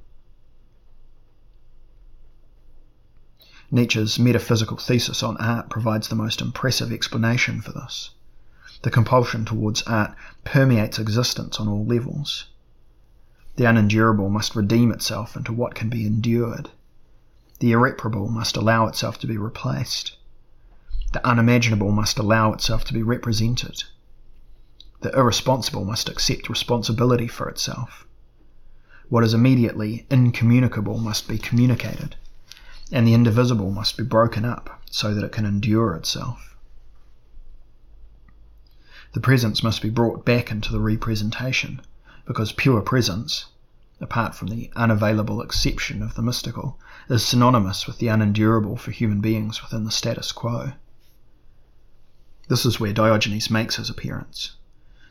Nietzsche's 3.70 4.18
metaphysical 4.18 4.78
thesis 4.78 5.22
on 5.22 5.36
art 5.36 5.68
provides 5.68 6.08
the 6.08 6.14
most 6.14 6.40
impressive 6.40 6.90
explanation 6.90 7.60
for 7.60 7.72
this. 7.72 8.10
The 8.80 8.90
compulsion 8.90 9.44
towards 9.44 9.82
art 9.82 10.14
permeates 10.44 10.98
existence 10.98 11.60
on 11.60 11.68
all 11.68 11.84
levels. 11.84 12.46
The 13.56 13.66
unendurable 13.66 14.30
must 14.30 14.56
redeem 14.56 14.90
itself 14.90 15.36
into 15.36 15.52
what 15.52 15.74
can 15.74 15.90
be 15.90 16.06
endured. 16.06 16.70
The 17.60 17.72
irreparable 17.72 18.28
must 18.28 18.56
allow 18.56 18.86
itself 18.86 19.18
to 19.18 19.26
be 19.26 19.36
replaced. 19.36 20.16
The 21.12 21.26
unimaginable 21.26 21.90
must 21.90 22.18
allow 22.18 22.52
itself 22.52 22.84
to 22.84 22.92
be 22.92 23.02
represented. 23.02 23.82
The 25.00 25.10
irresponsible 25.16 25.84
must 25.84 26.08
accept 26.08 26.48
responsibility 26.48 27.28
for 27.28 27.48
itself. 27.48 28.06
What 29.08 29.24
is 29.24 29.32
immediately 29.32 30.06
incommunicable 30.10 30.98
must 30.98 31.26
be 31.26 31.38
communicated, 31.38 32.16
and 32.92 33.06
the 33.06 33.14
indivisible 33.14 33.70
must 33.70 33.96
be 33.96 34.04
broken 34.04 34.44
up 34.44 34.82
so 34.90 35.14
that 35.14 35.24
it 35.24 35.32
can 35.32 35.46
endure 35.46 35.94
itself. 35.94 36.56
The 39.14 39.20
presence 39.20 39.62
must 39.62 39.80
be 39.80 39.88
brought 39.88 40.26
back 40.26 40.50
into 40.50 40.70
the 40.70 40.80
representation, 40.80 41.80
because 42.26 42.52
pure 42.52 42.82
presence, 42.82 43.46
apart 44.00 44.34
from 44.34 44.48
the 44.48 44.70
unavailable 44.76 45.40
exception 45.40 46.02
of 46.02 46.14
the 46.14 46.22
mystical, 46.22 46.78
is 47.08 47.24
synonymous 47.24 47.86
with 47.86 47.98
the 47.98 48.08
unendurable 48.08 48.76
for 48.76 48.90
human 48.90 49.20
beings 49.20 49.62
within 49.62 49.84
the 49.84 49.90
status 49.90 50.30
quo. 50.30 50.72
This 52.48 52.66
is 52.66 52.78
where 52.78 52.92
Diogenes 52.92 53.50
makes 53.50 53.76
his 53.76 53.88
appearance, 53.88 54.56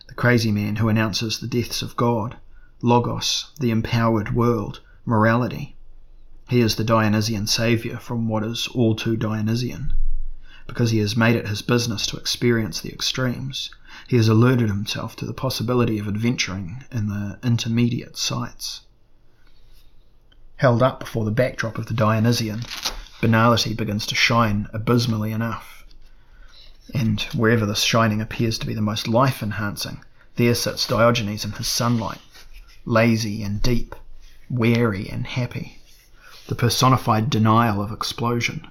the 0.08 0.14
crazy 0.14 0.52
man 0.52 0.78
who 0.78 0.90
announces 0.90 1.40
the 1.40 1.48
deaths 1.48 1.82
of 1.82 1.96
God, 1.96 2.38
Logos, 2.82 3.52
the 3.60 3.72
empowered 3.72 4.36
world, 4.36 4.82
morality. 5.06 5.76
He 6.50 6.62
is 6.62 6.76
the 6.76 6.84
Dionysian 6.84 7.48
saviour 7.48 7.98
from 7.98 8.28
what 8.28 8.44
is 8.44 8.68
all 8.68 8.96
too 8.96 9.18
Dionysian. 9.18 9.94
Because 10.68 10.92
he 10.92 11.00
has 11.00 11.16
made 11.16 11.36
it 11.36 11.48
his 11.48 11.62
business 11.62 12.06
to 12.08 12.18
experience 12.18 12.80
the 12.80 12.92
extremes, 12.92 13.72
he 14.08 14.18
has 14.18 14.28
alerted 14.28 14.70
himself 14.70 15.16
to 15.16 15.26
the 15.26 15.34
possibility 15.34 15.98
of 15.98 16.08
adventuring 16.08 16.84
in 16.92 17.08
the 17.08 17.40
intermediate 17.44 18.18
sites. 18.18 18.82
Held 20.58 20.82
up 20.82 21.00
before 21.00 21.24
the 21.24 21.30
backdrop 21.30 21.78
of 21.78 21.86
the 21.86 21.94
Dionysian, 21.94 22.64
banality 23.22 23.76
begins 23.76 24.08
to 24.08 24.16
shine 24.16 24.68
abysmally 24.74 25.32
enough. 25.32 25.86
And 26.96 27.22
wherever 27.36 27.68
this 27.68 27.84
shining 27.84 28.22
appears 28.22 28.58
to 28.58 28.66
be 28.66 28.74
the 28.74 28.82
most 28.82 29.08
life 29.08 29.44
enhancing, 29.44 30.04
there 30.36 30.56
sits 30.56 30.88
Diogenes 30.88 31.46
in 31.46 31.52
his 31.52 31.68
sunlight, 31.68 32.18
lazy 32.86 33.44
and 33.44 33.62
deep, 33.62 33.94
weary 34.50 35.08
and 35.08 35.28
happy, 35.28 35.80
the 36.48 36.56
personified 36.56 37.30
denial 37.30 37.80
of 37.80 37.92
explosion, 37.92 38.68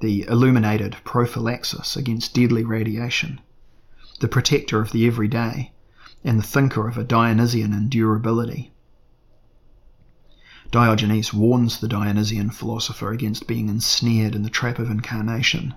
the 0.00 0.22
illuminated 0.22 0.96
prophylaxis 1.04 1.96
against 1.96 2.32
deadly 2.32 2.64
radiation, 2.64 3.42
the 4.20 4.28
protector 4.28 4.80
of 4.80 4.92
the 4.92 5.06
everyday, 5.06 5.72
and 6.24 6.38
the 6.38 6.46
thinker 6.46 6.88
of 6.88 6.96
a 6.96 7.04
Dionysian 7.04 7.72
endurability. 7.72 8.70
Diogenes 10.70 11.34
warns 11.34 11.80
the 11.80 11.88
Dionysian 11.88 12.50
philosopher 12.50 13.10
against 13.10 13.48
being 13.48 13.68
ensnared 13.68 14.36
in 14.36 14.44
the 14.44 14.50
trap 14.50 14.78
of 14.78 14.88
incarnation. 14.88 15.74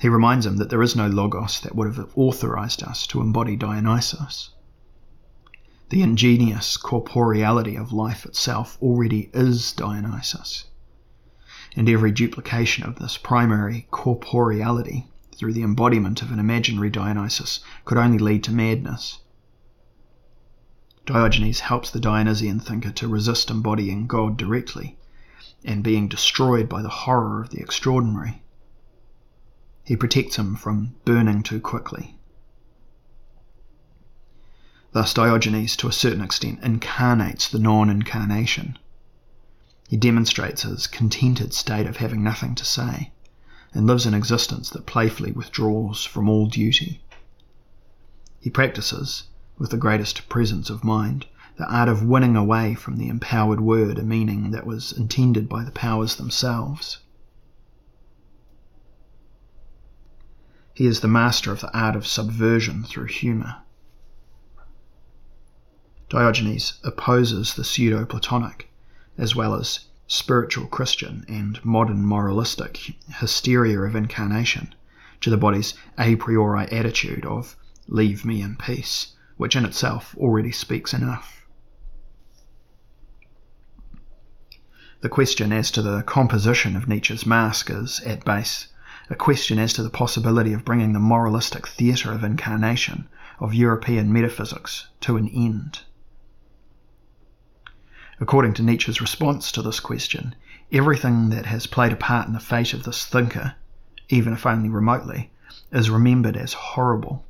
He 0.00 0.08
reminds 0.08 0.44
him 0.44 0.56
that 0.56 0.70
there 0.70 0.82
is 0.82 0.96
no 0.96 1.06
logos 1.06 1.60
that 1.60 1.76
would 1.76 1.94
have 1.94 2.10
authorized 2.16 2.82
us 2.82 3.06
to 3.06 3.20
embody 3.20 3.54
Dionysus. 3.54 4.50
The 5.90 6.02
ingenious 6.02 6.76
corporeality 6.76 7.76
of 7.76 7.92
life 7.92 8.26
itself 8.26 8.76
already 8.82 9.30
is 9.32 9.72
Dionysus, 9.72 10.64
and 11.76 11.88
every 11.88 12.10
duplication 12.10 12.82
of 12.82 12.98
this 12.98 13.16
primary 13.16 13.86
corporeality 13.92 15.06
through 15.36 15.52
the 15.52 15.62
embodiment 15.62 16.22
of 16.22 16.32
an 16.32 16.40
imaginary 16.40 16.90
Dionysus 16.90 17.60
could 17.84 17.98
only 17.98 18.18
lead 18.18 18.42
to 18.44 18.52
madness. 18.52 19.20
Diogenes 21.06 21.60
helps 21.60 21.88
the 21.88 22.00
Dionysian 22.00 22.58
thinker 22.58 22.90
to 22.90 23.06
resist 23.06 23.48
embodying 23.48 24.08
God 24.08 24.36
directly 24.36 24.98
and 25.64 25.84
being 25.84 26.08
destroyed 26.08 26.68
by 26.68 26.82
the 26.82 26.88
horror 26.88 27.40
of 27.40 27.50
the 27.50 27.60
extraordinary. 27.60 28.42
He 29.84 29.94
protects 29.94 30.34
him 30.34 30.56
from 30.56 30.96
burning 31.04 31.44
too 31.44 31.60
quickly. 31.60 32.18
Thus, 34.90 35.14
Diogenes, 35.14 35.76
to 35.76 35.88
a 35.88 35.92
certain 35.92 36.22
extent, 36.22 36.58
incarnates 36.64 37.48
the 37.48 37.60
non 37.60 37.88
incarnation. 37.88 38.76
He 39.88 39.96
demonstrates 39.96 40.62
his 40.62 40.88
contented 40.88 41.54
state 41.54 41.86
of 41.86 41.98
having 41.98 42.24
nothing 42.24 42.56
to 42.56 42.64
say, 42.64 43.12
and 43.72 43.86
lives 43.86 44.06
an 44.06 44.14
existence 44.14 44.70
that 44.70 44.86
playfully 44.86 45.30
withdraws 45.30 46.04
from 46.04 46.28
all 46.28 46.46
duty. 46.46 47.00
He 48.40 48.50
practices, 48.50 49.24
with 49.58 49.70
the 49.70 49.76
greatest 49.76 50.28
presence 50.28 50.68
of 50.68 50.84
mind, 50.84 51.26
the 51.56 51.66
art 51.72 51.88
of 51.88 52.02
winning 52.02 52.36
away 52.36 52.74
from 52.74 52.98
the 52.98 53.08
empowered 53.08 53.60
word 53.60 53.98
a 53.98 54.02
meaning 54.02 54.50
that 54.50 54.66
was 54.66 54.92
intended 54.92 55.48
by 55.48 55.64
the 55.64 55.70
powers 55.70 56.16
themselves. 56.16 56.98
He 60.74 60.86
is 60.86 61.00
the 61.00 61.08
master 61.08 61.52
of 61.52 61.60
the 61.60 61.74
art 61.74 61.96
of 61.96 62.06
subversion 62.06 62.84
through 62.84 63.06
humour. 63.06 63.56
Diogenes 66.10 66.74
opposes 66.84 67.54
the 67.54 67.64
pseudo 67.64 68.04
Platonic, 68.04 68.70
as 69.16 69.34
well 69.34 69.54
as 69.54 69.86
spiritual 70.06 70.66
Christian 70.66 71.24
and 71.28 71.64
modern 71.64 72.04
moralistic 72.04 72.94
hysteria 73.08 73.80
of 73.80 73.96
incarnation, 73.96 74.74
to 75.22 75.30
the 75.30 75.38
body's 75.38 75.72
a 75.98 76.16
priori 76.16 76.66
attitude 76.70 77.24
of 77.24 77.56
leave 77.88 78.26
me 78.26 78.42
in 78.42 78.56
peace 78.56 79.15
which 79.36 79.56
in 79.56 79.64
itself 79.64 80.14
already 80.18 80.52
speaks 80.52 80.92
enough. 80.92 81.46
The 85.02 85.08
question 85.10 85.52
as 85.52 85.70
to 85.72 85.82
the 85.82 86.02
composition 86.02 86.74
of 86.74 86.88
Nietzsche's 86.88 87.26
mask 87.26 87.70
is, 87.70 88.00
at 88.00 88.24
base, 88.24 88.68
a 89.10 89.14
question 89.14 89.58
as 89.58 89.72
to 89.74 89.82
the 89.82 89.90
possibility 89.90 90.52
of 90.52 90.64
bringing 90.64 90.94
the 90.94 90.98
moralistic 90.98 91.68
theatre 91.68 92.12
of 92.12 92.24
incarnation 92.24 93.08
of 93.38 93.52
European 93.52 94.10
metaphysics 94.10 94.88
to 95.02 95.18
an 95.18 95.28
end. 95.28 95.82
According 98.18 98.54
to 98.54 98.62
Nietzsche's 98.62 99.02
response 99.02 99.52
to 99.52 99.60
this 99.60 99.80
question, 99.80 100.34
everything 100.72 101.28
that 101.28 101.44
has 101.44 101.66
played 101.66 101.92
a 101.92 101.96
part 101.96 102.26
in 102.26 102.32
the 102.32 102.40
fate 102.40 102.72
of 102.72 102.84
this 102.84 103.04
thinker, 103.04 103.54
even 104.08 104.32
if 104.32 104.46
only 104.46 104.70
remotely, 104.70 105.30
is 105.70 105.90
remembered 105.90 106.36
as 106.36 106.54
horrible. 106.54 107.25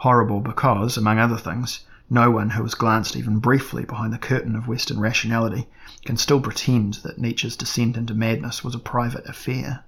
Horrible 0.00 0.40
because, 0.40 0.96
among 0.96 1.18
other 1.18 1.36
things, 1.36 1.80
no 2.08 2.30
one 2.30 2.48
who 2.48 2.62
has 2.62 2.72
glanced 2.72 3.16
even 3.16 3.38
briefly 3.38 3.84
behind 3.84 4.14
the 4.14 4.18
curtain 4.18 4.56
of 4.56 4.66
Western 4.66 4.98
rationality 4.98 5.68
can 6.06 6.16
still 6.16 6.40
pretend 6.40 6.94
that 7.04 7.18
Nietzsche's 7.18 7.54
descent 7.54 7.98
into 7.98 8.14
madness 8.14 8.64
was 8.64 8.74
a 8.74 8.78
private 8.78 9.28
affair. 9.28 9.84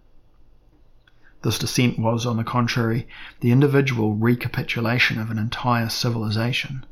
This 1.40 1.58
descent 1.58 1.98
was, 1.98 2.26
on 2.26 2.36
the 2.36 2.44
contrary, 2.44 3.08
the 3.40 3.52
individual 3.52 4.14
recapitulation 4.14 5.18
of 5.18 5.30
an 5.30 5.38
entire 5.38 5.88
civilization. 5.88 6.84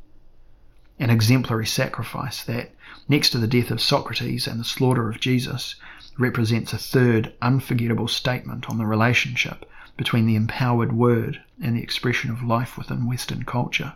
An 0.99 1.11
exemplary 1.11 1.67
sacrifice 1.67 2.43
that, 2.45 2.75
next 3.07 3.31
to 3.31 3.39
the 3.39 3.47
death 3.47 3.71
of 3.71 3.83
Socrates 3.83 4.47
and 4.47 4.59
the 4.59 4.65
slaughter 4.65 5.11
of 5.11 5.21
Jesus, 5.21 5.75
represents 6.17 6.73
a 6.73 6.79
third 6.79 7.35
unforgettable 7.43 8.09
statement 8.09 8.71
on 8.71 8.79
the 8.79 8.87
relationship 8.87 9.67
between 10.01 10.25
the 10.25 10.35
empowered 10.35 10.95
word 10.95 11.43
and 11.63 11.77
the 11.77 11.83
expression 11.83 12.31
of 12.31 12.43
life 12.43 12.79
within 12.79 13.07
Western 13.07 13.43
culture. 13.43 13.93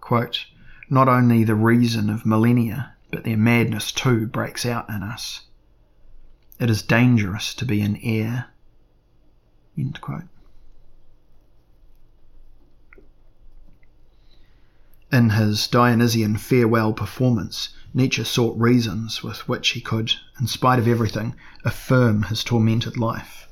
Quote, 0.00 0.46
Not 0.90 1.06
only 1.08 1.44
the 1.44 1.54
reason 1.54 2.10
of 2.10 2.26
millennia, 2.26 2.96
but 3.12 3.22
their 3.22 3.36
madness 3.36 3.92
too 3.92 4.26
breaks 4.26 4.66
out 4.66 4.88
in 4.88 5.04
us. 5.04 5.42
It 6.58 6.70
is 6.70 6.82
dangerous 6.82 7.54
to 7.54 7.64
be 7.64 7.82
an 7.82 8.00
heir. 8.02 8.46
End 9.78 10.00
quote. 10.00 10.24
In 15.12 15.30
his 15.30 15.68
Dionysian 15.68 16.36
farewell 16.36 16.92
performance, 16.92 17.68
Nietzsche 17.94 18.24
sought 18.24 18.58
reasons 18.58 19.22
with 19.22 19.46
which 19.46 19.70
he 19.70 19.80
could, 19.80 20.14
in 20.40 20.46
spite 20.46 20.78
of 20.78 20.88
everything, 20.88 21.34
affirm 21.62 22.24
his 22.24 22.42
tormented 22.42 22.96
life. 22.96 23.48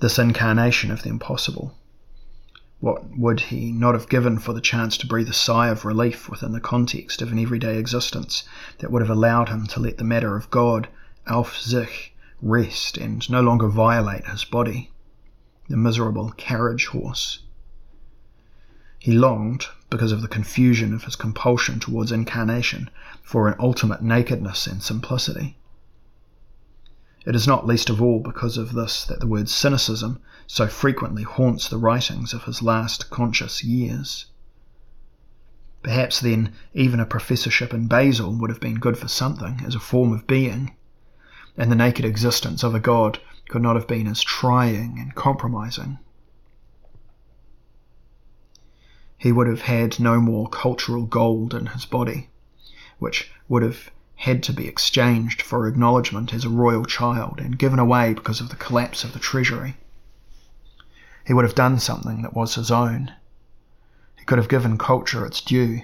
This 0.00 0.18
incarnation 0.18 0.90
of 0.90 1.02
the 1.02 1.08
impossible. 1.08 1.74
What 2.80 3.16
would 3.16 3.40
he 3.40 3.72
not 3.72 3.94
have 3.94 4.10
given 4.10 4.38
for 4.38 4.52
the 4.52 4.60
chance 4.60 4.98
to 4.98 5.06
breathe 5.06 5.30
a 5.30 5.32
sigh 5.32 5.68
of 5.68 5.86
relief 5.86 6.28
within 6.28 6.52
the 6.52 6.60
context 6.60 7.22
of 7.22 7.32
an 7.32 7.38
everyday 7.38 7.78
existence 7.78 8.44
that 8.80 8.90
would 8.90 9.00
have 9.00 9.10
allowed 9.10 9.48
him 9.48 9.66
to 9.68 9.80
let 9.80 9.96
the 9.96 10.04
matter 10.04 10.36
of 10.36 10.50
God, 10.50 10.88
auf 11.26 11.56
sich, 11.56 12.14
rest 12.42 12.98
and 12.98 13.30
no 13.30 13.40
longer 13.40 13.68
violate 13.68 14.26
his 14.26 14.44
body, 14.44 14.90
the 15.68 15.78
miserable 15.78 16.32
carriage 16.32 16.88
horse? 16.88 17.43
He 19.04 19.12
longed, 19.12 19.66
because 19.90 20.12
of 20.12 20.22
the 20.22 20.28
confusion 20.28 20.94
of 20.94 21.04
his 21.04 21.14
compulsion 21.14 21.78
towards 21.78 22.10
incarnation, 22.10 22.88
for 23.22 23.48
an 23.48 23.54
ultimate 23.58 24.00
nakedness 24.00 24.66
and 24.66 24.82
simplicity. 24.82 25.58
It 27.26 27.34
is 27.34 27.46
not 27.46 27.66
least 27.66 27.90
of 27.90 28.00
all 28.00 28.20
because 28.20 28.56
of 28.56 28.72
this 28.72 29.04
that 29.04 29.20
the 29.20 29.26
word 29.26 29.50
cynicism 29.50 30.20
so 30.46 30.68
frequently 30.68 31.22
haunts 31.22 31.68
the 31.68 31.76
writings 31.76 32.32
of 32.32 32.44
his 32.44 32.62
last 32.62 33.10
conscious 33.10 33.62
years. 33.62 34.24
Perhaps 35.82 36.20
then 36.20 36.54
even 36.72 36.98
a 36.98 37.04
professorship 37.04 37.74
in 37.74 37.88
Basel 37.88 38.32
would 38.32 38.48
have 38.48 38.58
been 38.58 38.76
good 38.76 38.96
for 38.96 39.08
something 39.08 39.60
as 39.66 39.74
a 39.74 39.80
form 39.80 40.14
of 40.14 40.26
being, 40.26 40.76
and 41.58 41.70
the 41.70 41.76
naked 41.76 42.06
existence 42.06 42.62
of 42.62 42.74
a 42.74 42.80
god 42.80 43.18
could 43.50 43.60
not 43.60 43.76
have 43.76 43.86
been 43.86 44.06
as 44.06 44.22
trying 44.22 44.98
and 44.98 45.14
compromising 45.14 45.98
he 49.24 49.32
would 49.32 49.46
have 49.46 49.62
had 49.62 49.98
no 49.98 50.20
more 50.20 50.46
cultural 50.50 51.06
gold 51.06 51.54
in 51.54 51.64
his 51.64 51.86
body, 51.86 52.28
which 52.98 53.32
would 53.48 53.62
have 53.62 53.90
had 54.16 54.42
to 54.42 54.52
be 54.52 54.68
exchanged 54.68 55.40
for 55.40 55.66
acknowledgement 55.66 56.34
as 56.34 56.44
a 56.44 56.50
royal 56.50 56.84
child 56.84 57.38
and 57.38 57.58
given 57.58 57.78
away 57.78 58.12
because 58.12 58.42
of 58.42 58.50
the 58.50 58.56
collapse 58.56 59.02
of 59.02 59.14
the 59.14 59.18
treasury. 59.18 59.78
He 61.26 61.32
would 61.32 61.46
have 61.46 61.54
done 61.54 61.78
something 61.78 62.20
that 62.20 62.34
was 62.34 62.56
his 62.56 62.70
own. 62.70 63.12
He 64.18 64.26
could 64.26 64.36
have 64.36 64.50
given 64.50 64.76
culture 64.76 65.24
its 65.24 65.40
due, 65.40 65.80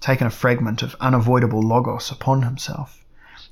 taken 0.00 0.26
a 0.26 0.30
fragment 0.30 0.82
of 0.82 0.96
unavoidable 0.98 1.62
logos 1.62 2.10
upon 2.10 2.42
himself, 2.42 3.04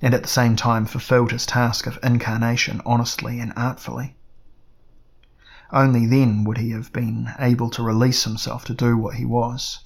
and 0.02 0.12
at 0.12 0.22
the 0.22 0.28
same 0.28 0.56
time 0.56 0.86
fulfilled 0.86 1.30
his 1.30 1.46
task 1.46 1.86
of 1.86 2.00
incarnation 2.02 2.82
honestly 2.84 3.38
and 3.38 3.52
artfully. 3.54 4.16
Only 5.72 6.04
then 6.04 6.42
would 6.42 6.58
he 6.58 6.70
have 6.70 6.92
been 6.92 7.32
able 7.38 7.70
to 7.70 7.82
release 7.82 8.24
himself 8.24 8.64
to 8.64 8.74
do 8.74 8.96
what 8.96 9.14
he 9.14 9.24
was. 9.24 9.84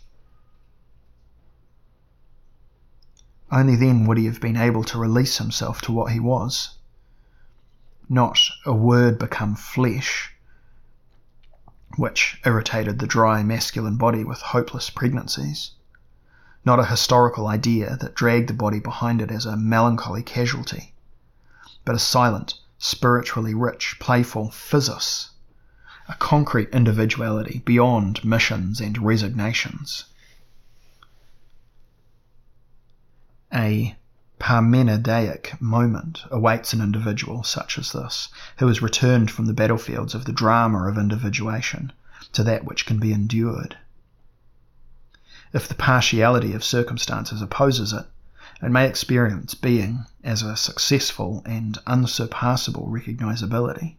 Only 3.52 3.76
then 3.76 4.06
would 4.06 4.16
he 4.16 4.24
have 4.24 4.40
been 4.40 4.56
able 4.56 4.82
to 4.84 4.98
release 4.98 5.36
himself 5.36 5.82
to 5.82 5.92
what 5.92 6.10
he 6.12 6.18
was. 6.18 6.78
Not 8.08 8.40
a 8.64 8.72
word 8.72 9.18
become 9.18 9.56
flesh, 9.56 10.34
which 11.96 12.40
irritated 12.46 12.98
the 12.98 13.06
dry 13.06 13.42
masculine 13.42 13.98
body 13.98 14.24
with 14.24 14.40
hopeless 14.40 14.88
pregnancies. 14.88 15.72
Not 16.64 16.80
a 16.80 16.86
historical 16.86 17.46
idea 17.46 17.98
that 17.98 18.14
dragged 18.14 18.48
the 18.48 18.54
body 18.54 18.80
behind 18.80 19.20
it 19.20 19.30
as 19.30 19.44
a 19.44 19.54
melancholy 19.54 20.22
casualty, 20.22 20.94
but 21.84 21.94
a 21.94 21.98
silent, 21.98 22.54
spiritually 22.78 23.52
rich, 23.52 23.98
playful 24.00 24.50
physis 24.50 25.32
a 26.08 26.14
concrete 26.14 26.68
individuality 26.70 27.62
beyond 27.64 28.24
missions 28.24 28.80
and 28.80 28.98
resignations. 28.98 30.04
A 33.52 33.96
Parmenidaic 34.38 35.58
moment 35.60 36.24
awaits 36.30 36.72
an 36.72 36.82
individual 36.82 37.42
such 37.42 37.78
as 37.78 37.92
this, 37.92 38.28
who 38.58 38.66
has 38.66 38.82
returned 38.82 39.30
from 39.30 39.46
the 39.46 39.54
battlefields 39.54 40.14
of 40.14 40.26
the 40.26 40.32
drama 40.32 40.86
of 40.88 40.98
individuation 40.98 41.92
to 42.32 42.42
that 42.42 42.64
which 42.64 42.84
can 42.84 42.98
be 42.98 43.12
endured. 43.12 43.78
If 45.52 45.68
the 45.68 45.74
partiality 45.74 46.52
of 46.52 46.64
circumstances 46.64 47.40
opposes 47.40 47.92
it, 47.92 48.06
it 48.60 48.70
may 48.70 48.86
experience 48.88 49.54
being 49.54 50.04
as 50.22 50.42
a 50.42 50.56
successful 50.56 51.42
and 51.46 51.78
unsurpassable 51.86 52.88
recognizability. 52.88 53.94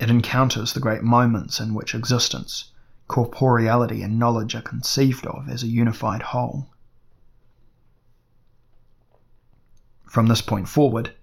It 0.00 0.10
encounters 0.10 0.72
the 0.72 0.80
great 0.80 1.02
moments 1.02 1.60
in 1.60 1.72
which 1.72 1.94
existence, 1.94 2.72
corporeality, 3.06 4.02
and 4.02 4.18
knowledge 4.18 4.56
are 4.56 4.62
conceived 4.62 5.24
of 5.26 5.48
as 5.48 5.62
a 5.62 5.68
unified 5.68 6.22
whole. 6.22 6.70
From 10.08 10.26
this 10.26 10.40
point 10.40 10.68
forward, 10.68 11.14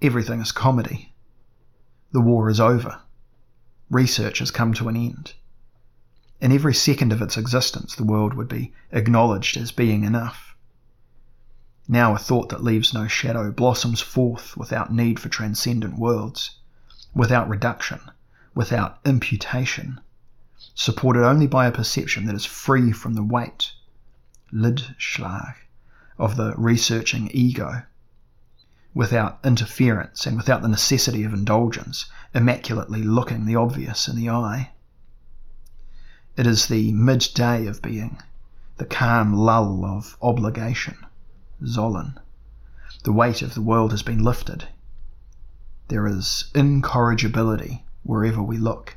everything 0.00 0.40
is 0.40 0.52
comedy. 0.52 1.14
The 2.12 2.20
war 2.20 2.48
is 2.48 2.60
over. 2.60 3.00
Research 3.90 4.38
has 4.38 4.52
come 4.52 4.72
to 4.74 4.88
an 4.88 4.96
end. 4.96 5.34
In 6.40 6.52
every 6.52 6.74
second 6.74 7.12
of 7.12 7.20
its 7.20 7.36
existence, 7.36 7.96
the 7.96 8.04
world 8.04 8.34
would 8.34 8.48
be 8.48 8.72
acknowledged 8.92 9.56
as 9.56 9.72
being 9.72 10.04
enough. 10.04 10.54
Now 11.88 12.14
a 12.14 12.18
thought 12.18 12.50
that 12.50 12.62
leaves 12.62 12.94
no 12.94 13.08
shadow 13.08 13.50
blossoms 13.50 14.00
forth 14.00 14.56
without 14.56 14.92
need 14.92 15.18
for 15.18 15.28
transcendent 15.28 15.98
worlds 15.98 16.58
without 17.14 17.48
reduction, 17.48 18.00
without 18.54 18.98
imputation, 19.04 20.00
supported 20.74 21.24
only 21.24 21.46
by 21.46 21.66
a 21.66 21.72
perception 21.72 22.26
that 22.26 22.34
is 22.34 22.44
free 22.44 22.90
from 22.90 23.14
the 23.14 23.22
weight, 23.22 23.72
Lidschlag, 24.52 25.54
of 26.18 26.36
the 26.36 26.54
researching 26.56 27.30
ego, 27.32 27.82
without 28.94 29.38
interference 29.44 30.26
and 30.26 30.36
without 30.36 30.62
the 30.62 30.68
necessity 30.68 31.24
of 31.24 31.34
indulgence, 31.34 32.06
immaculately 32.34 33.02
looking 33.02 33.44
the 33.44 33.56
obvious 33.56 34.08
in 34.08 34.16
the 34.16 34.30
eye. 34.30 34.70
It 36.36 36.46
is 36.46 36.66
the 36.66 36.92
midday 36.92 37.66
of 37.66 37.82
being, 37.82 38.20
the 38.76 38.84
calm 38.84 39.32
lull 39.32 39.84
of 39.84 40.16
obligation, 40.20 40.96
Zollen. 41.64 42.18
The 43.04 43.12
weight 43.12 43.42
of 43.42 43.54
the 43.54 43.62
world 43.62 43.92
has 43.92 44.02
been 44.02 44.22
lifted, 44.22 44.68
there 45.88 46.06
is 46.06 46.50
incorrigibility 46.54 47.84
wherever 48.02 48.42
we 48.42 48.56
look. 48.56 48.96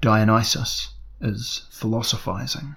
Dionysus 0.00 0.94
is 1.20 1.66
philosophizing. 1.70 2.76